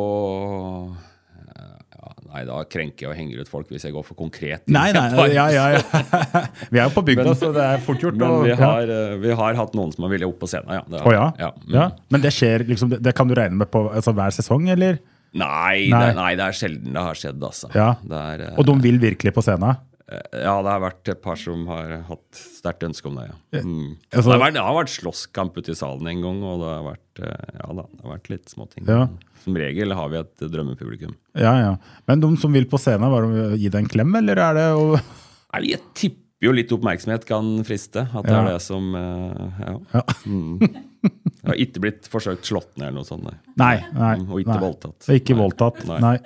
Nei, 2.37 2.43
da 2.45 2.59
krenker 2.69 3.07
jeg 3.07 3.09
og 3.09 3.17
henger 3.17 3.41
ut 3.41 3.49
folk 3.49 3.71
hvis 3.73 3.87
jeg 3.87 3.95
går 3.95 4.05
for 4.05 4.19
konkret. 4.19 4.67
Nei, 4.69 4.91
nei, 4.93 5.07
ja, 5.33 5.47
ja, 5.55 5.65
ja. 5.73 5.83
Vi 6.73 6.81
er 6.81 6.85
jo 6.85 6.93
på 6.93 7.05
bygda, 7.07 7.33
så 7.39 7.49
det 7.55 7.65
er 7.65 7.81
fort 7.87 8.03
gjort. 8.03 8.19
Men 8.21 8.43
vi 8.45 8.57
har, 8.61 8.93
eh, 8.93 9.15
vi 9.23 9.33
har 9.39 9.57
hatt 9.57 9.77
noen 9.79 9.95
som 9.95 10.05
har 10.05 10.13
villet 10.13 10.29
opp 10.29 10.37
på 10.43 10.49
scenen, 10.51 10.75
ja. 10.77 10.83
Det 10.91 11.01
oh, 11.01 11.15
ja? 11.15 11.31
ja. 11.41 11.51
Mm. 11.65 11.77
ja. 11.79 11.87
Men 12.13 12.25
det 12.27 12.35
skjer 12.37 12.67
liksom, 12.69 12.93
det, 12.93 13.01
det 13.07 13.15
kan 13.17 13.31
du 13.31 13.37
regne 13.39 13.63
med 13.63 13.71
på 13.73 13.87
altså, 13.89 14.13
hver 14.17 14.35
sesong, 14.37 14.69
eller? 14.75 15.01
Nei, 15.37 15.89
Nei. 15.93 16.01
Det, 16.03 16.13
nei, 16.19 16.31
det 16.37 16.45
er 16.45 16.57
sjelden 16.57 16.97
det 16.97 17.05
har 17.09 17.21
skjedd, 17.23 17.41
altså. 17.49 17.71
Ja. 17.77 17.91
Det 18.05 18.21
er, 18.21 18.45
eh, 18.51 18.59
Og 18.61 18.69
de 18.69 18.77
vil 18.85 19.01
virkelig 19.01 19.33
på 19.37 19.45
scenen? 19.47 19.81
Ja, 20.07 20.53
det 20.63 20.71
har 20.71 20.83
vært 20.85 21.09
et 21.11 21.21
par 21.25 21.35
som 21.41 21.65
har 21.67 21.89
hatt 22.07 22.39
sterkt 22.39 22.85
ønske 22.87 23.09
om 23.11 23.17
det, 23.19 23.25
ja. 23.27 23.63
Mm. 23.65 23.97
Det, 24.07 24.21
har 24.23 24.39
vært, 24.39 24.55
det 24.55 24.63
har 24.63 24.77
vært 24.77 24.93
slåsskamp 24.93 25.57
ute 25.59 25.73
i 25.75 25.79
salen 25.79 26.07
en 26.13 26.21
gang, 26.23 26.37
og 26.47 26.61
det 26.63 26.69
har 26.71 26.85
vært, 26.87 27.23
eh, 27.27 27.57
ja, 27.59 27.67
da, 27.81 27.87
det 27.91 28.05
har 28.05 28.13
vært 28.13 28.31
litt 28.31 28.53
småting. 28.53 28.85
Ja. 28.87 29.01
Som 29.43 29.59
regel 29.59 29.95
har 29.99 30.13
vi 30.13 30.21
et 30.21 30.45
drømmepublikum. 30.53 31.17
Ja, 31.35 31.57
ja. 31.59 31.73
Men 32.07 32.23
de 32.23 32.31
som 32.39 32.55
vil 32.55 32.69
på 32.71 32.79
scenen, 32.79 33.11
var 33.11 33.27
de 33.27 33.49
gi 33.59 33.67
deg 33.73 33.83
en 33.83 33.91
klem, 33.91 34.15
eller 34.21 34.39
er 34.45 34.55
det 34.61 34.69
å 34.79 34.87
Nei, 35.57 35.65
Jeg 35.73 35.83
tipper 35.99 36.47
jo 36.47 36.53
litt 36.55 36.71
oppmerksomhet 36.77 37.27
kan 37.27 37.51
friste. 37.67 38.05
At 38.13 38.27
det 38.29 38.35
Ja. 38.37 38.43
er 38.45 38.53
det 38.53 38.63
som 38.63 38.95
eh, 38.95 39.61
Ja. 39.65 39.75
Ja. 39.97 40.05
Mm. 40.27 40.61
Jeg 41.47 41.51
har 41.51 41.61
ikke 41.63 41.83
blitt 41.83 42.09
forsøkt 42.11 42.47
slått 42.47 42.73
ned 42.79 42.89
eller 42.89 43.01
noe 43.03 43.07
sånt. 43.07 43.27
Nei. 43.27 43.37
Nei. 43.59 43.77
nei 43.95 44.15
Mm, 44.19 44.31
og 44.31 44.41
ikke 44.43 44.55
nei. 44.55 44.63
voldtatt. 44.63 45.11
Ikke 45.15 45.37
voldtatt. 45.39 45.83
Nei. 46.03 46.17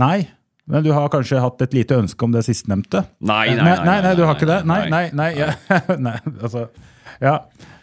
Nei. 0.00 0.16
Nei. 0.66 0.76
Men 0.76 0.86
du 0.86 0.92
har 0.94 1.10
kanskje 1.12 1.42
hatt 1.42 1.62
et 1.66 1.74
lite 1.74 1.98
ønske 1.98 2.24
om 2.24 2.32
det 2.34 2.44
sistnevnte? 2.46 3.04
Nei, 3.20 3.50
nei, 3.50 3.56
nei, 3.56 3.64
nei, 3.64 3.84
nei, 3.88 4.00
nei, 4.06 4.14
du 4.18 4.24
har 4.28 4.38
ikke 4.38 4.50
det? 4.50 4.62
Nei, 4.68 4.80
nei, 4.92 5.04
nei, 5.12 5.34
nei. 5.34 5.42
Ja. 5.42 5.78
nei 6.06 6.16
altså, 6.38 6.68
ja. 7.22 7.34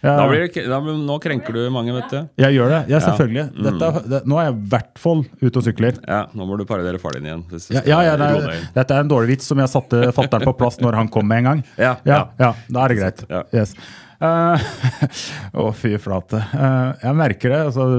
ja. 0.01 0.13
Da 0.15 0.25
blir 0.27 0.45
det, 0.47 0.63
da, 0.67 0.79
nå 0.79 1.17
krenker 1.23 1.55
du 1.55 1.61
mange, 1.73 1.93
vet 1.95 2.11
du. 2.11 2.19
Jeg 2.41 2.55
gjør 2.57 2.73
det. 2.73 2.79
Ja, 2.91 2.97
Ja. 2.97 3.01
selvfølgelig. 3.05 3.45
Dette, 3.67 3.91
det, 4.13 4.21
nå 4.31 4.39
er 4.39 4.49
jeg 4.49 4.55
i 4.55 4.67
hvert 4.73 5.01
fall 5.03 5.23
ute 5.41 5.61
og 5.61 5.65
sykler. 5.67 6.01
Ja, 6.07 6.21
Nå 6.35 6.47
må 6.49 6.57
du 6.59 6.65
parodiere 6.69 7.01
far 7.01 7.15
din 7.17 7.29
igjen. 7.29 7.45
Ja, 7.75 8.01
ja, 8.03 8.17
det 8.19 8.29
inn. 8.39 8.67
dette 8.75 8.95
er 8.97 9.05
en 9.05 9.11
dårlig 9.11 9.35
vits 9.35 9.49
som 9.51 9.59
jeg 9.61 9.71
satte 9.71 10.11
fatter'n 10.15 10.47
på 10.47 10.55
plass 10.59 10.79
når 10.83 10.99
han 11.03 11.11
kom 11.11 11.27
med 11.29 11.43
en 11.43 11.49
gang. 11.51 11.65
Ja, 11.79 11.97
ja, 12.07 12.21
da 12.39 12.85
er 12.85 12.93
det 12.93 12.99
greit. 13.01 13.25
Ja. 13.29 13.43
Yes. 13.55 13.75
uh, 14.23 14.69
Å, 15.59 15.69
fy 15.75 15.95
flate. 16.01 16.41
Uh, 16.53 16.95
jeg 17.03 17.19
merker 17.19 17.55
det. 17.55 17.61
Altså, 17.71 17.89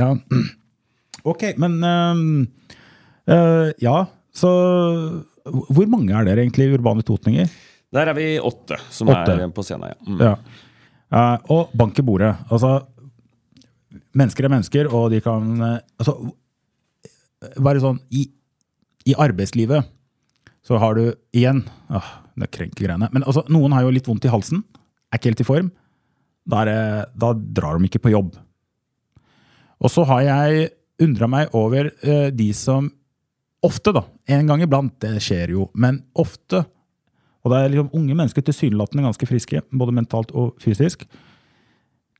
ja. 0.00 0.14
Ok, 1.28 1.42
men 1.60 1.74
uh, 1.84 2.16
eh, 3.28 3.66
Ja, 3.84 4.06
så 4.36 4.50
Hvor 5.50 5.86
mange 5.90 6.14
er 6.14 6.26
dere 6.28 6.44
egentlig, 6.44 6.68
urbane 6.76 7.02
totninger? 7.02 7.48
Der 7.90 8.10
er 8.10 8.14
vi 8.14 8.38
åtte 8.38 8.78
som 8.92 9.08
Åtte. 9.10 9.34
er 9.34 9.48
på 9.50 9.64
scenen. 9.66 9.90
Ja. 9.90 9.96
Mm. 10.06 10.20
Ja. 10.20 10.34
Uh, 11.10 11.38
og 11.50 11.72
bank 11.74 11.98
i 11.98 12.04
bordet. 12.06 12.36
Altså, 12.54 12.84
mennesker 14.14 14.46
er 14.46 14.52
mennesker, 14.52 14.90
og 14.94 15.10
de 15.10 15.18
kan 15.24 15.48
uh, 15.58 15.78
altså, 15.98 16.14
Være 17.56 17.80
sånn 17.80 17.98
i, 18.12 18.26
I 19.08 19.14
arbeidslivet 19.16 19.88
så 20.60 20.76
har 20.76 20.98
du 20.98 21.06
igjen 21.32 21.62
åh, 21.88 22.08
Det 22.36 22.50
krenker 22.52 22.84
greiene. 22.84 23.08
Men 23.14 23.24
altså, 23.24 23.42
noen 23.48 23.72
har 23.72 23.86
jo 23.86 23.94
litt 23.96 24.06
vondt 24.06 24.26
i 24.28 24.32
halsen. 24.32 24.60
Er 25.10 25.18
ikke 25.18 25.32
helt 25.32 25.42
i 25.42 25.48
form. 25.48 25.70
Da, 26.44 26.62
er 26.68 27.08
da 27.16 27.32
drar 27.34 27.80
de 27.80 27.88
ikke 27.88 28.02
på 28.04 28.12
jobb. 28.12 28.36
Og 29.80 29.90
så 29.90 30.04
har 30.04 30.22
jeg 30.26 30.68
undra 31.00 31.26
meg 31.32 31.56
over 31.56 31.88
uh, 32.04 32.28
de 32.28 32.50
som 32.54 32.92
ofte, 33.66 33.92
da, 33.92 34.04
en 34.36 34.46
gang 34.48 34.62
iblant, 34.64 34.94
det 35.02 35.18
skjer 35.24 35.56
jo, 35.56 35.68
men 35.74 36.02
ofte 36.18 36.64
og 37.40 37.52
det 37.52 37.58
er 37.58 37.72
liksom 37.72 37.92
unge 37.96 38.16
mennesker 38.16 38.44
tilsynelatende 38.44 39.06
ganske 39.06 39.28
friske, 39.28 39.62
både 39.72 39.94
mentalt 39.96 40.32
og 40.36 40.58
fysisk. 40.60 41.06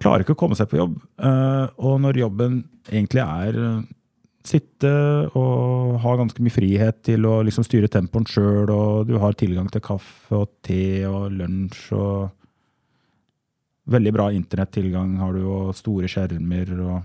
Klarer 0.00 0.24
ikke 0.24 0.32
å 0.32 0.38
komme 0.40 0.56
seg 0.56 0.70
på 0.70 0.78
jobb. 0.80 0.94
eh, 1.20 1.66
Og 1.76 2.00
når 2.00 2.22
jobben 2.22 2.62
egentlig 2.88 3.20
er 3.20 3.58
eh, 3.60 3.82
sitte 4.42 4.92
og 5.36 5.98
ha 6.00 6.16
ganske 6.16 6.40
mye 6.40 6.54
frihet 6.54 7.02
til 7.04 7.26
å 7.28 7.42
liksom 7.44 7.66
styre 7.68 7.90
tempoen 7.92 8.24
sjøl, 8.24 8.70
og 8.72 9.06
du 9.08 9.18
har 9.20 9.36
tilgang 9.36 9.68
til 9.68 9.84
kaffe 9.84 10.32
og 10.32 10.48
te 10.64 11.04
og 11.06 11.30
lunsj 11.32 11.92
og 11.96 12.30
Veldig 13.90 14.10
bra 14.14 14.28
internettilgang 14.30 15.16
har 15.18 15.32
du, 15.34 15.40
og 15.50 15.70
store 15.74 16.06
skjermer 16.06 16.68
og 16.78 17.00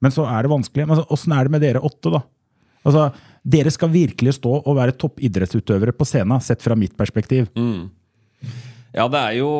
Men 0.00 0.12
så 0.14 0.22
er 0.30 0.44
det 0.44 0.50
vanskelig. 0.52 0.84
Men 0.86 1.00
åssen 1.10 1.32
er 1.34 1.42
det 1.44 1.50
med 1.50 1.60
dere 1.64 1.80
åtte, 1.82 2.12
da? 2.12 2.20
Altså, 2.86 3.10
dere 3.44 3.72
skal 3.72 3.92
virkelig 3.92 4.36
stå 4.38 4.52
og 4.60 4.76
være 4.76 4.96
toppidrettsutøvere 5.00 5.94
på 5.96 6.06
scenen, 6.08 6.40
sett 6.44 6.62
fra 6.64 6.76
mitt 6.78 6.96
perspektiv. 6.98 7.48
Mm. 7.56 7.88
Ja, 8.90 9.04
det 9.06 9.20
er 9.20 9.34
jo 9.38 9.50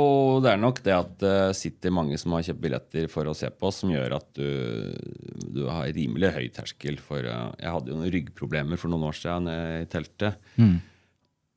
det 0.42 0.50
er 0.50 0.59
nok 0.59 0.80
det 0.83 0.94
at 0.96 1.11
det 1.22 1.35
sitter 1.54 1.92
mange 1.94 2.16
som 2.18 2.35
har 2.35 2.42
kjøpt 2.48 2.62
billetter 2.64 3.04
for 3.12 3.30
å 3.30 3.35
se 3.37 3.46
på 3.54 3.70
som 3.70 3.92
gjør 3.92 4.16
at 4.16 4.26
du, 4.35 4.90
du 5.54 5.68
har 5.70 5.92
rimelig 5.94 6.33
høy 6.35 6.46
terskel 6.54 6.98
for 6.98 7.22
eh, 7.22 7.50
Jeg 7.62 7.74
hadde 7.76 7.92
jo 7.92 7.98
noen 8.00 8.11
ryggproblemer 8.11 8.80
for 8.80 8.90
noen 8.90 9.06
år 9.06 9.20
siden 9.20 9.46
i 9.52 9.85
teltet. 9.90 10.40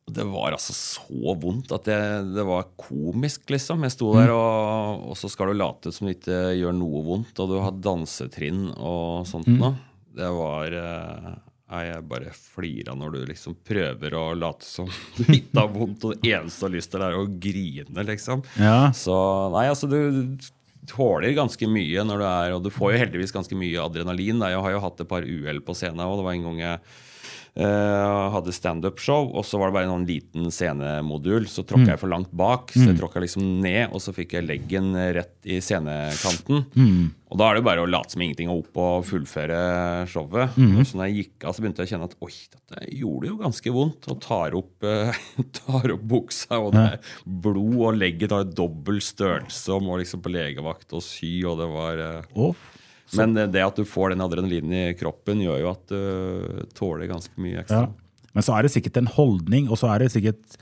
Det 0.04 0.26
var 0.28 0.54
altså 0.54 0.76
så 0.76 1.34
vondt 1.40 1.72
at 1.74 1.88
det, 1.88 1.98
det 2.36 2.44
var 2.46 2.68
komisk, 2.78 3.48
liksom. 3.50 3.86
Jeg 3.88 3.96
sto 3.96 4.12
der, 4.20 4.34
og, 4.36 5.08
og 5.10 5.18
så 5.18 5.32
skal 5.32 5.50
du 5.50 5.58
late 5.58 5.94
som 5.96 6.10
det 6.10 6.18
ikke 6.20 6.42
gjør 6.60 6.76
noe 6.76 7.02
vondt, 7.08 7.40
og 7.40 7.50
du 7.50 7.56
har 7.64 7.78
dansetrinn 7.88 8.68
og 8.76 9.26
sånt 9.30 9.50
noe. 9.50 9.74
Det 10.14 10.30
var 10.30 10.76
eh, 10.78 11.30
Nei, 11.74 11.88
jeg 11.88 12.04
bare 12.06 12.32
flira 12.38 12.94
når 12.94 13.16
du 13.16 13.22
liksom 13.32 13.56
prøver 13.66 14.14
å 14.14 14.28
late 14.38 14.66
som 14.68 14.90
du 15.18 15.24
ikke 15.26 15.58
har 15.58 15.72
vondt, 15.74 16.04
og 16.06 16.20
det 16.22 16.34
eneste 16.36 16.62
du 16.62 16.68
har 16.68 16.76
lyst 16.76 16.92
til, 16.94 17.06
er 17.06 17.16
å 17.18 17.24
grine, 17.26 18.06
liksom. 18.06 18.44
Ja. 18.62 18.92
Så 18.94 19.16
nei, 19.56 19.66
altså 19.72 19.90
du 19.90 19.98
tåler 20.90 21.34
ganske 21.34 21.66
mye 21.72 22.04
når 22.04 22.20
du 22.20 22.26
er 22.28 22.54
Og 22.58 22.66
du 22.66 22.68
får 22.74 22.92
jo 22.92 23.00
heldigvis 23.00 23.32
ganske 23.32 23.56
mye 23.56 23.86
adrenalin. 23.86 24.42
Da. 24.42 24.52
Jeg 24.52 24.64
har 24.66 24.76
jo 24.76 24.84
hatt 24.84 25.02
et 25.02 25.10
par 25.10 25.26
uhell 25.26 25.64
på 25.64 25.76
scenen, 25.80 26.04
og 26.06 26.20
det 26.20 26.28
var 26.28 26.38
en 26.38 26.48
gang 26.50 26.62
jeg 26.62 27.02
eh, 27.56 28.30
hadde 28.34 28.54
standup-show, 28.56 29.30
og 29.38 29.46
så 29.46 29.60
var 29.62 29.70
det 29.70 29.76
bare 29.78 29.92
en 29.94 30.06
liten 30.08 30.50
scenemodul. 30.52 31.46
Så 31.48 31.64
tråkka 31.68 31.94
jeg 31.94 32.02
for 32.02 32.10
langt 32.12 32.32
bak, 32.32 32.72
så 32.74 32.88
jeg 32.90 33.00
tråkka 33.00 33.22
liksom 33.24 33.62
ned, 33.62 33.92
og 33.94 34.02
så 34.02 34.14
fikk 34.16 34.34
jeg 34.38 34.48
leggen 34.48 34.94
rett 35.16 35.36
i 35.46 35.60
scenekanten. 35.62 36.66
Og 37.34 37.40
da 37.40 37.48
er 37.50 37.56
det 37.58 37.64
bare 37.66 37.82
å 37.82 37.90
late 37.90 38.14
som 38.14 38.22
ingenting 38.22 38.50
og 38.54 38.60
opp 38.68 38.78
og 38.78 39.06
fullføre 39.10 40.06
showet. 40.12 40.54
Og 40.80 40.86
så 40.86 40.98
når 41.00 41.08
jeg 41.10 41.16
gikk 41.24 41.46
av, 41.48 41.54
så 41.56 41.64
begynte 41.64 41.82
jeg 41.82 41.90
å 41.90 41.94
kjenne 41.96 42.10
at 42.12 42.18
oi, 42.22 42.34
dette 42.54 42.84
gjorde 42.94 43.28
jo 43.32 43.38
ganske 43.40 43.74
vondt. 43.74 44.08
Og 44.14 44.22
tar 44.22 44.54
opp, 44.60 44.84
eh, 44.86 45.24
tar 45.64 45.94
opp 45.96 46.04
buksa, 46.14 46.60
og 46.62 46.74
det 46.74 46.86
er 46.94 47.00
blod, 47.26 47.80
og 47.88 47.98
legget 47.98 48.32
har 48.36 48.46
dobbel 48.46 49.02
størrelse, 49.02 49.74
og 49.74 49.82
må 49.88 49.98
liksom 50.02 50.22
på 50.22 50.34
legevakt 50.34 50.94
og 50.94 51.02
sy, 51.06 51.44
og 51.50 51.58
det 51.62 51.70
var 51.74 52.04
Å, 52.38 52.54
Men 53.20 53.36
det, 53.38 53.48
det 53.54 53.64
at 53.66 53.80
du 53.80 53.86
får 53.88 54.14
den 54.14 54.24
adrenalinen 54.26 54.76
i 54.80 54.86
kroppen, 54.98 55.42
gjør 55.44 55.62
jo 55.62 55.72
at 55.74 55.94
du 55.94 56.70
tåler 56.78 57.12
ganske 57.12 57.34
mye 57.42 57.62
ekstra. 57.64 57.86
Ja. 57.88 58.30
Men 58.34 58.46
så 58.46 58.56
er 58.58 58.66
det 58.66 58.74
sikkert 58.74 58.98
en 59.02 59.12
holdning, 59.14 59.70
og 59.70 59.80
så 59.80 59.92
er 59.94 60.04
det 60.04 60.14
sikkert 60.16 60.58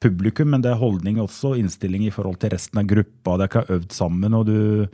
publikum, 0.00 0.54
men 0.54 0.64
det 0.64 0.72
er 0.72 0.80
holdning 0.80 1.20
også, 1.20 1.54
innstilling 1.60 2.06
i 2.06 2.14
forhold 2.14 2.40
til 2.40 2.54
resten 2.54 2.80
av 2.80 2.88
gruppa. 2.88 3.36
Dere 3.42 3.62
har 3.62 3.76
øvd 3.76 3.94
sammen, 3.94 4.36
og 4.36 4.46
du, 4.48 4.86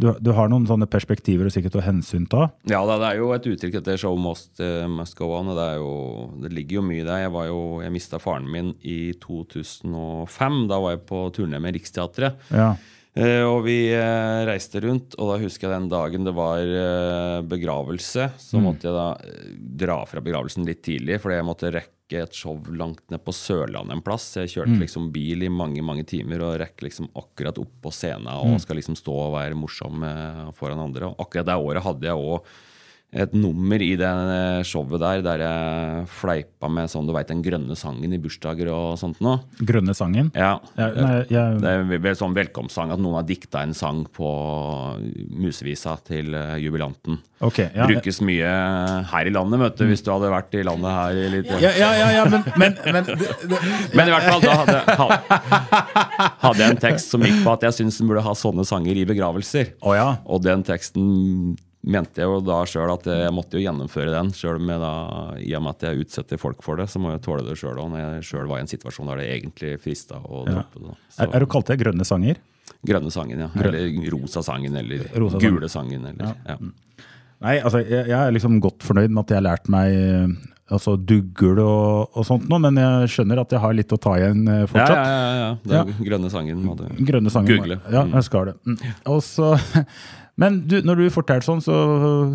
du, 0.00 0.10
du 0.20 0.30
har 0.36 0.50
noen 0.52 0.66
sånne 0.68 0.88
perspektiver 0.90 1.48
og 1.48 1.54
sikkert 1.54 1.78
å 1.80 1.84
hensynta. 1.86 2.50
Ja, 2.68 2.82
det 2.90 2.98
er 3.06 3.20
jo 3.22 3.32
et 3.36 3.48
uttrykk 3.48 3.80
etter 3.80 4.00
show 4.00 4.18
must, 4.20 4.52
eh, 4.60 4.84
must 4.90 5.16
go 5.18 5.30
on. 5.38 5.52
og 5.52 5.58
det, 5.58 5.66
er 5.72 5.80
jo, 5.80 5.94
det 6.44 6.52
ligger 6.56 6.80
jo 6.80 6.86
mye 6.90 7.06
der. 7.06 7.24
Jeg, 7.24 7.34
var 7.38 7.48
jo, 7.48 7.60
jeg 7.84 7.94
mista 7.96 8.20
faren 8.22 8.48
min 8.52 8.74
i 8.82 9.00
2005. 9.22 10.62
Da 10.70 10.80
var 10.82 10.96
jeg 10.96 11.06
på 11.08 11.24
turné 11.38 11.62
med 11.62 11.78
Riksteatret. 11.78 12.50
Ja. 12.52 12.74
Eh, 13.18 13.42
og 13.42 13.64
vi 13.66 13.90
eh, 13.90 14.40
reiste 14.46 14.82
rundt, 14.84 15.16
og 15.18 15.32
da 15.32 15.38
husker 15.42 15.66
jeg 15.66 15.74
den 15.74 15.88
dagen 15.90 16.26
det 16.26 16.34
var 16.36 16.62
eh, 16.62 17.38
begravelse. 17.42 18.28
Så 18.38 18.60
måtte 18.62 18.86
jeg 18.86 18.94
da 18.94 19.08
dra 19.86 20.04
fra 20.06 20.22
begravelsen 20.22 20.68
litt 20.68 20.84
tidlig, 20.86 21.18
fordi 21.22 21.40
jeg 21.40 21.48
måtte 21.48 21.72
rekke 21.74 22.22
et 22.22 22.34
show 22.34 22.56
langt 22.74 23.02
ned 23.10 23.22
på 23.26 23.34
Sørlandet 23.34 23.96
en 23.96 24.04
plass. 24.06 24.28
Jeg 24.38 24.54
kjørte 24.54 24.78
liksom 24.82 25.10
bil 25.14 25.46
i 25.46 25.50
mange 25.50 25.82
mange 25.86 26.06
timer 26.06 26.42
og 26.42 26.56
rekker 26.62 26.88
liksom 26.88 27.10
akkurat 27.18 27.58
på 27.58 27.92
scenen 27.94 28.30
og 28.34 28.58
skal 28.62 28.80
liksom 28.80 28.98
stå 28.98 29.14
og 29.28 29.36
være 29.36 29.58
morsom 29.58 30.02
foran 30.58 30.82
andre. 30.82 31.12
Og 31.12 31.22
akkurat 31.22 31.46
det 31.46 31.58
året 31.62 31.86
hadde 31.86 32.10
jeg 32.10 32.18
òg 32.32 32.50
et 33.10 33.32
nummer 33.34 33.82
i 33.82 33.96
det 33.98 34.06
eh, 34.06 34.60
showet 34.66 35.00
der 35.02 35.22
der 35.24 35.42
jeg 35.42 36.02
fleipa 36.14 36.68
med 36.70 36.90
sånn 36.92 37.08
du 37.08 37.14
veit 37.14 37.30
den 37.30 37.40
grønne 37.42 37.74
sangen 37.78 38.12
i 38.14 38.20
bursdager 38.22 38.68
og 38.70 38.98
sånt 39.00 39.18
noe. 39.24 39.40
Grønne 39.58 39.94
sangen. 39.98 40.28
Ja. 40.36 40.52
Ja, 40.78 40.86
nei, 40.94 41.08
jeg, 41.30 41.58
Det 41.62 41.72
er 41.72 42.12
en 42.12 42.20
sånn 42.20 42.36
velkomstsang 42.36 42.92
at 42.94 43.02
noen 43.02 43.18
har 43.18 43.26
dikta 43.26 43.64
en 43.66 43.74
sang 43.74 44.04
på 44.14 44.30
musevisa 45.42 45.96
til 46.06 46.36
eh, 46.38 46.60
jubilanten. 46.62 47.18
ok, 47.40 47.58
ja. 47.64 47.88
Brukes 47.90 48.20
mye 48.22 48.52
her 49.10 49.26
i 49.26 49.32
landet, 49.34 49.58
vet 49.64 49.80
du, 49.80 49.84
hvis 49.90 50.04
du 50.06 50.12
hadde 50.12 50.30
vært 50.30 50.54
i 50.54 50.62
landet 50.66 50.94
her 50.94 51.18
i 51.18 51.24
litt 51.34 51.50
Ja, 51.50 51.72
ja, 51.74 51.90
ja, 51.98 52.10
ja, 52.20 52.26
men, 52.30 52.44
men, 52.62 52.76
men 52.84 53.08
det, 53.08 53.16
det, 53.50 53.58
Men 53.96 54.10
i 54.10 54.14
hvert 54.14 54.28
fall, 54.28 54.44
da 54.44 54.54
hadde, 54.60 54.78
hadde, 56.44 56.60
jeg 56.62 56.76
en 56.76 56.80
tekst 56.86 57.10
som 57.10 57.26
gikk 57.26 57.42
på 57.42 57.56
at 57.56 57.66
jeg 57.66 57.78
syns 57.80 57.98
en 57.98 58.12
burde 58.12 58.22
ha 58.22 58.36
sånne 58.38 58.68
sanger 58.68 59.02
i 59.02 59.08
begravelser. 59.08 59.74
Ja. 59.82 60.12
Og 60.30 60.44
den 60.46 60.62
teksten 60.66 61.58
mente 61.80 62.20
jeg 62.20 62.28
jo 62.28 62.40
da 62.44 62.58
sjøl 62.68 62.92
at 62.92 63.06
jeg 63.08 63.32
måtte 63.32 63.56
jo 63.56 63.64
gjennomføre 63.64 64.12
den. 64.12 64.32
Selv 64.36 64.60
med 64.64 64.82
da, 64.84 64.92
I 65.40 65.54
og 65.56 65.64
med 65.64 65.78
at 65.78 65.88
jeg 65.88 66.04
utsetter 66.04 66.40
folk 66.40 66.60
for 66.66 66.80
det, 66.80 66.90
så 66.92 67.00
må 67.00 67.14
jeg 67.14 67.24
tåle 67.24 67.46
det 67.46 67.56
sjøl 67.60 67.80
òg. 67.80 67.88
Når 67.94 68.04
jeg 68.04 68.28
sjøl 68.30 68.50
var 68.50 68.60
i 68.60 68.66
en 68.66 68.72
situasjon 68.72 69.10
der 69.12 69.22
det 69.22 69.30
egentlig 69.38 69.74
frista 69.80 70.20
å 70.20 70.44
droppe 70.48 70.82
det. 70.84 70.94
Ja. 70.94 71.24
Er, 71.24 71.34
er 71.38 71.44
du 71.44 71.50
kalt 71.50 71.72
det 71.72 71.80
grønne 71.80 72.06
sanger? 72.08 72.40
grønne 72.86 73.10
sangen, 73.12 73.40
ja. 73.42 73.48
Eller 73.60 73.90
rosa 74.12 74.42
sangen, 74.46 74.76
eller 74.76 75.02
Rosa 75.18 75.36
sangen. 75.36 75.56
gule 75.56 75.68
sangen, 75.68 76.06
eller 76.06 76.30
ja. 76.46 76.56
Nei, 77.40 77.56
altså, 77.64 77.80
jeg, 77.80 78.06
jeg 78.10 78.16
er 78.16 78.32
liksom 78.36 78.58
godt 78.60 78.84
fornøyd 78.84 79.12
med 79.12 79.22
at 79.24 79.32
jeg 79.32 79.40
har 79.40 79.46
lært 79.46 79.68
meg 79.72 79.94
eh, 79.96 80.32
altså, 80.76 80.94
duggel 80.96 81.60
og, 81.64 82.10
og 82.12 82.26
sånt 82.28 82.46
nå, 82.50 82.58
men 82.62 82.76
jeg 82.80 83.12
skjønner 83.14 83.40
at 83.42 83.54
jeg 83.56 83.62
har 83.62 83.76
litt 83.76 83.94
å 83.96 83.98
ta 84.00 84.14
igjen 84.20 84.44
fortsatt. 84.70 84.92
Ja, 84.92 85.04
ja, 85.08 85.20
ja, 85.20 85.50
ja, 85.50 85.80
ja. 85.80 85.82
er 85.84 86.08
grønne 86.10 86.32
sangen 86.32 86.64
Grønne 87.08 87.32
sanger. 87.32 87.56
google. 87.56 87.80
Ja, 87.92 88.04
jeg 88.12 88.28
skal 88.28 88.50
det. 88.52 88.56
Mm. 88.68 88.78
Og 89.14 89.22
så, 89.24 89.54
men 90.40 90.62
du, 90.66 90.78
når 90.86 91.02
du 91.02 91.10
forteller 91.12 91.44
sånn, 91.44 91.60
så 91.64 91.74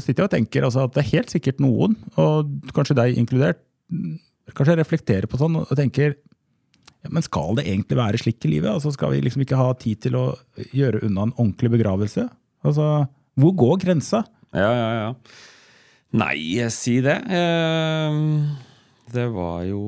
sitter 0.03 0.23
jeg 0.23 0.29
og 0.29 0.33
tenker 0.35 0.67
altså, 0.67 0.85
at 0.85 0.93
det 0.95 1.01
er 1.03 1.11
helt 1.15 1.33
sikkert 1.33 1.63
noen, 1.63 1.95
og 2.21 2.51
kanskje 2.75 2.97
deg 2.99 3.17
inkludert, 3.17 3.63
kanskje 4.55 4.77
reflekterer 4.77 5.27
på 5.31 5.39
sånn 5.41 5.57
og 5.63 5.73
tenker 5.77 6.13
ja, 7.05 7.11
men 7.13 7.25
skal 7.25 7.57
det 7.57 7.67
egentlig 7.67 7.97
være 7.99 8.17
slik 8.21 8.45
i 8.47 8.53
livet? 8.55 8.69
Altså, 8.71 8.93
skal 8.93 9.11
vi 9.13 9.19
liksom 9.25 9.43
ikke 9.45 9.59
ha 9.59 9.67
tid 9.77 9.99
til 10.05 10.15
å 10.17 10.23
gjøre 10.73 11.03
unna 11.05 11.27
en 11.27 11.35
ordentlig 11.35 11.69
begravelse? 11.75 12.23
Altså, 12.65 12.87
hvor 13.37 13.53
går 13.61 13.83
grensa? 13.83 14.23
Ja, 14.55 14.71
ja, 14.73 14.87
ja. 15.01 15.09
Nei, 16.15 16.37
si 16.73 16.95
det. 17.05 17.17
Eh, 17.29 18.19
Det 19.13 19.27
var 19.33 19.63
jo 19.67 19.83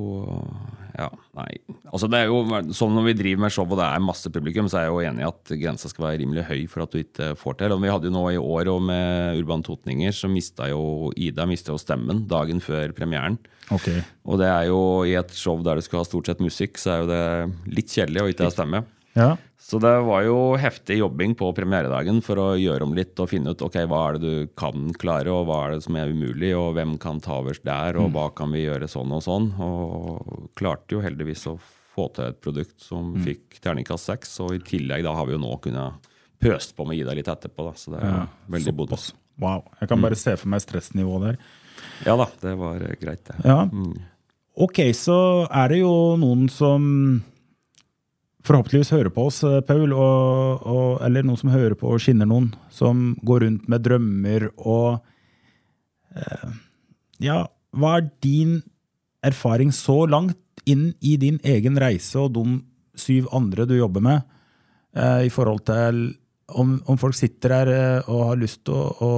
Ja, 0.98 1.08
nei. 1.38 1.52
Altså 1.92 2.08
det 2.10 2.24
er 2.24 2.32
jo 2.32 2.40
Sånn 2.74 2.96
når 2.98 3.06
vi 3.06 3.16
driver 3.20 3.44
med 3.44 3.54
show 3.54 3.68
og 3.68 3.78
det 3.78 3.86
er 3.86 4.02
masse 4.04 4.32
publikum, 4.34 4.70
så 4.72 4.80
er 4.80 4.88
jeg 4.88 4.94
jo 4.94 5.04
enig 5.06 5.24
i 5.24 5.28
at 5.28 5.54
grensa 5.62 5.92
skal 5.92 6.08
være 6.08 6.22
rimelig 6.24 6.48
høy 6.48 6.64
for 6.72 6.86
at 6.86 6.94
du 6.94 7.02
ikke 7.04 7.30
får 7.38 7.60
til. 7.60 7.76
Og 7.76 7.84
vi 7.84 7.92
hadde 7.92 8.10
jo 8.10 8.16
nå 8.16 8.24
i 8.34 8.42
år 8.42 8.72
og 8.74 8.82
med 8.90 9.42
Urban 9.42 9.66
Totninger, 9.68 10.16
så 10.16 10.32
mista 10.32 10.72
jo 10.72 11.12
Ida 11.16 11.46
jo 11.46 11.78
stemmen 11.82 12.26
dagen 12.30 12.64
før 12.64 12.96
premieren. 12.98 13.38
Okay. 13.74 14.02
Og 14.26 14.40
det 14.42 14.48
er 14.50 14.70
jo 14.72 14.82
i 15.08 15.16
et 15.20 15.34
show 15.36 15.60
der 15.64 15.80
du 15.80 15.86
skal 15.86 16.02
ha 16.02 16.08
stort 16.08 16.30
sett 16.30 16.44
musikk, 16.44 16.80
så 16.82 16.94
er 16.94 17.02
jo 17.04 17.10
det 17.12 17.24
litt 17.78 17.94
kjedelig 17.94 18.24
å 18.24 18.30
ikke 18.32 18.48
ha 18.48 18.54
stemme. 18.54 18.84
Ja. 19.18 19.34
Så 19.68 19.80
det 19.84 19.92
var 20.06 20.22
jo 20.24 20.36
heftig 20.62 21.00
jobbing 21.02 21.34
på 21.36 21.50
premieredagen 21.58 22.22
for 22.24 22.40
å 22.40 22.46
gjøre 22.56 22.86
om 22.86 22.94
litt 22.96 23.18
og 23.20 23.28
finne 23.32 23.52
ut 23.52 23.64
ok, 23.66 23.80
hva 23.90 24.04
er 24.06 24.20
det 24.20 24.22
du 24.22 24.52
kan 24.56 24.94
klare, 24.96 25.34
og 25.34 25.50
hva 25.50 25.58
er 25.66 25.74
det 25.76 25.84
som 25.88 25.98
er 26.00 26.14
umulig, 26.14 26.54
og 26.56 26.76
hvem 26.78 26.94
kan 27.02 27.20
ta 27.24 27.40
over 27.42 27.58
der, 27.66 27.98
og 28.00 28.14
hva 28.16 28.30
kan 28.38 28.54
vi 28.54 28.64
gjøre 28.64 28.88
sånn 28.92 29.12
og 29.18 29.26
sånn. 29.26 29.50
Og 29.60 30.48
klarte 30.56 30.96
jo 30.96 31.04
heldigvis 31.04 31.48
å 31.52 31.58
få 31.98 32.08
til 32.16 32.30
et 32.30 32.40
produkt 32.46 32.78
som 32.86 33.16
fikk 33.26 33.58
terningkast 33.64 34.12
seks, 34.14 34.36
og 34.46 34.54
i 34.56 34.64
tillegg 34.64 35.04
da 35.04 35.16
har 35.18 35.28
vi 35.28 35.36
jo 35.36 35.42
nå 35.42 35.56
kunnet 35.66 36.12
pøst 36.40 36.76
på 36.78 36.86
med 36.86 37.02
Ida 37.02 37.16
litt 37.18 37.28
etterpå, 37.28 37.66
da, 37.66 37.74
så 37.76 37.96
det 37.96 38.04
er 38.04 38.12
Ja, 38.14 38.26
veldig 38.54 38.76
bonus. 38.78 39.10
Wow. 39.42 39.66
Jeg 39.82 39.90
kan 39.90 40.02
bare 40.02 40.18
se 40.18 40.36
for 40.38 40.50
meg 40.54 40.62
stressnivået 40.64 41.26
der. 41.26 41.40
Ja 42.06 42.16
da, 42.18 42.30
det 42.42 42.54
var 42.58 42.86
eh, 42.86 42.96
greit, 43.02 43.26
det. 43.28 43.42
Ja. 43.46 43.66
Ok, 44.58 44.80
så 44.98 45.18
er 45.50 45.74
det 45.74 45.82
jo 45.84 45.92
noen 46.22 46.48
som 46.50 46.86
forhåpentligvis 48.48 48.94
hører 48.96 49.12
på 49.14 49.28
oss, 49.30 49.42
eh, 49.48 49.60
Paul, 49.68 49.92
og, 49.94 50.64
og, 50.68 50.90
eller 51.06 51.26
noen 51.28 51.40
som 51.40 51.52
hører 51.54 51.76
på 51.80 51.92
og 51.94 52.02
skinner 52.04 52.30
noen, 52.30 52.50
som 52.74 53.12
går 53.28 53.46
rundt 53.46 53.68
med 53.72 53.86
drømmer 53.86 54.50
og 54.58 54.98
eh, 56.16 56.50
Ja, 57.24 57.44
hva 57.74 57.96
er 57.98 58.10
din 58.22 58.60
erfaring 59.26 59.72
så 59.74 60.04
langt 60.10 60.38
inn 60.70 60.92
i 61.02 61.16
din 61.18 61.40
egen 61.48 61.80
reise 61.82 62.20
og 62.22 62.36
de 62.36 62.60
syv 62.98 63.30
andre 63.36 63.66
du 63.70 63.76
jobber 63.78 64.04
med, 64.04 64.24
eh, 64.96 65.26
i 65.28 65.34
forhold 65.34 65.66
til 65.68 66.08
om, 66.48 66.78
om 66.88 67.00
folk 67.00 67.18
sitter 67.18 67.54
der 67.54 67.74
eh, 67.74 68.10
og 68.10 68.32
har 68.32 68.40
lyst 68.40 68.64
til 68.68 68.78
å, 68.78 68.86
å 69.04 69.12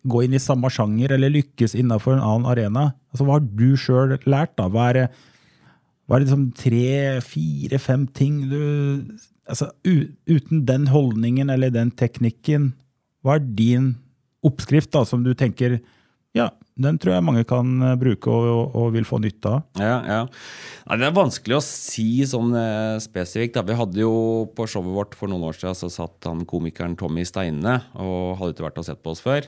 gå 0.00 0.22
inn 0.24 0.36
i 0.36 0.42
samme 0.42 0.70
sjanger 0.72 1.16
eller 1.16 1.32
lykkes 1.34 1.74
innenfor 1.76 2.16
en 2.16 2.24
annen 2.24 2.48
arena. 2.48 2.86
Altså, 3.10 3.26
hva 3.26 3.36
har 3.36 3.44
du 3.44 3.68
sjøl 3.76 4.14
lært? 4.24 4.54
da? 4.56 4.68
Hva 4.72 4.86
er, 4.92 5.00
hva 6.10 6.18
er 6.18 6.24
liksom 6.24 6.48
tre, 6.58 7.20
fire, 7.22 7.78
fem 7.78 8.02
ting 8.10 8.40
du 8.50 8.58
altså, 9.46 9.68
Uten 10.26 10.64
den 10.66 10.88
holdningen 10.90 11.52
eller 11.54 11.70
den 11.70 11.92
teknikken, 11.94 12.72
hva 13.22 13.36
er 13.38 13.44
din 13.46 13.92
oppskrift 14.42 14.90
da, 14.90 15.04
som 15.06 15.22
du 15.22 15.30
tenker 15.38 15.78
Ja, 16.34 16.50
den 16.82 16.98
tror 17.00 17.14
jeg 17.16 17.26
mange 17.26 17.44
kan 17.48 17.70
eh, 17.84 17.96
bruke 18.00 18.32
og, 18.32 18.48
og, 18.50 18.76
og 18.80 18.92
vil 18.96 19.06
få 19.08 19.20
nytte 19.22 19.52
av? 19.54 19.64
Ja, 19.80 19.96
ja. 20.06 20.20
Nei, 20.90 20.98
det 21.00 21.06
er 21.08 21.16
vanskelig 21.16 21.58
å 21.58 21.62
si 21.64 22.08
sånn 22.28 22.54
eh, 22.58 22.96
spesifikt. 23.02 23.56
Da. 23.58 23.64
Vi 23.68 23.78
hadde 23.78 24.02
jo 24.02 24.12
på 24.56 24.66
showet 24.70 24.96
vårt 24.96 25.16
for 25.18 25.30
noen 25.30 25.46
år 25.50 25.58
siden 25.58 25.78
så 25.78 25.90
satt 25.92 26.28
han 26.28 26.44
komikeren 26.48 26.96
Tommy 26.98 27.26
Steine 27.28 27.78
og 27.94 28.40
hadde 28.40 28.56
ikke 28.56 28.66
vært 28.68 28.82
og 28.82 28.88
sett 28.88 29.02
på 29.04 29.14
oss 29.14 29.24
før. 29.24 29.46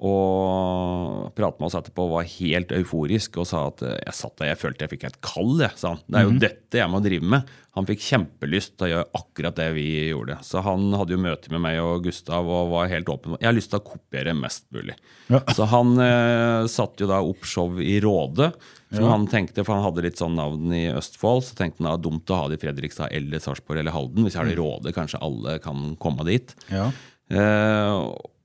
Og 0.00 1.30
pratet 1.36 1.60
med 1.60 1.70
oss 1.70 1.78
etterpå 1.78 2.06
og 2.08 2.14
var 2.18 2.30
helt 2.36 2.74
euforisk 2.76 3.40
og 3.40 3.48
sa 3.50 3.66
at 3.70 3.84
eh, 3.86 3.98
jeg 4.06 4.18
satt 4.20 4.36
der, 4.40 4.52
jeg 4.52 4.62
følte 4.64 4.86
jeg 4.86 4.94
fikk 4.96 5.08
et 5.10 5.20
kall. 5.24 5.56
Jeg, 5.62 5.76
sa 5.80 5.94
han. 5.94 6.04
Det 6.06 6.20
er 6.20 6.28
jo 6.28 6.38
dette 6.46 6.80
jeg 6.82 6.92
må 6.92 7.02
drive 7.04 7.34
med. 7.36 7.58
Han 7.78 7.86
fikk 7.86 8.02
kjempelyst 8.02 8.74
til 8.74 8.88
å 8.88 8.90
gjøre 8.90 9.20
akkurat 9.20 9.58
det 9.60 9.68
vi 9.76 9.86
gjorde. 10.10 10.40
Så 10.42 10.62
han 10.66 10.88
hadde 10.98 11.14
jo 11.14 11.22
møte 11.22 11.52
med 11.54 11.62
meg 11.62 11.78
og 11.82 12.02
Gustav 12.08 12.48
og 12.50 12.72
var 12.72 12.90
helt 12.90 13.10
åpen. 13.12 13.36
Jeg 13.38 13.46
har 13.46 13.54
lyst 13.54 13.70
til 13.70 13.78
å 13.78 13.86
kopiere 13.92 14.34
mest 14.34 14.66
mulig. 14.74 14.96
Ja. 15.30 15.42
Så 15.54 15.68
han 15.70 15.94
eh, 16.02 16.66
satte 16.72 17.04
jo 17.04 17.10
da 17.12 17.20
opp 17.22 17.46
show 17.46 17.78
i 17.78 18.00
Råde. 18.02 18.50
Som 18.90 19.06
han 19.06 19.28
tenkte, 19.30 19.62
for 19.62 19.76
han 19.76 19.84
hadde 19.86 20.02
litt 20.02 20.18
sånn 20.18 20.34
navn 20.34 20.72
i 20.74 20.88
Østfold, 20.90 21.44
så 21.46 21.54
tenkte 21.54 21.78
han 21.78 21.86
det 21.86 21.94
var 21.94 22.02
dumt 22.08 22.32
å 22.34 22.40
ha 22.40 22.48
det 22.50 22.58
i 22.58 22.62
Fredrikstad 22.64 23.14
eller 23.14 23.42
Sarpsborg 23.42 23.84
eller 23.84 23.94
Halden. 23.94 24.26
Hvis 24.26 24.34
jeg 24.34 24.42
har 24.42 24.50
det 24.50 24.56
i 24.56 24.58
Råde, 24.58 24.94
kanskje 24.96 25.22
alle 25.22 25.60
kan 25.62 25.94
komme 26.02 26.26
dit. 26.26 26.56
Ja. 26.74 26.88
Eh, 27.30 27.94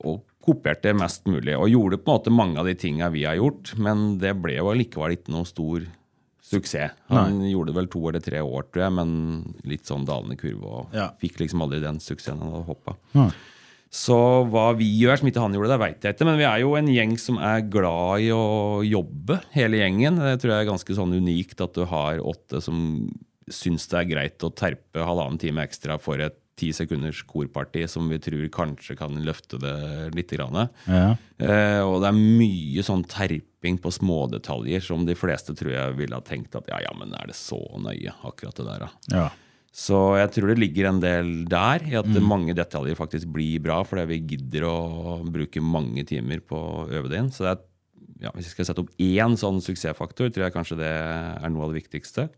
og 0.06 0.22
kopierte 0.46 0.94
mest 0.94 1.26
mulig. 1.26 1.56
Og 1.58 1.72
gjorde 1.74 1.98
på 1.98 2.12
en 2.12 2.20
måte 2.20 2.34
mange 2.34 2.62
av 2.62 2.70
de 2.70 2.76
tinga 2.78 3.10
vi 3.14 3.26
har 3.26 3.40
gjort, 3.40 3.74
men 3.82 4.20
det 4.22 4.36
ble 4.38 4.60
jo 4.60 4.76
likevel 4.78 5.18
ikke 5.18 5.34
noe 5.34 5.50
stor 5.50 5.88
suksess. 6.46 6.92
Han 7.10 7.40
gjorde 7.50 7.72
det 7.74 7.78
vel 7.80 7.88
to 7.92 8.04
eller 8.10 8.22
tre 8.24 8.40
år, 8.46 8.68
tror 8.72 8.84
jeg, 8.86 8.94
men 9.00 9.12
litt 9.66 9.86
sånn 9.90 10.06
dalende 10.08 10.38
kurve. 10.38 10.64
Og 10.84 10.94
Ja. 10.96 11.10
fikk 11.22 11.40
liksom 11.42 11.62
aldri 11.66 11.82
den 11.82 11.98
suksessen 12.00 12.40
han 12.40 12.52
hadde 12.54 12.70
håpa. 12.70 12.96
Ja. 13.16 13.30
Så 13.96 14.16
hva 14.52 14.76
vi 14.76 14.88
gjør 15.00 15.18
som 15.22 15.28
ikke 15.30 15.40
han 15.42 15.54
gjorde, 15.56 15.70
det 15.72 15.80
veit 15.80 16.02
jeg 16.04 16.16
ikke. 16.16 16.26
Men 16.28 16.38
vi 16.38 16.44
er 16.50 16.60
jo 16.60 16.74
en 16.76 16.88
gjeng 16.92 17.18
som 17.18 17.38
er 17.40 17.62
glad 17.62 18.20
i 18.26 18.30
å 18.36 18.84
jobbe, 18.84 19.42
hele 19.56 19.78
gjengen. 19.80 20.18
Det 20.20 20.42
tror 20.42 20.52
jeg 20.52 20.66
er 20.66 20.72
ganske 20.72 20.96
sånn 20.98 21.16
unikt 21.16 21.62
at 21.64 21.74
du 21.74 21.86
har 21.86 22.20
åtte 22.20 22.62
som 22.62 23.10
syns 23.48 23.88
det 23.88 24.00
er 24.02 24.10
greit 24.10 24.40
å 24.44 24.50
terpe 24.54 25.00
halvannen 25.06 25.40
time 25.40 25.64
ekstra 25.64 26.00
for 26.02 26.20
et 26.20 26.36
ti 26.56 26.72
sekunders 26.76 27.22
korparti 27.28 27.84
som 27.92 28.08
vi 28.12 28.20
tror 28.24 28.46
kanskje 28.54 28.96
kan 29.00 29.18
løfte 29.28 29.60
det 29.62 29.76
litt. 30.16 30.34
Ja. 30.36 31.16
Eh, 31.38 31.82
og 31.84 32.00
det 32.02 32.10
er 32.10 32.18
mye 32.18 32.84
sånn 32.86 33.04
terping 33.12 33.80
på 33.84 33.92
smådetaljer 33.92 34.84
som 34.84 35.04
de 35.08 35.18
fleste 35.20 35.56
tror 35.58 35.74
jeg 35.74 35.98
ville 36.00 36.16
ha 36.16 36.24
tenkt 36.26 36.56
at 36.56 36.70
ja, 36.72 36.80
ja, 36.86 36.94
men 36.98 37.14
er 37.18 37.28
det 37.32 37.38
så 37.38 37.60
nøye, 37.84 38.16
akkurat 38.24 38.56
det 38.56 38.68
der, 38.70 38.88
da. 38.88 38.92
Ja. 39.12 39.28
Så 39.76 40.00
jeg 40.16 40.32
tror 40.32 40.54
det 40.54 40.62
ligger 40.62 40.88
en 40.88 41.02
del 41.04 41.32
der, 41.52 41.84
i 41.84 41.98
at 42.00 42.08
mange 42.24 42.56
detaljer 42.56 42.96
faktisk 42.96 43.28
blir 43.36 43.60
bra, 43.60 43.82
fordi 43.84 44.06
vi 44.14 44.22
gidder 44.24 44.70
å 44.70 44.76
bruke 45.28 45.60
mange 45.60 46.06
timer 46.08 46.40
på 46.40 46.56
å 46.56 46.86
øve 46.88 47.12
det 47.12 47.20
inn. 47.20 47.32
Så 47.36 47.44
det 47.44 47.52
er, 47.52 47.66
ja, 48.24 48.32
hvis 48.32 48.48
jeg 48.48 48.56
skal 48.56 48.70
sette 48.70 48.86
opp 48.86 48.94
én 49.04 49.36
sånn 49.36 49.60
suksessfaktor, 49.66 50.32
tror 50.32 50.48
jeg 50.48 50.56
kanskje 50.56 50.80
det 50.80 50.94
er 50.96 51.52
noe 51.52 51.68
av 51.68 51.74
det 51.74 51.82
viktigste. 51.82 52.30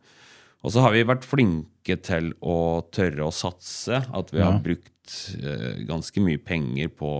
Og 0.66 0.74
så 0.74 0.84
har 0.84 0.96
vi 0.96 1.06
vært 1.08 1.28
flinke 1.28 1.98
til 2.04 2.32
å 2.42 2.84
tørre 2.94 3.28
å 3.28 3.34
satse. 3.34 4.02
At 4.16 4.34
vi 4.34 4.42
har 4.44 4.58
brukt 4.64 5.14
eh, 5.38 5.84
ganske 5.88 6.24
mye 6.24 6.42
penger 6.42 6.90
på 6.98 7.12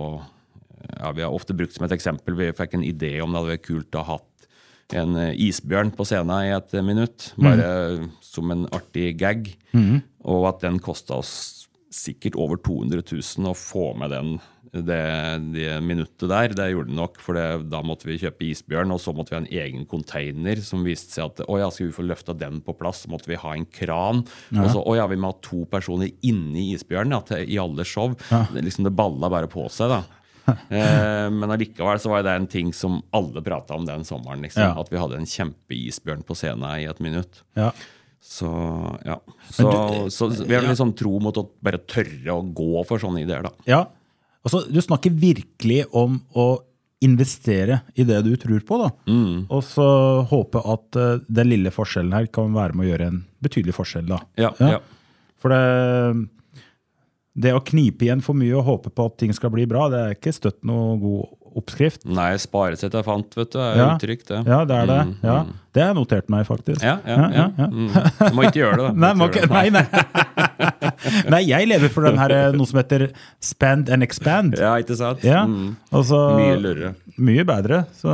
ja, 0.98 1.12
Vi 1.16 1.24
har 1.24 1.34
ofte 1.34 1.56
brukt 1.56 1.74
som 1.74 1.84
et 1.88 1.94
eksempel 1.96 2.36
Vi 2.38 2.52
fikk 2.54 2.76
en 2.76 2.84
idé 2.86 3.16
om 3.22 3.32
det 3.32 3.40
hadde 3.40 3.54
vært 3.56 3.64
kult 3.66 3.96
å 3.98 4.02
ha 4.04 4.16
hatt 4.18 4.48
en 4.98 5.16
eh, 5.20 5.34
isbjørn 5.48 5.90
på 5.96 6.06
scenen 6.08 6.48
i 6.48 6.52
et 6.56 6.74
minutt. 6.84 7.30
Bare 7.36 8.08
som 8.24 8.50
en 8.54 8.66
artig 8.72 9.14
gag. 9.20 9.50
Og 10.24 10.48
at 10.48 10.62
den 10.64 10.78
kosta 10.84 11.18
oss 11.20 11.34
sikkert 11.94 12.36
over 12.36 12.60
200 12.60 13.00
000 13.00 13.48
å 13.48 13.56
få 13.56 13.90
med 13.96 14.12
den 14.12 14.34
det, 14.72 14.98
det 15.54 15.68
minuttet 15.84 16.26
der. 16.30 16.52
Det 16.56 16.66
gjorde 16.72 16.90
den 16.90 16.98
nok, 17.00 17.18
for 17.22 17.38
det, 17.38 17.44
da 17.72 17.80
måtte 17.86 18.08
vi 18.08 18.18
kjøpe 18.20 18.46
isbjørn, 18.48 18.92
og 18.94 19.00
så 19.02 19.14
måtte 19.16 19.32
vi 19.32 19.38
ha 19.38 19.42
en 19.44 19.50
egen 19.62 19.86
container 19.88 20.60
som 20.64 20.84
viste 20.86 21.14
seg 21.16 21.30
at 21.30 21.42
å 21.48 21.58
ja, 21.60 21.70
skal 21.72 21.88
vi 21.88 21.96
få 21.96 22.06
løfta 22.08 22.36
den 22.36 22.60
på 22.64 22.74
plass, 22.78 23.04
så 23.04 23.12
måtte 23.12 23.30
vi 23.32 23.40
ha 23.40 23.54
en 23.56 23.66
kran. 23.66 24.24
Og 24.56 24.70
så 24.74 24.82
å 24.84 24.94
ja, 24.98 25.08
vi 25.10 25.18
må 25.20 25.32
ha 25.32 25.38
to 25.44 25.64
personer 25.70 26.12
inni 26.26 26.70
isbjørnen 26.76 27.16
ja, 27.18 27.22
til, 27.32 27.44
i 27.48 27.58
alle 27.62 27.86
show. 27.88 28.14
Det, 28.28 28.64
liksom, 28.66 28.86
det 28.88 28.94
balla 28.98 29.30
bare 29.32 29.50
på 29.50 29.66
seg, 29.72 29.92
da. 29.96 30.04
Eh, 30.48 31.26
men 31.28 31.50
allikevel 31.52 31.98
så 32.00 32.08
var 32.08 32.22
det 32.24 32.32
en 32.32 32.46
ting 32.48 32.70
som 32.72 33.02
alle 33.12 33.42
prata 33.44 33.76
om 33.76 33.84
den 33.84 34.00
sommeren. 34.08 34.40
Liksom, 34.40 34.62
Ja. 34.64 34.70
At 34.80 34.88
vi 34.88 34.96
hadde 34.96 35.18
en 35.18 35.28
kjempeisbjørn 35.28 36.22
på 36.24 36.36
scenen 36.38 36.64
i 36.80 36.86
et 36.88 37.02
minutt. 37.04 37.42
Ja. 37.58 37.66
Så 38.24 38.48
ja. 39.04 39.18
Så, 39.52 39.68
så 40.08 40.30
vi 40.40 40.56
har 40.56 40.64
litt 40.64 40.80
sånn 40.80 40.94
tro 40.96 41.18
mot 41.20 41.36
å 41.36 41.44
bare 41.60 41.82
tørre 41.84 42.34
å 42.38 42.40
gå 42.42 42.80
for 42.88 42.96
sånne 43.02 43.26
ideer, 43.26 43.44
da. 43.44 43.52
ja. 43.68 43.82
Altså, 44.46 44.62
du 44.70 44.80
snakker 44.82 45.14
virkelig 45.14 45.84
om 45.96 46.20
å 46.38 46.48
investere 47.04 47.80
i 47.94 48.04
det 48.06 48.18
du 48.26 48.32
tror 48.40 48.62
på, 48.66 48.78
da. 48.80 48.88
Mm. 49.10 49.46
Og 49.54 49.62
så 49.66 49.86
håpe 50.30 50.62
at 50.66 50.98
uh, 50.98 51.20
den 51.30 51.52
lille 51.52 51.72
forskjellen 51.74 52.14
her 52.16 52.26
kan 52.34 52.50
være 52.56 52.74
med 52.74 52.86
å 52.86 52.90
gjøre 52.90 53.10
en 53.12 53.20
betydelig 53.44 53.76
forskjell, 53.76 54.08
da. 54.10 54.18
Ja, 54.40 54.50
ja. 54.58 54.80
For 55.38 55.54
det, 55.54 56.64
det 57.38 57.54
å 57.54 57.62
knipe 57.62 58.06
igjen 58.06 58.24
for 58.24 58.38
mye 58.38 58.56
og 58.58 58.66
håpe 58.66 58.90
på 58.90 59.06
at 59.06 59.18
ting 59.20 59.34
skal 59.36 59.52
bli 59.54 59.68
bra, 59.70 59.86
det 59.92 60.00
er 60.02 60.16
ikke 60.16 60.34
støtt 60.34 60.58
noe 60.66 60.96
god 60.98 61.37
oppskrift. 61.56 62.04
Nei, 62.04 62.32
sparesett 62.40 62.92
jeg 62.92 63.04
fant, 63.06 63.34
vet 63.38 63.50
du, 63.54 63.58
er 63.62 63.76
Ja. 63.76 63.88
uttrykk, 63.96 64.26
det. 64.26 64.42
Ja, 64.46 64.64
det 64.64 64.76
er 64.76 64.86
det. 64.86 64.98
Mm, 65.06 65.14
Ja. 65.22 65.38
mm. 65.44 65.52
Det 65.72 65.82
har 65.84 65.94
jeg 65.94 65.96
notert 66.00 66.28
meg, 66.32 66.46
faktisk. 66.48 66.82
Ja, 66.82 66.98
ja, 67.06 67.28
ja. 67.30 67.66
Mm. 67.68 67.88
Du 67.92 68.34
må 68.34 68.42
ikke 68.48 68.58
gjøre 68.64 68.76
det, 68.76 68.86
da. 68.88 68.92
Nei, 69.14 69.26
Ikke 69.28 69.42
det. 69.42 69.50
nei, 69.50 69.68
nei. 69.70 69.86
nei, 71.34 71.40
jeg 71.46 71.68
lever 71.68 71.88
for 71.94 72.02
den 72.08 72.18
her, 72.18 72.30
eh, 72.34 72.52
noe 72.56 72.66
som 72.66 72.80
heter 72.80 73.08
spend 73.40 73.88
and 73.94 74.02
expand. 74.02 74.56
Ja, 74.58 74.72
ikke 74.82 74.96
sant? 74.98 75.22
Ja, 75.22 75.44
og 75.44 76.10
Mye 76.40 76.56
lurere. 76.58 76.94
Mye 77.18 77.44
bedre. 77.46 77.84
Så, 78.00 78.10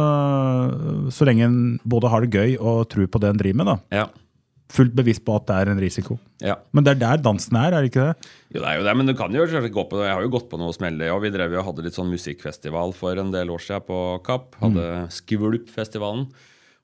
så 1.15 1.25
lenge 1.29 1.45
en 1.49 1.57
både 1.87 2.11
har 2.13 2.21
det 2.27 2.31
gøy 2.35 2.57
og 2.61 2.89
tror 2.93 3.07
på 3.09 3.21
det 3.23 3.31
en 3.33 3.41
driver 3.41 3.57
med. 3.63 3.67
da. 3.67 3.79
Ja. 4.03 4.07
Fullt 4.75 4.95
bevisst 4.97 5.23
på 5.27 5.37
at 5.39 5.47
det 5.47 5.57
er 5.57 5.71
en 5.71 5.83
risiko. 5.83 6.17
ja. 6.43 6.57
Men 6.75 6.87
det 6.87 6.97
er 6.97 7.03
der 7.03 7.21
dansen 7.23 7.59
er, 7.61 7.77
er 7.77 7.85
det 7.85 7.93
ikke 7.93 8.09
det? 8.09 8.31
Jo, 8.55 8.61
det 8.61 8.71
er 8.71 8.81
jo 8.81 8.87
det, 8.89 8.95
men 8.99 9.11
du 9.11 9.15
kan 9.19 9.37
jo 9.37 9.45
gå 9.47 9.85
på 9.91 10.01
det. 10.01 10.09
Jeg 10.09 10.17
har 10.17 10.25
jo 10.25 10.33
gått 10.35 10.49
på 10.51 10.59
noe 10.59 10.75
smelle. 10.75 11.11
Og 11.15 11.23
vi 11.23 11.31
drev 11.35 11.55
jo 11.55 11.61
og 11.63 11.69
hadde 11.71 11.85
litt 11.87 11.99
sånn 11.99 12.11
musikkfestival 12.11 12.95
for 12.99 13.21
en 13.23 13.31
del 13.35 13.53
år 13.55 13.63
siden 13.63 13.87
på 13.87 14.01
Kapp. 14.27 14.59
Hadde 14.63 15.07
Skvulp-festivalen. 15.15 16.27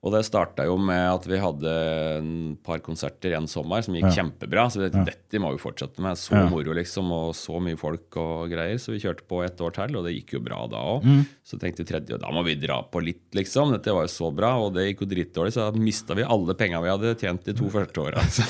Og 0.00 0.14
det 0.14 0.22
starta 0.24 0.64
jo 0.64 0.78
med 0.80 0.96
at 1.12 1.26
vi 1.28 1.36
hadde 1.36 1.72
en 2.16 2.28
par 2.64 2.78
konserter 2.80 3.34
en 3.36 3.44
sommer 3.50 3.82
som 3.84 3.92
gikk 3.98 4.06
kjempebra. 4.16 4.62
Så 4.72 4.80
det, 4.80 4.94
dette 5.04 5.40
må 5.42 5.50
vi 5.52 5.60
fortsette 5.60 6.00
med. 6.00 6.16
Så 6.16 6.32
Ja. 6.38 6.46
moro, 6.48 6.72
liksom, 6.72 7.10
og 7.12 7.34
så 7.36 7.60
mye 7.60 7.76
folk 7.76 8.16
og 8.16 8.48
greier. 8.48 8.78
Så 8.80 8.94
vi 8.94 9.00
kjørte 9.02 9.26
på 9.28 9.42
et 9.44 9.60
år 9.60 9.74
til, 9.76 9.98
og 10.00 10.06
det 10.08 10.14
gikk 10.16 10.32
jo 10.38 10.40
bra 10.40 10.62
da 10.72 10.80
òg. 10.94 11.04
Så 11.44 11.58
tenkte 11.60 11.84
vi 11.84 11.90
tredje, 11.92 12.16
da 12.18 12.30
må 12.32 12.40
vi 12.46 12.54
dra 12.56 12.80
på 12.82 13.02
litt, 13.04 13.28
liksom. 13.36 13.72
Dette 13.76 13.92
var 13.92 14.08
jo 14.08 14.12
så 14.14 14.30
bra, 14.34 14.54
og 14.56 14.72
det 14.72 14.86
gikk 14.88 15.02
jo 15.04 15.10
dritdårlig, 15.12 15.52
så 15.52 15.68
da 15.68 15.78
mista 15.78 16.16
vi 16.16 16.24
alle 16.24 16.54
penga 16.56 16.80
vi 16.80 16.88
hadde 16.94 17.14
tjent 17.20 17.44
de 17.44 17.52
to 17.60 17.68
første 17.68 18.00
åra. 18.00 18.24
Så 18.30 18.46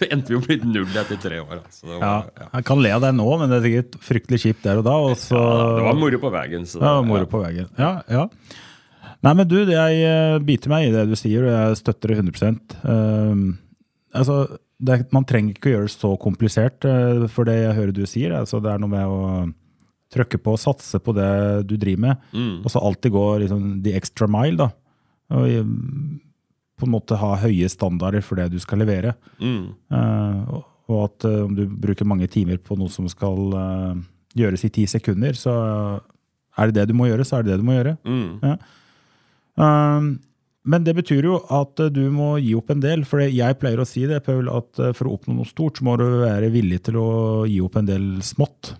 det 0.00 0.12
endte 0.12 0.28
vi 0.28 0.34
jo 0.36 0.44
blitt 0.44 0.64
null 0.68 0.84
etter 1.00 1.16
tre 1.16 1.40
år. 1.40 1.62
Altså. 1.64 1.86
det 1.88 1.96
var, 2.00 2.28
ja. 2.36 2.48
Jeg 2.58 2.64
kan 2.68 2.82
le 2.84 2.90
av 2.92 3.00
deg 3.08 3.14
nå, 3.16 3.38
men 3.40 3.48
det 3.48 3.56
er 3.62 3.68
sikkert 3.70 4.00
fryktelig 4.04 4.40
kjipt 4.44 4.62
der 4.68 4.76
og 4.82 4.84
da. 4.84 4.98
Og 5.00 5.16
så, 5.16 5.40
Ja, 5.40 5.76
det 5.78 5.84
var 5.88 5.94
moro 6.04 6.18
på 6.20 6.30
veien. 6.36 6.66
Så 6.68 6.78
var 6.84 7.00
moro 7.08 7.24
på 7.30 7.40
veien. 7.40 7.70
Ja, 7.80 8.02
ja. 8.10 8.26
Nei, 9.22 9.34
men 9.36 9.48
du, 9.50 9.58
jeg 9.68 10.00
eh, 10.08 10.38
biter 10.40 10.70
meg 10.72 10.86
i 10.88 10.92
det 10.94 11.02
du 11.10 11.16
sier, 11.18 11.44
og 11.44 11.52
jeg 11.52 11.78
støtter 11.82 12.14
det 12.14 12.18
100 12.22 12.54
um, 12.88 13.58
altså, 14.16 14.36
det, 14.80 14.96
Man 15.12 15.26
trenger 15.28 15.52
ikke 15.58 15.68
å 15.68 15.74
gjøre 15.74 15.88
det 15.90 15.92
så 15.92 16.12
komplisert, 16.22 16.86
eh, 16.88 17.26
for 17.28 17.44
det 17.44 17.58
jeg 17.58 17.76
hører 17.76 17.92
du 17.96 18.06
sier. 18.08 18.32
Altså, 18.38 18.62
det 18.64 18.72
er 18.72 18.80
noe 18.80 18.88
med 18.94 19.04
å 19.12 19.20
trykke 20.10 20.40
på 20.42 20.54
og 20.56 20.62
satse 20.62 20.98
på 21.04 21.12
det 21.14 21.28
du 21.70 21.76
driver 21.76 22.00
med, 22.08 22.24
Mm. 22.32 22.64
og 22.64 22.72
så 22.72 22.80
alltid 22.82 23.12
gå 23.12 23.26
liksom, 23.44 23.68
the 23.84 23.92
extra 23.94 24.26
mile. 24.26 24.56
da. 24.56 24.70
Og 25.36 25.46
eh, 25.52 25.68
på 26.80 26.88
en 26.88 26.94
måte 26.96 27.18
ha 27.20 27.34
høye 27.36 27.68
standarder 27.68 28.24
for 28.24 28.40
det 28.40 28.48
du 28.54 28.58
skal 28.58 28.80
levere. 28.80 29.12
Mm. 29.38 29.74
Uh, 29.92 30.56
og- 30.56 30.66
at 30.90 31.22
eh, 31.28 31.44
om 31.44 31.52
du 31.54 31.68
bruker 31.70 32.02
mange 32.08 32.26
timer 32.26 32.56
på 32.58 32.74
noe 32.76 32.88
som 32.90 33.06
skal 33.06 33.52
uh, 33.54 33.94
gjøres 34.34 34.64
i 34.66 34.70
ti 34.74 34.86
sekunder, 34.90 35.36
så 35.38 35.52
er 36.58 36.66
det 36.66 36.74
det 36.80 36.88
du 36.90 36.94
må 36.98 37.06
gjøre, 37.06 37.22
så 37.22 37.36
er 37.38 37.44
det 37.46 37.52
det 37.52 37.58
du 37.60 37.66
må 37.68 37.76
gjøre. 37.76 37.92
Mm. 38.02 38.40
Ja. 38.42 38.56
Um, 39.56 40.18
men 40.68 40.84
det 40.84 40.92
betyr 40.98 41.24
jo 41.24 41.38
at 41.56 41.80
eh, 41.80 41.92
du 41.92 42.04
må 42.12 42.34
gi 42.42 42.52
opp 42.58 42.70
en 42.74 42.82
del. 42.82 43.06
For 43.08 43.24
jeg 43.24 43.58
pleier 43.60 43.80
å 43.80 43.88
si 43.88 44.04
det, 44.08 44.20
Paul, 44.26 44.50
at 44.52 44.80
eh, 44.80 44.92
for 44.96 45.08
å 45.08 45.16
oppnå 45.16 45.38
noe 45.38 45.48
stort, 45.48 45.80
så 45.80 45.86
må 45.88 45.96
du 46.00 46.04
være 46.22 46.52
villig 46.52 46.82
til 46.88 47.00
å 47.00 47.10
gi 47.48 47.58
opp 47.64 47.80
en 47.80 47.88
del 47.88 48.06
smått. 48.26 48.74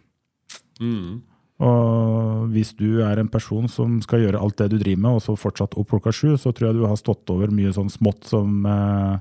Mm. 0.80 1.22
Og 1.60 2.52
hvis 2.54 2.72
du 2.76 3.02
er 3.04 3.20
en 3.20 3.28
person 3.32 3.68
som 3.68 3.98
skal 4.04 4.24
gjøre 4.24 4.40
alt 4.40 4.60
det 4.60 4.70
du 4.72 4.78
driver 4.80 5.02
med, 5.06 5.18
og 5.18 5.24
så 5.24 5.36
fortsatt 5.40 5.76
opp 5.80 5.90
klokka 5.92 6.12
sju, 6.14 6.34
så 6.40 6.52
tror 6.52 6.70
jeg 6.70 6.80
du 6.80 6.86
har 6.88 7.00
stått 7.00 7.32
over 7.32 7.52
mye 7.52 7.72
sånn 7.76 7.92
smått 7.92 8.28
som 8.28 8.64
eh, 8.68 9.16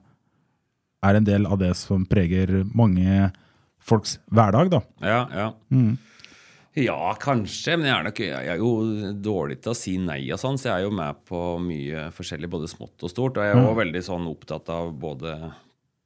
er 1.07 1.19
en 1.19 1.27
del 1.27 1.47
av 1.47 1.59
det 1.63 1.73
som 1.79 2.05
preger 2.07 2.61
mange 2.75 3.31
folks 3.79 4.17
hverdag, 4.35 4.71
da. 4.75 4.83
Ja, 5.03 5.21
ja. 5.31 5.49
Mm. 5.71 5.95
Ja, 6.79 7.13
kanskje, 7.19 7.75
men 7.77 7.89
jeg 7.89 7.95
er, 7.95 8.05
nok, 8.07 8.19
jeg 8.23 8.51
er 8.53 8.59
jo 8.61 8.73
dårlig 9.19 9.59
til 9.63 9.73
å 9.73 9.77
si 9.77 9.95
nei 10.01 10.21
og 10.33 10.39
sånn, 10.41 10.59
så 10.59 10.69
jeg 10.69 10.75
er 10.75 10.85
jo 10.87 10.93
med 10.95 11.23
på 11.27 11.41
mye 11.63 12.09
forskjellig, 12.15 12.49
både 12.51 12.69
smått 12.71 13.05
og 13.05 13.11
stort. 13.11 13.39
Og 13.39 13.47
jeg 13.47 13.55
er 13.55 13.65
jo 13.65 13.73
veldig 13.79 14.03
sånn 14.05 14.29
opptatt 14.29 14.71
av 14.73 14.93
både 14.99 15.35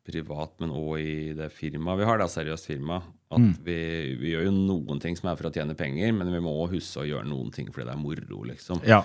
privat, 0.03 0.55
men 0.59 0.73
òg 0.75 0.99
i 0.99 1.17
det 1.37 1.49
firmaet 1.55 2.01
vi 2.01 2.07
har, 2.07 2.19
er 2.19 2.31
seriøst 2.31 2.67
firma, 2.67 2.99
at 3.33 3.59
vi, 3.65 3.77
vi 4.19 4.33
gjør 4.33 4.49
jo 4.49 4.55
noen 4.55 4.99
ting 5.01 5.15
som 5.17 5.29
er 5.31 5.39
for 5.39 5.49
å 5.49 5.53
tjene 5.55 5.77
penger, 5.79 6.11
men 6.15 6.31
vi 6.33 6.41
må 6.43 6.53
huske 6.71 7.03
å 7.03 7.07
gjøre 7.07 7.29
noen 7.29 7.53
ting 7.55 7.71
fordi 7.71 7.87
det 7.87 7.95
er 7.95 8.01
moro, 8.01 8.41
liksom. 8.49 8.83
Ja. 8.87 9.01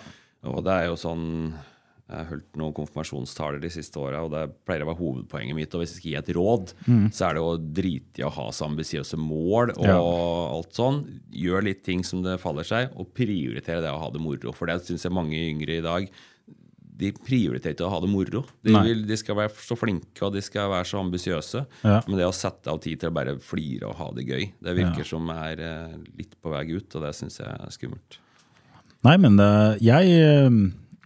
Og 0.49 0.63
det 0.67 0.75
er 0.75 0.89
jo 0.91 0.99
sånn 0.99 1.29
Jeg 2.09 2.17
har 2.23 2.29
holdt 2.31 2.57
noen 2.57 2.73
konfirmasjonstaler 2.73 3.61
de 3.61 3.69
siste 3.69 4.01
åra, 4.01 4.23
og 4.25 4.31
det 4.33 4.47
pleier 4.65 4.87
å 4.87 4.89
være 4.89 5.01
hovedpoenget 5.03 5.57
mitt. 5.59 5.75
Og 5.77 5.83
hvis 5.83 5.93
jeg 5.93 6.01
skal 6.01 6.11
gi 6.11 6.17
et 6.23 6.31
råd, 6.39 6.73
så 7.13 7.27
er 7.29 7.35
det 7.37 7.43
å 7.45 7.59
drite 7.61 8.23
i 8.23 8.25
å 8.25 8.33
ha 8.33 8.47
så 8.57 8.65
ambisiøse 8.71 9.19
mål 9.21 9.75
og 9.77 9.85
Ja. 9.85 9.99
alt 10.57 10.73
sånn. 10.73 11.03
Gjør 11.31 11.65
litt 11.69 11.85
ting 11.85 12.03
som 12.03 12.23
det 12.25 12.39
faller 12.41 12.65
seg, 12.65 12.97
og 12.97 13.13
prioritere 13.13 13.83
det 13.85 13.93
å 13.93 14.01
ha 14.01 14.09
det 14.11 14.21
moro. 14.25 14.53
For 14.57 14.67
det 14.67 14.81
syns 14.89 15.05
jeg 15.05 15.13
mange 15.13 15.37
yngre 15.37 15.79
i 15.79 15.85
dag 15.85 16.09
de 16.99 17.13
prioriterer 17.15 17.77
ikke 17.77 17.87
å 17.87 17.93
ha 17.93 18.01
det 18.03 18.09
moro. 18.11 18.41
De, 18.67 18.73
vil, 18.83 19.05
de 19.07 19.17
skal 19.21 19.37
være 19.39 19.53
så 19.63 19.77
flinke 19.79 20.25
og 20.27 20.33
de 20.35 20.41
skal 20.43 20.67
være 20.73 20.89
så 20.89 20.99
ambisiøse. 20.99 21.61
Ja. 21.87 22.01
Men 22.09 22.19
det 22.19 22.27
å 22.27 22.35
sette 22.35 22.73
av 22.73 22.81
tid 22.83 22.99
til 22.99 23.13
å 23.13 23.15
bare 23.15 23.37
flire 23.39 23.87
og 23.93 23.95
ha 24.01 24.09
det 24.17 24.25
gøy, 24.27 24.49
det 24.65 24.75
virker 24.81 25.07
som 25.07 25.29
er 25.31 25.61
eh, 25.63 25.95
litt 26.19 26.35
på 26.43 26.51
vei 26.51 26.65
ut, 26.73 26.89
og 26.99 27.05
det 27.07 27.13
syns 27.15 27.39
jeg 27.39 27.47
er 27.55 27.71
skummelt. 27.71 28.19
Nei, 29.07 29.15
men 29.23 29.37
det, 29.39 29.79
jeg, 29.87 30.11
eh, 30.11 30.51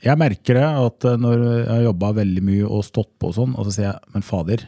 jeg 0.03 0.19
merker 0.19 0.59
det 0.59 0.67
at 0.67 1.07
eh, 1.09 1.19
når 1.21 1.43
jeg 1.47 1.71
har 1.71 1.85
jobba 1.87 2.13
veldig 2.21 2.45
mye 2.45 2.69
og 2.69 2.85
stått 2.87 3.13
på 3.23 3.31
og 3.31 3.37
sånn, 3.39 3.57
og 3.57 3.69
så 3.69 3.75
sier 3.77 3.89
jeg 3.89 4.15
men 4.15 4.27
fader, 4.27 4.65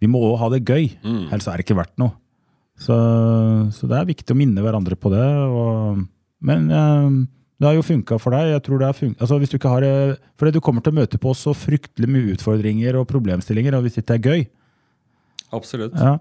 vi 0.00 0.08
må 0.08 0.20
òg 0.30 0.38
ha 0.40 0.48
det 0.52 0.62
gøy, 0.64 0.86
ellers 1.28 1.48
er 1.48 1.60
det 1.60 1.66
ikke 1.66 1.76
verdt 1.76 1.98
noe. 2.00 2.14
Så, 2.80 2.94
så 3.76 3.88
det 3.90 3.98
er 3.98 4.08
viktig 4.08 4.32
å 4.32 4.38
minne 4.40 4.62
hverandre 4.64 4.96
på 4.96 5.10
det. 5.12 5.26
Og, 5.52 5.98
men 6.48 6.70
eh, 6.72 7.18
det 7.60 7.68
har 7.68 7.76
jo 7.76 7.84
funka 7.84 8.16
for 8.22 8.32
deg. 8.32 8.54
jeg 8.54 8.62
tror 8.64 8.80
det 8.80 8.88
har 8.88 8.96
funket, 8.96 9.20
altså 9.20 9.36
hvis 9.40 9.52
du 9.52 9.58
ikke 9.58 9.72
har 9.74 9.84
Fordi 10.40 10.54
du 10.56 10.62
kommer 10.64 10.80
til 10.80 10.94
å 10.94 11.00
møte 11.02 11.20
på 11.20 11.34
så 11.36 11.52
fryktelig 11.52 12.08
mye 12.08 12.36
utfordringer 12.36 12.96
og 12.96 13.08
problemstillinger, 13.10 13.76
og 13.76 13.84
hvis 13.84 14.00
det 14.00 14.16
er 14.16 14.24
gøy, 14.24 14.46
Absolutt. 15.52 15.92
ja. 15.98 16.16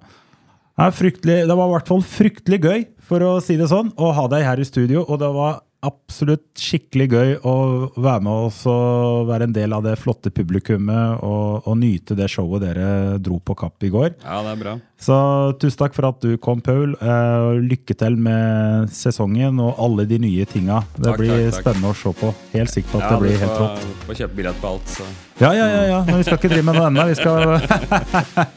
Det, 0.79 1.23
det 1.23 1.55
var 1.55 1.67
i 1.67 1.73
hvert 1.73 1.89
fall 1.91 2.03
fryktelig 2.07 2.59
gøy, 2.63 2.83
for 3.03 3.23
å 3.25 3.31
si 3.43 3.57
det 3.59 3.67
sånn, 3.67 3.91
å 3.99 4.13
ha 4.15 4.27
deg 4.31 4.45
her 4.47 4.61
i 4.61 4.67
studio. 4.67 5.01
Og 5.07 5.19
det 5.19 5.27
var 5.35 5.59
absolutt 5.85 6.59
skikkelig 6.59 7.05
gøy 7.13 7.29
å 7.47 7.53
være 7.95 8.19
med 8.25 8.47
oss 8.49 8.57
og 8.67 9.29
være 9.29 9.45
en 9.47 9.53
del 9.55 9.71
av 9.71 9.85
det 9.85 9.93
flotte 10.01 10.27
publikummet 10.35 11.21
og, 11.23 11.63
og 11.69 11.77
nyte 11.79 12.17
det 12.19 12.27
showet 12.33 12.65
dere 12.65 13.15
dro 13.23 13.37
på 13.39 13.55
Kapp 13.55 13.85
i 13.87 13.91
går. 13.93 14.09
Ja, 14.25 14.41
det 14.43 14.51
er 14.57 14.59
bra. 14.63 14.73
Så 14.99 15.15
tusen 15.61 15.79
takk 15.79 15.95
for 15.95 16.09
at 16.09 16.19
du 16.19 16.33
kom, 16.43 16.59
Paul. 16.65 16.97
Eh, 16.99 17.61
lykke 17.63 17.95
til 17.95 18.17
med 18.19 18.91
sesongen 18.91 19.61
og 19.63 19.79
alle 19.79 20.03
de 20.09 20.19
nye 20.19 20.43
tinga. 20.51 20.81
Det 20.97 21.05
Takk, 21.13 21.21
blir 21.21 21.31
takk, 21.31 21.47
takk. 21.47 21.61
spennende 21.63 21.93
å 21.93 21.97
se 22.01 22.13
på. 22.19 22.33
Helt 22.57 22.73
sikker 22.75 22.91
på 22.91 22.99
at 22.99 23.05
Ja, 23.05 23.09
det 23.15 23.21
blir 23.23 23.39
helt 23.45 23.55
får, 23.55 23.79
Du 23.79 24.05
får 24.09 24.19
kjøpe 24.23 24.39
billett 24.41 24.59
på 24.59 24.73
alt, 24.73 24.95
så 24.97 25.07
Ja, 25.39 25.53
ja, 25.55 25.67
ja, 25.77 25.83
ja. 25.93 25.99
Men 26.09 26.19
vi 26.19 26.27
skal 26.27 26.41
ikke 26.41 26.51
drive 26.51 26.67
med 26.67 26.75
noe 26.75 26.89
ennå. 26.91 27.07
Vi 27.07 27.15
skal 27.15 27.39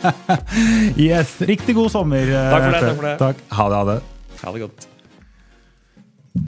Yes. 1.09 1.37
Riktig 1.47 1.79
god 1.79 1.91
sommer. 1.95 2.27
eh, 2.27 2.51
Takk 2.51 2.65
for 2.67 2.73
det, 2.73 2.81
Paul. 2.81 2.89
takk 2.91 2.97
for 2.97 3.07
det. 3.07 3.17
Ha 3.61 3.69
det, 3.69 3.77
ha 3.77 3.85
det. 3.93 4.01
ha 4.43 4.53
det 4.59 4.65
godt. 4.67 4.89